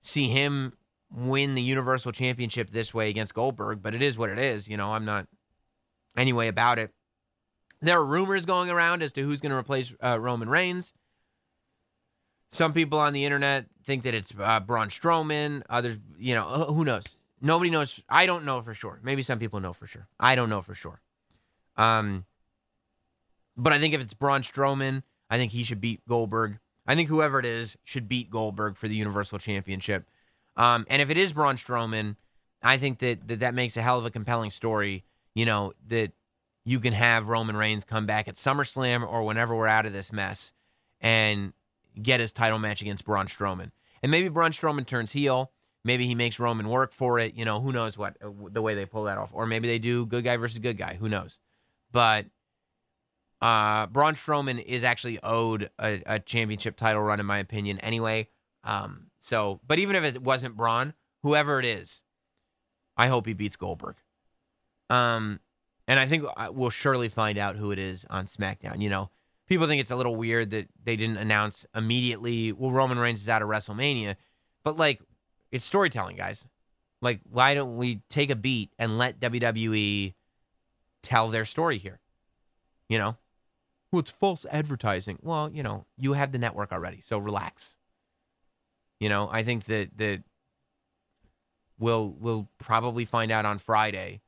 see 0.03 0.29
him 0.29 0.75
win 1.11 1.55
the 1.55 1.63
Universal 1.63 2.13
Championship 2.13 2.71
this 2.71 2.93
way 2.95 3.11
against 3.11 3.35
Goldberg, 3.35 3.83
but 3.83 3.95
it 3.95 4.03
is 4.03 4.19
what 4.19 4.31
it 4.31 4.39
is. 4.39 4.69
You 4.69 4.77
know, 4.77 4.93
I'm 4.93 5.05
not 5.05 5.27
anyway 6.17 6.49
about 6.49 6.79
it. 6.79 6.91
There 7.81 7.99
are 7.99 8.05
rumors 8.05 8.45
going 8.45 8.71
around 8.71 9.03
as 9.03 9.13
to 9.13 9.23
who's 9.23 9.41
going 9.41 9.51
to 9.51 9.57
replace 9.57 9.93
uh, 10.03 10.19
Roman 10.19 10.49
Reigns. 10.49 10.93
Some 12.53 12.73
people 12.73 12.99
on 12.99 13.13
the 13.13 13.25
internet 13.25 13.67
think 13.85 14.03
that 14.05 14.15
it's 14.15 14.33
uh, 14.39 14.61
Braun 14.61 14.89
Strowman. 14.89 15.63
Others, 15.69 15.99
you 16.19 16.35
know, 16.35 16.45
who 16.45 16.85
knows? 16.85 17.05
Nobody 17.41 17.71
knows. 17.71 18.01
I 18.09 18.27
don't 18.27 18.45
know 18.45 18.63
for 18.63 18.75
sure. 18.75 19.01
Maybe 19.03 19.23
some 19.23 19.39
people 19.39 19.59
know 19.59 19.73
for 19.73 19.87
sure. 19.87 20.07
I 20.21 20.35
don't 20.35 20.51
know 20.51 20.63
for 20.63 20.75
sure. 20.75 21.01
Um, 21.77 22.25
but 23.57 23.73
I 23.73 23.79
think 23.79 23.95
if 23.95 24.01
it's 24.01 24.15
Braun 24.15 24.43
Strowman, 24.43 25.03
I 25.31 25.39
think 25.39 25.53
he 25.53 25.65
should 25.65 25.81
beat 25.81 26.01
Goldberg. 26.09 26.59
I 26.87 26.95
think 26.95 27.09
whoever 27.09 27.39
it 27.39 27.47
is 27.47 27.77
should 27.85 28.09
beat 28.09 28.31
Goldberg 28.31 28.77
for 28.77 28.89
the 28.89 28.97
Universal 28.97 29.39
Championship. 29.39 30.09
Um, 30.57 30.87
and 30.89 31.01
if 31.01 31.11
it 31.11 31.17
is 31.17 31.33
Braun 31.33 31.57
Strowman, 31.57 32.17
I 32.63 32.77
think 32.77 32.99
that, 32.99 33.29
that 33.29 33.41
that 33.41 33.55
makes 33.55 33.77
a 33.77 33.83
hell 33.83 33.99
of 33.99 34.07
a 34.07 34.11
compelling 34.11 34.51
story. 34.51 35.05
You 35.35 35.47
know 35.47 35.73
that 35.89 36.13
you 36.65 36.79
can 36.81 36.93
have 36.93 37.29
Roman 37.29 37.57
Reigns 37.57 37.85
come 37.85 38.07
back 38.07 38.29
at 38.29 38.35
SummerSlam 38.35 39.07
or 39.07 39.25
whenever 39.25 39.57
we're 39.57 39.67
out 39.67 39.87
of 39.87 39.93
this 39.93 40.13
mess 40.13 40.53
and 41.01 41.53
get 42.01 42.21
his 42.21 42.33
title 42.33 42.59
match 42.59 42.81
against 42.83 43.05
Braun 43.05 43.27
Strowman. 43.27 43.71
And 44.03 44.11
maybe 44.11 44.29
Braun 44.29 44.53
Strowman 44.53 44.87
turns 44.87 45.13
heel. 45.13 45.51
Maybe 45.85 46.07
he 46.07 46.15
makes 46.15 46.39
Roman 46.39 46.69
work 46.69 46.93
for 46.93 47.19
it. 47.19 47.35
You 47.35 47.45
know, 47.45 47.61
who 47.61 47.73
knows 47.73 47.99
what 47.99 48.17
uh, 48.23 48.29
the 48.51 48.63
way 48.63 48.75
they 48.75 48.87
pull 48.87 49.05
that 49.05 49.19
off. 49.19 49.31
Or 49.33 49.47
maybe 49.47 49.67
they 49.67 49.79
do 49.79 50.07
good 50.07 50.25
guy 50.25 50.37
versus 50.37 50.59
good 50.59 50.79
guy. 50.79 50.95
Who 50.95 51.09
knows? 51.09 51.39
But 51.93 52.27
uh, 53.41 53.87
Braun 53.87 54.15
Strowman 54.15 54.63
is 54.63 54.83
actually 54.83 55.19
owed 55.23 55.71
a, 55.79 56.03
a 56.07 56.19
championship 56.19 56.77
title 56.77 57.03
run, 57.03 57.21
in 57.21 57.27
my 57.27 57.39
opinion, 57.39 57.79
anyway. 57.81 58.29
Um, 58.65 59.11
so, 59.21 59.61
but 59.67 59.79
even 59.79 59.97
if 59.97 60.05
it 60.05 60.23
wasn't 60.23 60.57
Braun, 60.57 60.95
whoever 61.23 61.59
it 61.59 61.65
is, 61.65 62.03
I 62.97 63.09
hope 63.09 63.27
he 63.27 63.35
beats 63.35 63.57
Goldberg. 63.57 63.97
Um, 64.91 65.41
and 65.89 65.99
I 65.99 66.07
think 66.07 66.25
we'll 66.51 66.71
surely 66.71 67.09
find 67.09 67.39
out 67.39 67.57
who 67.57 67.71
it 67.73 67.79
is 67.79 68.07
on 68.09 68.27
SmackDown. 68.27 68.81
You 68.81 68.91
know, 68.91 69.11
people 69.49 69.67
think 69.67 69.81
it's 69.81 69.91
a 69.91 69.97
little 69.97 70.17
weird 70.17 70.51
that 70.51 70.69
they 70.83 70.97
didn't 70.97 71.17
announce 71.17 71.67
immediately. 71.75 72.53
Well, 72.53 72.71
Roman 72.71 72.99
Reigns 72.99 73.21
is 73.21 73.29
out 73.29 73.43
of 73.43 73.49
WrestleMania, 73.49 74.17
but 74.65 74.77
like, 74.77 75.01
it's 75.51 75.65
storytelling, 75.65 76.17
guys. 76.17 76.45
Like, 77.01 77.21
why 77.29 77.55
don't 77.55 77.77
we 77.77 78.03
take 78.09 78.31
a 78.31 78.37
beat 78.37 78.73
and 78.79 78.97
let 78.97 79.21
WWE 79.21 80.15
tell 81.03 81.29
their 81.29 81.45
story 81.45 81.79
here? 81.79 82.01
You 82.89 82.99
know, 82.99 83.17
well, 83.91 84.01
it's 84.01 84.11
false 84.11 84.47
advertising. 84.51 85.19
Well, 85.23 85.51
you 85.53 85.63
know, 85.63 85.85
you 85.99 86.15
have 86.15 86.33
the 86.33 86.39
network 86.39 86.73
already, 86.73 87.03
so 87.03 87.19
relax. 87.19 87.77
You 88.99 89.09
know, 89.09 89.29
I 89.31 89.43
think 89.43 89.65
that 89.67 89.97
that 89.99 90.23
we'll 91.79 92.17
we'll 92.19 92.49
probably 92.59 93.05
find 93.05 93.31
out 93.31 93.45
on 93.45 93.59
Friday 93.59 94.23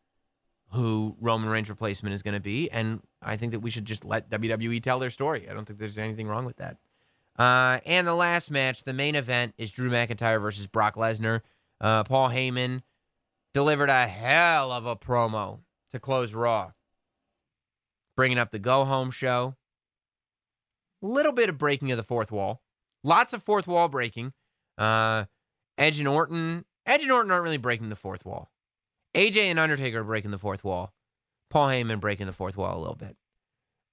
who 0.73 1.17
Roman 1.21 1.49
Reigns 1.49 1.69
replacement 1.69 2.15
is 2.15 2.23
going 2.23 2.35
to 2.35 2.41
be, 2.41 2.71
and 2.71 3.01
I 3.23 3.37
think 3.37 3.53
that 3.53 3.61
we 3.61 3.71
should 3.71 3.85
just 3.85 4.05
let 4.05 4.29
WWE 4.31 4.83
tell 4.83 4.99
their 4.99 5.11
story. 5.11 5.49
I 5.49 5.55
don't 5.55 5.65
think 5.65 5.79
there's 5.79 5.99
anything 5.99 6.27
wrong 6.27 6.45
with 6.45 6.57
that. 6.57 6.79
Uh, 7.39 7.79
and 7.87 8.07
the 8.07 8.15
last 8.15 8.51
match, 8.51 8.85
the 8.85 8.93
main 8.93 9.15
event, 9.15 9.55
is 9.57 9.71
Drew 9.71 9.91
McIntyre 9.91 10.41
versus 10.41 10.67
Brock 10.67 10.97
Lesnar. 10.97 11.43
Uh, 11.81 12.05
Paul 12.05 12.31
Heyman 12.31 12.83
delivered 13.53 13.89
a 13.89 14.07
hell 14.07 14.73
of 14.73 14.87
a 14.87 14.97
promo 14.97 15.61
to 15.95 16.01
close 16.01 16.35
Raw, 16.35 16.73
bringing 18.17 18.39
up 18.39 18.51
the 18.51 18.59
go 18.59 18.85
home 18.85 19.11
show. 19.11 19.57
Little 21.01 21.33
bit 21.33 21.49
of 21.49 21.59
breaking 21.59 21.91
of 21.91 21.97
the 21.97 22.03
fourth 22.03 22.31
wall, 22.31 22.63
lots 23.03 23.33
of 23.33 23.43
fourth 23.43 23.67
wall 23.67 23.89
breaking. 23.89 24.33
Uh, 24.79 25.25
Edge 25.77 25.99
and 25.99 26.09
Orton, 26.09 26.65
Edge 26.87 27.03
and 27.03 27.13
Orton 27.13 27.31
aren't 27.31 27.45
really 27.45 27.57
breaking 27.59 27.91
the 27.91 27.97
fourth 27.97 28.25
wall. 28.25 28.51
AJ 29.15 29.45
and 29.45 29.59
Undertaker 29.59 30.01
are 30.01 30.05
breaking 30.05 30.31
the 30.31 30.39
fourth 30.39 30.65
wall. 30.65 30.93
Paul 31.51 31.69
Heyman 31.69 32.01
breaking 32.01 32.27
the 32.27 32.33
fourth 32.33 32.57
wall 32.57 32.77
a 32.77 32.81
little 32.81 32.97
bit. 32.97 33.17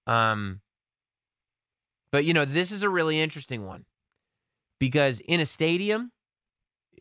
Um, 0.07 0.61
but 2.11 2.25
you 2.25 2.33
know, 2.33 2.45
this 2.45 2.71
is 2.71 2.81
a 2.81 2.89
really 2.89 3.19
interesting 3.19 3.65
one 3.65 3.85
because 4.79 5.19
in 5.21 5.39
a 5.39 5.45
stadium, 5.45 6.11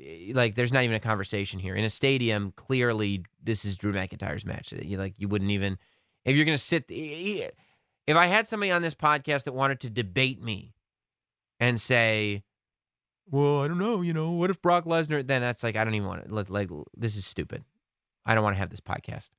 Eh, 0.01 0.33
like 0.35 0.55
there's 0.55 0.73
not 0.73 0.85
even 0.85 0.97
a 0.97 1.01
conversation 1.01 1.61
here. 1.61 1.75
In 1.75 1.85
a 1.85 1.91
stadium, 1.91 2.53
clearly 2.57 3.25
this 3.43 3.65
is 3.65 3.77
Drew 3.77 3.93
McIntyre's 3.93 4.45
match. 4.45 4.73
You 4.73 4.99
like 4.99 5.15
you 5.19 5.29
wouldn't 5.29 5.51
even 5.51 5.79
if 6.25 6.37
you're 6.37 6.45
gonna 6.45 6.59
sit. 6.59 6.85
Eh, 6.91 7.43
eh, 7.43 7.51
if 8.07 8.17
I 8.17 8.27
had 8.27 8.49
somebody 8.49 8.73
on 8.73 8.83
this 8.83 8.95
podcast 8.95 9.45
that 9.45 9.53
wanted 9.53 9.81
to 9.81 9.91
debate 9.91 10.43
me 10.43 10.75
and 11.61 11.81
say, 11.81 12.43
well, 13.31 13.63
I 13.63 13.69
don't 13.69 13.79
know, 13.79 14.01
you 14.01 14.13
know, 14.13 14.33
what 14.33 14.51
if 14.51 14.61
Brock 14.61 14.85
Lesnar? 14.85 15.25
Then 15.25 15.43
that's 15.43 15.63
like 15.63 15.77
I 15.77 15.85
don't 15.85 15.95
even 15.95 16.09
want 16.09 16.29
to. 16.29 16.35
Like, 16.35 16.51
like 16.51 16.71
this 16.97 17.17
is 17.17 17.27
stupid. 17.27 17.65
I 18.25 18.35
don't 18.35 18.45
want 18.45 18.55
to 18.55 18.59
have 18.59 18.71
this 18.71 18.81
podcast. 18.81 19.31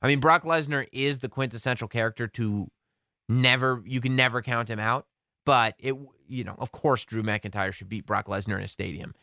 I 0.00 0.08
mean, 0.08 0.20
Brock 0.20 0.42
Lesnar 0.42 0.86
is 0.92 1.20
the 1.20 1.28
quintessential 1.28 1.88
character 1.88 2.26
to 2.28 2.68
never, 3.28 3.82
you 3.86 4.00
can 4.00 4.16
never 4.16 4.42
count 4.42 4.68
him 4.68 4.80
out. 4.80 5.06
But 5.44 5.74
it, 5.78 5.94
you 6.28 6.44
know, 6.44 6.54
of 6.58 6.72
course, 6.72 7.04
Drew 7.04 7.22
McIntyre 7.22 7.72
should 7.72 7.88
beat 7.88 8.06
Brock 8.06 8.26
Lesnar 8.26 8.56
in 8.56 8.62
a 8.62 8.68
stadium. 8.68 9.14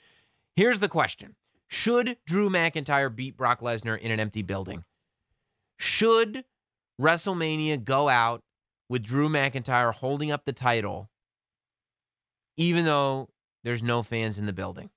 Here's 0.59 0.79
the 0.79 0.89
question 0.89 1.37
Should 1.69 2.17
Drew 2.25 2.49
McIntyre 2.49 3.15
beat 3.15 3.37
Brock 3.37 3.61
Lesnar 3.61 3.97
in 3.97 4.11
an 4.11 4.19
empty 4.19 4.41
building? 4.41 4.83
Should 5.77 6.43
WrestleMania 6.99 7.81
go 7.81 8.09
out 8.09 8.43
with 8.89 9.01
Drew 9.01 9.29
McIntyre 9.29 9.93
holding 9.93 10.31
up 10.31 10.43
the 10.43 10.51
title, 10.51 11.09
even 12.57 12.83
though 12.83 13.29
there's 13.63 13.81
no 13.81 14.03
fans 14.03 14.37
in 14.37 14.47
the 14.47 14.51
building? 14.51 14.89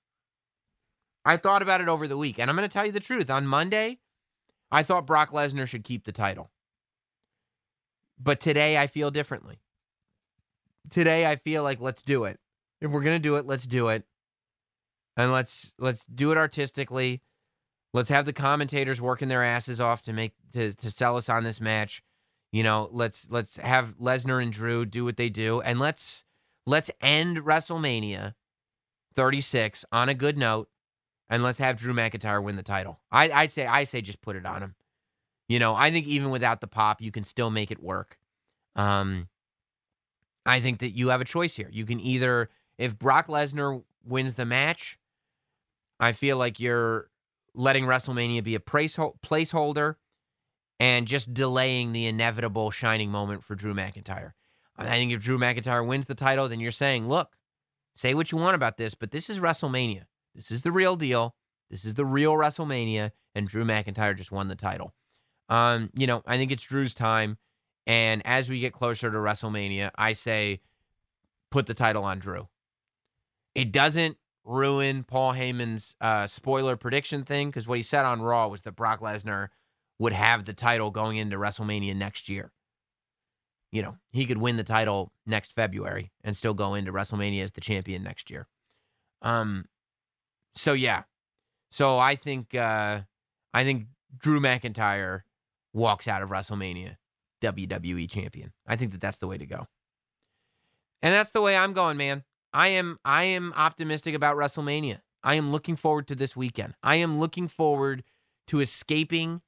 I 1.24 1.36
thought 1.36 1.62
about 1.62 1.80
it 1.80 1.88
over 1.88 2.08
the 2.08 2.18
week, 2.18 2.40
and 2.40 2.50
I'm 2.50 2.56
going 2.56 2.68
to 2.68 2.72
tell 2.72 2.86
you 2.86 2.90
the 2.90 2.98
truth. 2.98 3.30
On 3.30 3.46
Monday, 3.46 4.00
I 4.72 4.82
thought 4.82 5.06
Brock 5.06 5.30
Lesnar 5.30 5.68
should 5.68 5.84
keep 5.84 6.02
the 6.02 6.10
title. 6.10 6.50
But 8.20 8.40
today, 8.40 8.78
I 8.78 8.88
feel 8.88 9.12
differently. 9.12 9.60
today 10.90 11.24
I 11.24 11.36
feel 11.36 11.62
like 11.62 11.80
let's 11.80 12.02
do 12.02 12.24
it. 12.24 12.40
If 12.80 12.90
we're 12.90 13.02
gonna 13.02 13.20
do 13.20 13.36
it, 13.36 13.46
let's 13.46 13.64
do 13.64 13.90
it, 13.90 14.04
and 15.16 15.32
let's 15.32 15.72
let's 15.78 16.04
do 16.06 16.32
it 16.32 16.38
artistically. 16.38 17.22
Let's 17.94 18.08
have 18.08 18.24
the 18.24 18.32
commentators 18.32 19.00
working 19.00 19.28
their 19.28 19.44
asses 19.44 19.80
off 19.80 20.02
to 20.02 20.12
make 20.12 20.32
to 20.52 20.72
to 20.74 20.90
sell 20.90 21.16
us 21.16 21.28
on 21.28 21.44
this 21.44 21.60
match. 21.60 22.02
You 22.50 22.62
know, 22.62 22.88
let's 22.92 23.30
let's 23.30 23.56
have 23.56 23.98
Lesnar 23.98 24.42
and 24.42 24.52
Drew 24.52 24.84
do 24.84 25.04
what 25.04 25.16
they 25.16 25.28
do, 25.28 25.60
and 25.60 25.78
let's 25.78 26.24
let's 26.66 26.90
end 27.00 27.38
WrestleMania 27.38 28.34
36 29.14 29.84
on 29.92 30.08
a 30.08 30.14
good 30.14 30.38
note, 30.38 30.68
and 31.28 31.42
let's 31.42 31.58
have 31.58 31.76
Drew 31.76 31.94
McIntyre 31.94 32.42
win 32.42 32.56
the 32.56 32.62
title. 32.62 33.00
I 33.10 33.30
I 33.30 33.46
say 33.46 33.66
I 33.66 33.84
say 33.84 34.00
just 34.00 34.22
put 34.22 34.36
it 34.36 34.46
on 34.46 34.62
him. 34.62 34.74
You 35.48 35.58
know, 35.58 35.74
I 35.74 35.90
think 35.90 36.06
even 36.06 36.30
without 36.30 36.60
the 36.60 36.66
pop, 36.66 37.02
you 37.02 37.10
can 37.10 37.24
still 37.24 37.50
make 37.50 37.70
it 37.70 37.82
work. 37.82 38.16
Um, 38.74 39.28
I 40.46 40.60
think 40.60 40.78
that 40.78 40.96
you 40.96 41.08
have 41.08 41.20
a 41.20 41.26
choice 41.26 41.54
here. 41.54 41.68
You 41.70 41.84
can 41.84 42.00
either, 42.00 42.48
if 42.78 42.98
Brock 42.98 43.26
Lesnar 43.26 43.82
wins 44.04 44.34
the 44.34 44.46
match, 44.46 44.98
I 46.02 46.10
feel 46.10 46.36
like 46.36 46.58
you're 46.58 47.08
letting 47.54 47.84
WrestleMania 47.84 48.42
be 48.42 48.56
a 48.56 48.58
placeholder 48.58 49.94
and 50.80 51.06
just 51.06 51.32
delaying 51.32 51.92
the 51.92 52.06
inevitable 52.06 52.72
shining 52.72 53.08
moment 53.08 53.44
for 53.44 53.54
Drew 53.54 53.72
McIntyre. 53.72 54.32
I 54.76 54.96
think 54.96 55.12
if 55.12 55.20
Drew 55.20 55.38
McIntyre 55.38 55.86
wins 55.86 56.06
the 56.06 56.16
title, 56.16 56.48
then 56.48 56.58
you're 56.58 56.72
saying, 56.72 57.06
look, 57.06 57.36
say 57.94 58.14
what 58.14 58.32
you 58.32 58.38
want 58.38 58.56
about 58.56 58.78
this, 58.78 58.94
but 58.94 59.12
this 59.12 59.30
is 59.30 59.38
WrestleMania. 59.38 60.02
This 60.34 60.50
is 60.50 60.62
the 60.62 60.72
real 60.72 60.96
deal. 60.96 61.36
This 61.70 61.84
is 61.84 61.94
the 61.94 62.04
real 62.04 62.32
WrestleMania, 62.32 63.12
and 63.36 63.46
Drew 63.46 63.64
McIntyre 63.64 64.16
just 64.16 64.32
won 64.32 64.48
the 64.48 64.56
title. 64.56 64.94
Um, 65.48 65.90
you 65.94 66.08
know, 66.08 66.22
I 66.26 66.36
think 66.36 66.50
it's 66.50 66.64
Drew's 66.64 66.94
time. 66.94 67.38
And 67.86 68.22
as 68.26 68.48
we 68.48 68.58
get 68.58 68.72
closer 68.72 69.08
to 69.08 69.16
WrestleMania, 69.18 69.90
I 69.94 70.14
say 70.14 70.62
put 71.50 71.66
the 71.66 71.74
title 71.74 72.02
on 72.02 72.18
Drew. 72.18 72.48
It 73.54 73.70
doesn't 73.70 74.16
ruin 74.44 75.04
Paul 75.04 75.34
Heyman's 75.34 75.96
uh, 76.00 76.26
spoiler 76.26 76.76
prediction 76.76 77.24
thing 77.24 77.48
because 77.48 77.66
what 77.66 77.78
he 77.78 77.82
said 77.82 78.04
on 78.04 78.22
Raw 78.22 78.48
was 78.48 78.62
that 78.62 78.76
Brock 78.76 79.00
Lesnar 79.00 79.48
would 79.98 80.12
have 80.12 80.44
the 80.44 80.52
title 80.52 80.90
going 80.90 81.16
into 81.16 81.36
WrestleMania 81.36 81.94
next 81.94 82.28
year. 82.28 82.52
You 83.70 83.82
know, 83.82 83.96
he 84.10 84.26
could 84.26 84.38
win 84.38 84.56
the 84.56 84.64
title 84.64 85.12
next 85.26 85.52
February 85.54 86.10
and 86.22 86.36
still 86.36 86.54
go 86.54 86.74
into 86.74 86.92
WrestleMania 86.92 87.42
as 87.42 87.52
the 87.52 87.60
champion 87.60 88.02
next 88.02 88.30
year. 88.30 88.46
Um, 89.22 89.66
so 90.56 90.72
yeah, 90.72 91.04
so 91.70 91.98
I 91.98 92.16
think 92.16 92.54
uh, 92.54 93.00
I 93.54 93.64
think 93.64 93.86
Drew 94.18 94.40
McIntyre 94.40 95.22
walks 95.72 96.06
out 96.06 96.22
of 96.22 96.28
WrestleMania 96.28 96.96
WWE 97.40 98.10
champion. 98.10 98.52
I 98.66 98.76
think 98.76 98.92
that 98.92 99.00
that's 99.00 99.18
the 99.18 99.26
way 99.26 99.38
to 99.38 99.46
go. 99.46 99.66
And 101.00 101.12
that's 101.12 101.30
the 101.30 101.40
way 101.40 101.56
I'm 101.56 101.72
going, 101.72 101.96
man. 101.96 102.24
I 102.52 102.68
am 102.68 102.98
I 103.04 103.24
am 103.24 103.52
optimistic 103.56 104.14
about 104.14 104.36
WrestleMania. 104.36 105.00
I 105.22 105.34
am 105.34 105.52
looking 105.52 105.76
forward 105.76 106.08
to 106.08 106.14
this 106.14 106.36
weekend. 106.36 106.74
I 106.82 106.96
am 106.96 107.18
looking 107.18 107.48
forward 107.48 108.02
to 108.48 108.60
escaping 108.60 109.40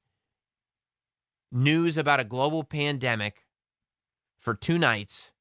news 1.51 1.97
about 1.97 2.19
a 2.19 2.23
global 2.23 2.63
pandemic 2.63 3.45
for 4.39 4.53
two 4.53 4.77
nights 4.77 5.31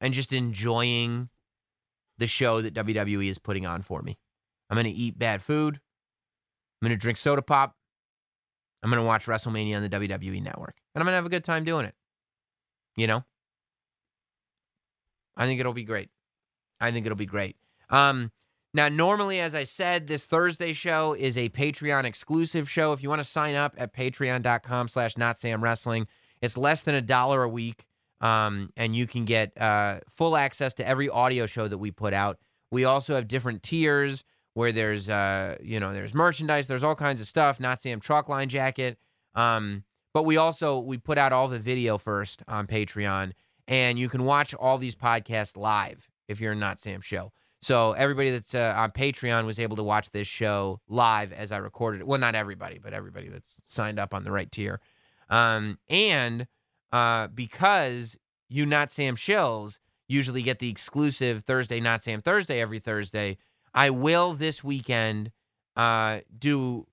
and 0.00 0.12
just 0.12 0.32
enjoying 0.32 1.28
the 2.18 2.26
show 2.26 2.60
that 2.60 2.74
WWE 2.74 3.30
is 3.30 3.38
putting 3.38 3.66
on 3.66 3.82
for 3.82 4.02
me. 4.02 4.18
I'm 4.68 4.74
going 4.76 4.84
to 4.84 4.90
eat 4.90 5.18
bad 5.18 5.42
food. 5.42 5.74
I'm 5.74 6.88
going 6.88 6.98
to 6.98 7.00
drink 7.00 7.18
soda 7.18 7.42
pop. 7.42 7.76
I'm 8.82 8.90
going 8.90 9.02
to 9.02 9.06
watch 9.06 9.26
WrestleMania 9.26 9.76
on 9.76 9.82
the 9.82 9.88
WWE 9.88 10.42
network. 10.42 10.76
And 10.94 11.02
I'm 11.02 11.06
going 11.06 11.12
to 11.12 11.16
have 11.16 11.26
a 11.26 11.30
good 11.30 11.44
time 11.44 11.64
doing 11.64 11.86
it. 11.86 11.94
You 12.96 13.06
know? 13.06 13.24
I 15.36 15.46
think 15.46 15.60
it'll 15.60 15.72
be 15.72 15.84
great. 15.84 16.08
I 16.80 16.90
think 16.90 17.06
it'll 17.06 17.16
be 17.16 17.26
great. 17.26 17.56
Um, 17.90 18.30
now, 18.76 18.88
normally, 18.88 19.40
as 19.40 19.54
I 19.54 19.64
said, 19.64 20.06
this 20.06 20.26
Thursday 20.26 20.74
show 20.74 21.14
is 21.14 21.38
a 21.38 21.48
Patreon 21.48 22.04
exclusive 22.04 22.68
show. 22.68 22.92
If 22.92 23.02
you 23.02 23.08
want 23.08 23.20
to 23.20 23.24
sign 23.24 23.54
up 23.54 23.74
at 23.78 23.94
patreon.com 23.94 24.88
slash 24.88 25.16
not 25.16 25.38
Sam 25.38 25.64
Wrestling, 25.64 26.06
it's 26.42 26.58
less 26.58 26.82
than 26.82 26.94
a 26.94 27.00
dollar 27.00 27.42
a 27.42 27.48
week. 27.48 27.86
Um, 28.20 28.70
and 28.76 28.94
you 28.94 29.06
can 29.06 29.24
get 29.24 29.56
uh, 29.60 30.00
full 30.10 30.36
access 30.36 30.74
to 30.74 30.86
every 30.86 31.08
audio 31.08 31.46
show 31.46 31.68
that 31.68 31.78
we 31.78 31.90
put 31.90 32.12
out. 32.12 32.38
We 32.70 32.84
also 32.84 33.14
have 33.14 33.28
different 33.28 33.62
tiers 33.62 34.24
where 34.52 34.72
there's 34.72 35.08
uh, 35.08 35.56
you 35.62 35.80
know 35.80 35.92
there's 35.92 36.12
merchandise, 36.14 36.66
there's 36.66 36.82
all 36.82 36.94
kinds 36.94 37.20
of 37.20 37.26
stuff. 37.26 37.60
Not 37.60 37.82
Sam 37.82 38.00
chalk 38.00 38.28
line 38.28 38.48
jacket. 38.48 38.98
Um, 39.34 39.84
but 40.12 40.24
we 40.24 40.36
also 40.36 40.78
we 40.78 40.98
put 40.98 41.16
out 41.16 41.32
all 41.32 41.48
the 41.48 41.58
video 41.58 41.96
first 41.96 42.42
on 42.48 42.66
Patreon, 42.66 43.32
and 43.68 43.98
you 43.98 44.08
can 44.08 44.24
watch 44.24 44.54
all 44.54 44.76
these 44.76 44.94
podcasts 44.94 45.56
live 45.56 46.08
if 46.28 46.40
you're 46.40 46.54
not 46.54 46.78
Sam 46.78 47.00
show. 47.00 47.32
So 47.62 47.92
everybody 47.92 48.30
that's 48.30 48.54
uh, 48.54 48.74
on 48.76 48.92
Patreon 48.92 49.44
was 49.46 49.58
able 49.58 49.76
to 49.76 49.82
watch 49.82 50.10
this 50.10 50.28
show 50.28 50.80
live 50.88 51.32
as 51.32 51.50
I 51.50 51.56
recorded 51.56 52.02
it. 52.02 52.06
Well, 52.06 52.18
not 52.18 52.34
everybody, 52.34 52.78
but 52.78 52.92
everybody 52.92 53.28
that's 53.28 53.54
signed 53.66 53.98
up 53.98 54.14
on 54.14 54.24
the 54.24 54.30
right 54.30 54.50
tier. 54.50 54.80
Um, 55.28 55.78
and 55.88 56.46
uh, 56.92 57.28
because 57.28 58.16
you 58.48 58.66
not 58.66 58.90
Sam 58.90 59.16
shills 59.16 59.78
usually 60.08 60.42
get 60.42 60.60
the 60.60 60.70
exclusive 60.70 61.42
Thursday 61.42 61.80
not 61.80 62.02
Sam 62.02 62.22
Thursday 62.22 62.60
every 62.60 62.78
Thursday, 62.78 63.38
I 63.74 63.90
will 63.90 64.34
this 64.34 64.62
weekend 64.62 65.32
uh, 65.74 66.20
do 66.38 66.86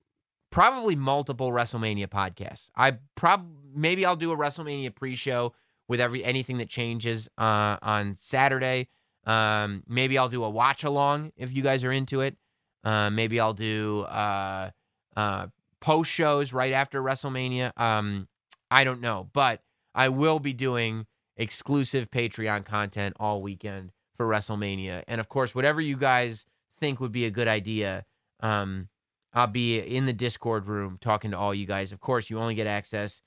probably 0.50 0.96
multiple 0.96 1.50
WrestleMania 1.50 2.08
podcasts. 2.08 2.70
I 2.76 2.98
prob 3.14 3.46
maybe 3.74 4.04
I'll 4.04 4.16
do 4.16 4.32
a 4.32 4.36
WrestleMania 4.36 4.94
pre-show 4.94 5.52
with 5.88 6.00
every 6.00 6.24
anything 6.24 6.58
that 6.58 6.68
changes 6.68 7.28
uh, 7.38 7.76
on 7.82 8.16
Saturday. 8.18 8.88
Um, 9.26 9.82
maybe 9.88 10.18
I'll 10.18 10.28
do 10.28 10.44
a 10.44 10.50
watch 10.50 10.84
along 10.84 11.32
if 11.36 11.52
you 11.52 11.62
guys 11.62 11.84
are 11.84 11.92
into 11.92 12.20
it. 12.20 12.36
Uh, 12.82 13.10
maybe 13.10 13.40
I'll 13.40 13.54
do 13.54 14.02
uh, 14.02 14.70
uh, 15.16 15.46
post 15.80 16.10
shows 16.10 16.52
right 16.52 16.72
after 16.72 17.02
WrestleMania. 17.02 17.78
Um, 17.80 18.28
I 18.70 18.84
don't 18.84 19.00
know, 19.00 19.30
but 19.32 19.62
I 19.94 20.08
will 20.08 20.38
be 20.38 20.52
doing 20.52 21.06
exclusive 21.36 22.10
Patreon 22.10 22.64
content 22.64 23.16
all 23.18 23.40
weekend 23.40 23.92
for 24.16 24.26
WrestleMania, 24.26 25.02
and 25.08 25.20
of 25.20 25.28
course, 25.28 25.54
whatever 25.54 25.80
you 25.80 25.96
guys 25.96 26.44
think 26.78 27.00
would 27.00 27.12
be 27.12 27.24
a 27.24 27.30
good 27.30 27.48
idea. 27.48 28.04
Um, 28.40 28.88
I'll 29.32 29.46
be 29.48 29.78
in 29.78 30.06
the 30.06 30.12
Discord 30.12 30.68
room 30.68 30.98
talking 31.00 31.32
to 31.32 31.38
all 31.38 31.52
you 31.54 31.66
guys. 31.66 31.90
Of 31.90 32.00
course, 32.00 32.30
you 32.30 32.38
only 32.38 32.54
get 32.54 32.68
access 32.68 33.20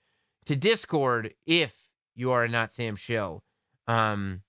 to 0.46 0.56
Discord 0.56 1.34
if 1.46 1.76
you 2.16 2.32
are 2.32 2.46
a 2.46 2.48
Not 2.48 2.72
Sam 2.72 2.96
show. 2.96 3.44
Um, 3.88 4.42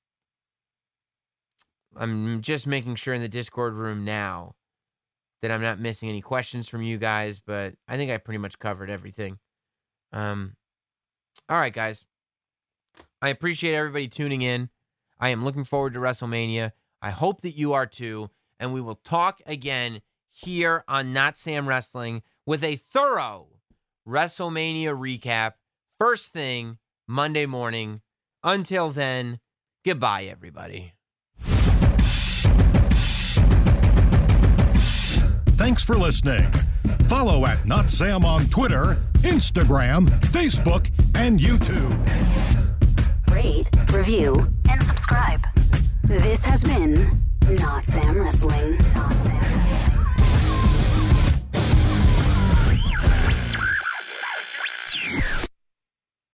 I'm 1.98 2.40
just 2.40 2.66
making 2.66 2.94
sure 2.94 3.14
in 3.14 3.20
the 3.20 3.28
Discord 3.28 3.74
room 3.74 4.04
now 4.04 4.54
that 5.42 5.50
I'm 5.50 5.62
not 5.62 5.78
missing 5.78 6.08
any 6.08 6.20
questions 6.20 6.68
from 6.68 6.82
you 6.82 6.98
guys, 6.98 7.40
but 7.44 7.74
I 7.86 7.96
think 7.96 8.10
I 8.10 8.18
pretty 8.18 8.38
much 8.38 8.58
covered 8.58 8.90
everything. 8.90 9.38
Um, 10.12 10.56
all 11.48 11.58
right, 11.58 11.72
guys. 11.72 12.04
I 13.20 13.28
appreciate 13.28 13.74
everybody 13.74 14.08
tuning 14.08 14.42
in. 14.42 14.70
I 15.20 15.30
am 15.30 15.44
looking 15.44 15.64
forward 15.64 15.94
to 15.94 15.98
WrestleMania. 15.98 16.72
I 17.02 17.10
hope 17.10 17.42
that 17.42 17.56
you 17.56 17.72
are 17.72 17.86
too 17.86 18.30
and 18.58 18.72
we 18.72 18.80
will 18.80 18.96
talk 18.96 19.40
again 19.46 20.02
here 20.30 20.84
on 20.88 21.12
Not 21.12 21.38
Sam 21.38 21.68
Wrestling 21.68 22.22
with 22.46 22.62
a 22.64 22.76
thorough 22.76 23.48
WrestleMania 24.06 24.96
recap. 24.96 25.54
First 25.98 26.32
thing 26.32 26.78
Monday 27.06 27.46
morning. 27.46 28.02
Until 28.44 28.90
then, 28.90 29.40
goodbye, 29.84 30.24
everybody. 30.24 30.92
Thanks 35.58 35.82
for 35.82 35.96
listening. 35.96 36.48
Follow 37.08 37.44
at 37.44 37.66
Not 37.66 37.90
Sam 37.90 38.24
on 38.24 38.46
Twitter, 38.46 38.96
Instagram, 39.22 40.08
Facebook, 40.30 40.88
and 41.16 41.40
YouTube. 41.40 41.92
Rate, 43.28 43.68
review, 43.92 44.48
and 44.70 44.80
subscribe. 44.84 45.44
This 46.04 46.44
has 46.44 46.62
been 46.62 47.10
not 47.50 47.84
Sam 47.84 48.20
Wrestling. 48.20 48.78
Not 48.94 49.12
Sam. 49.26 49.87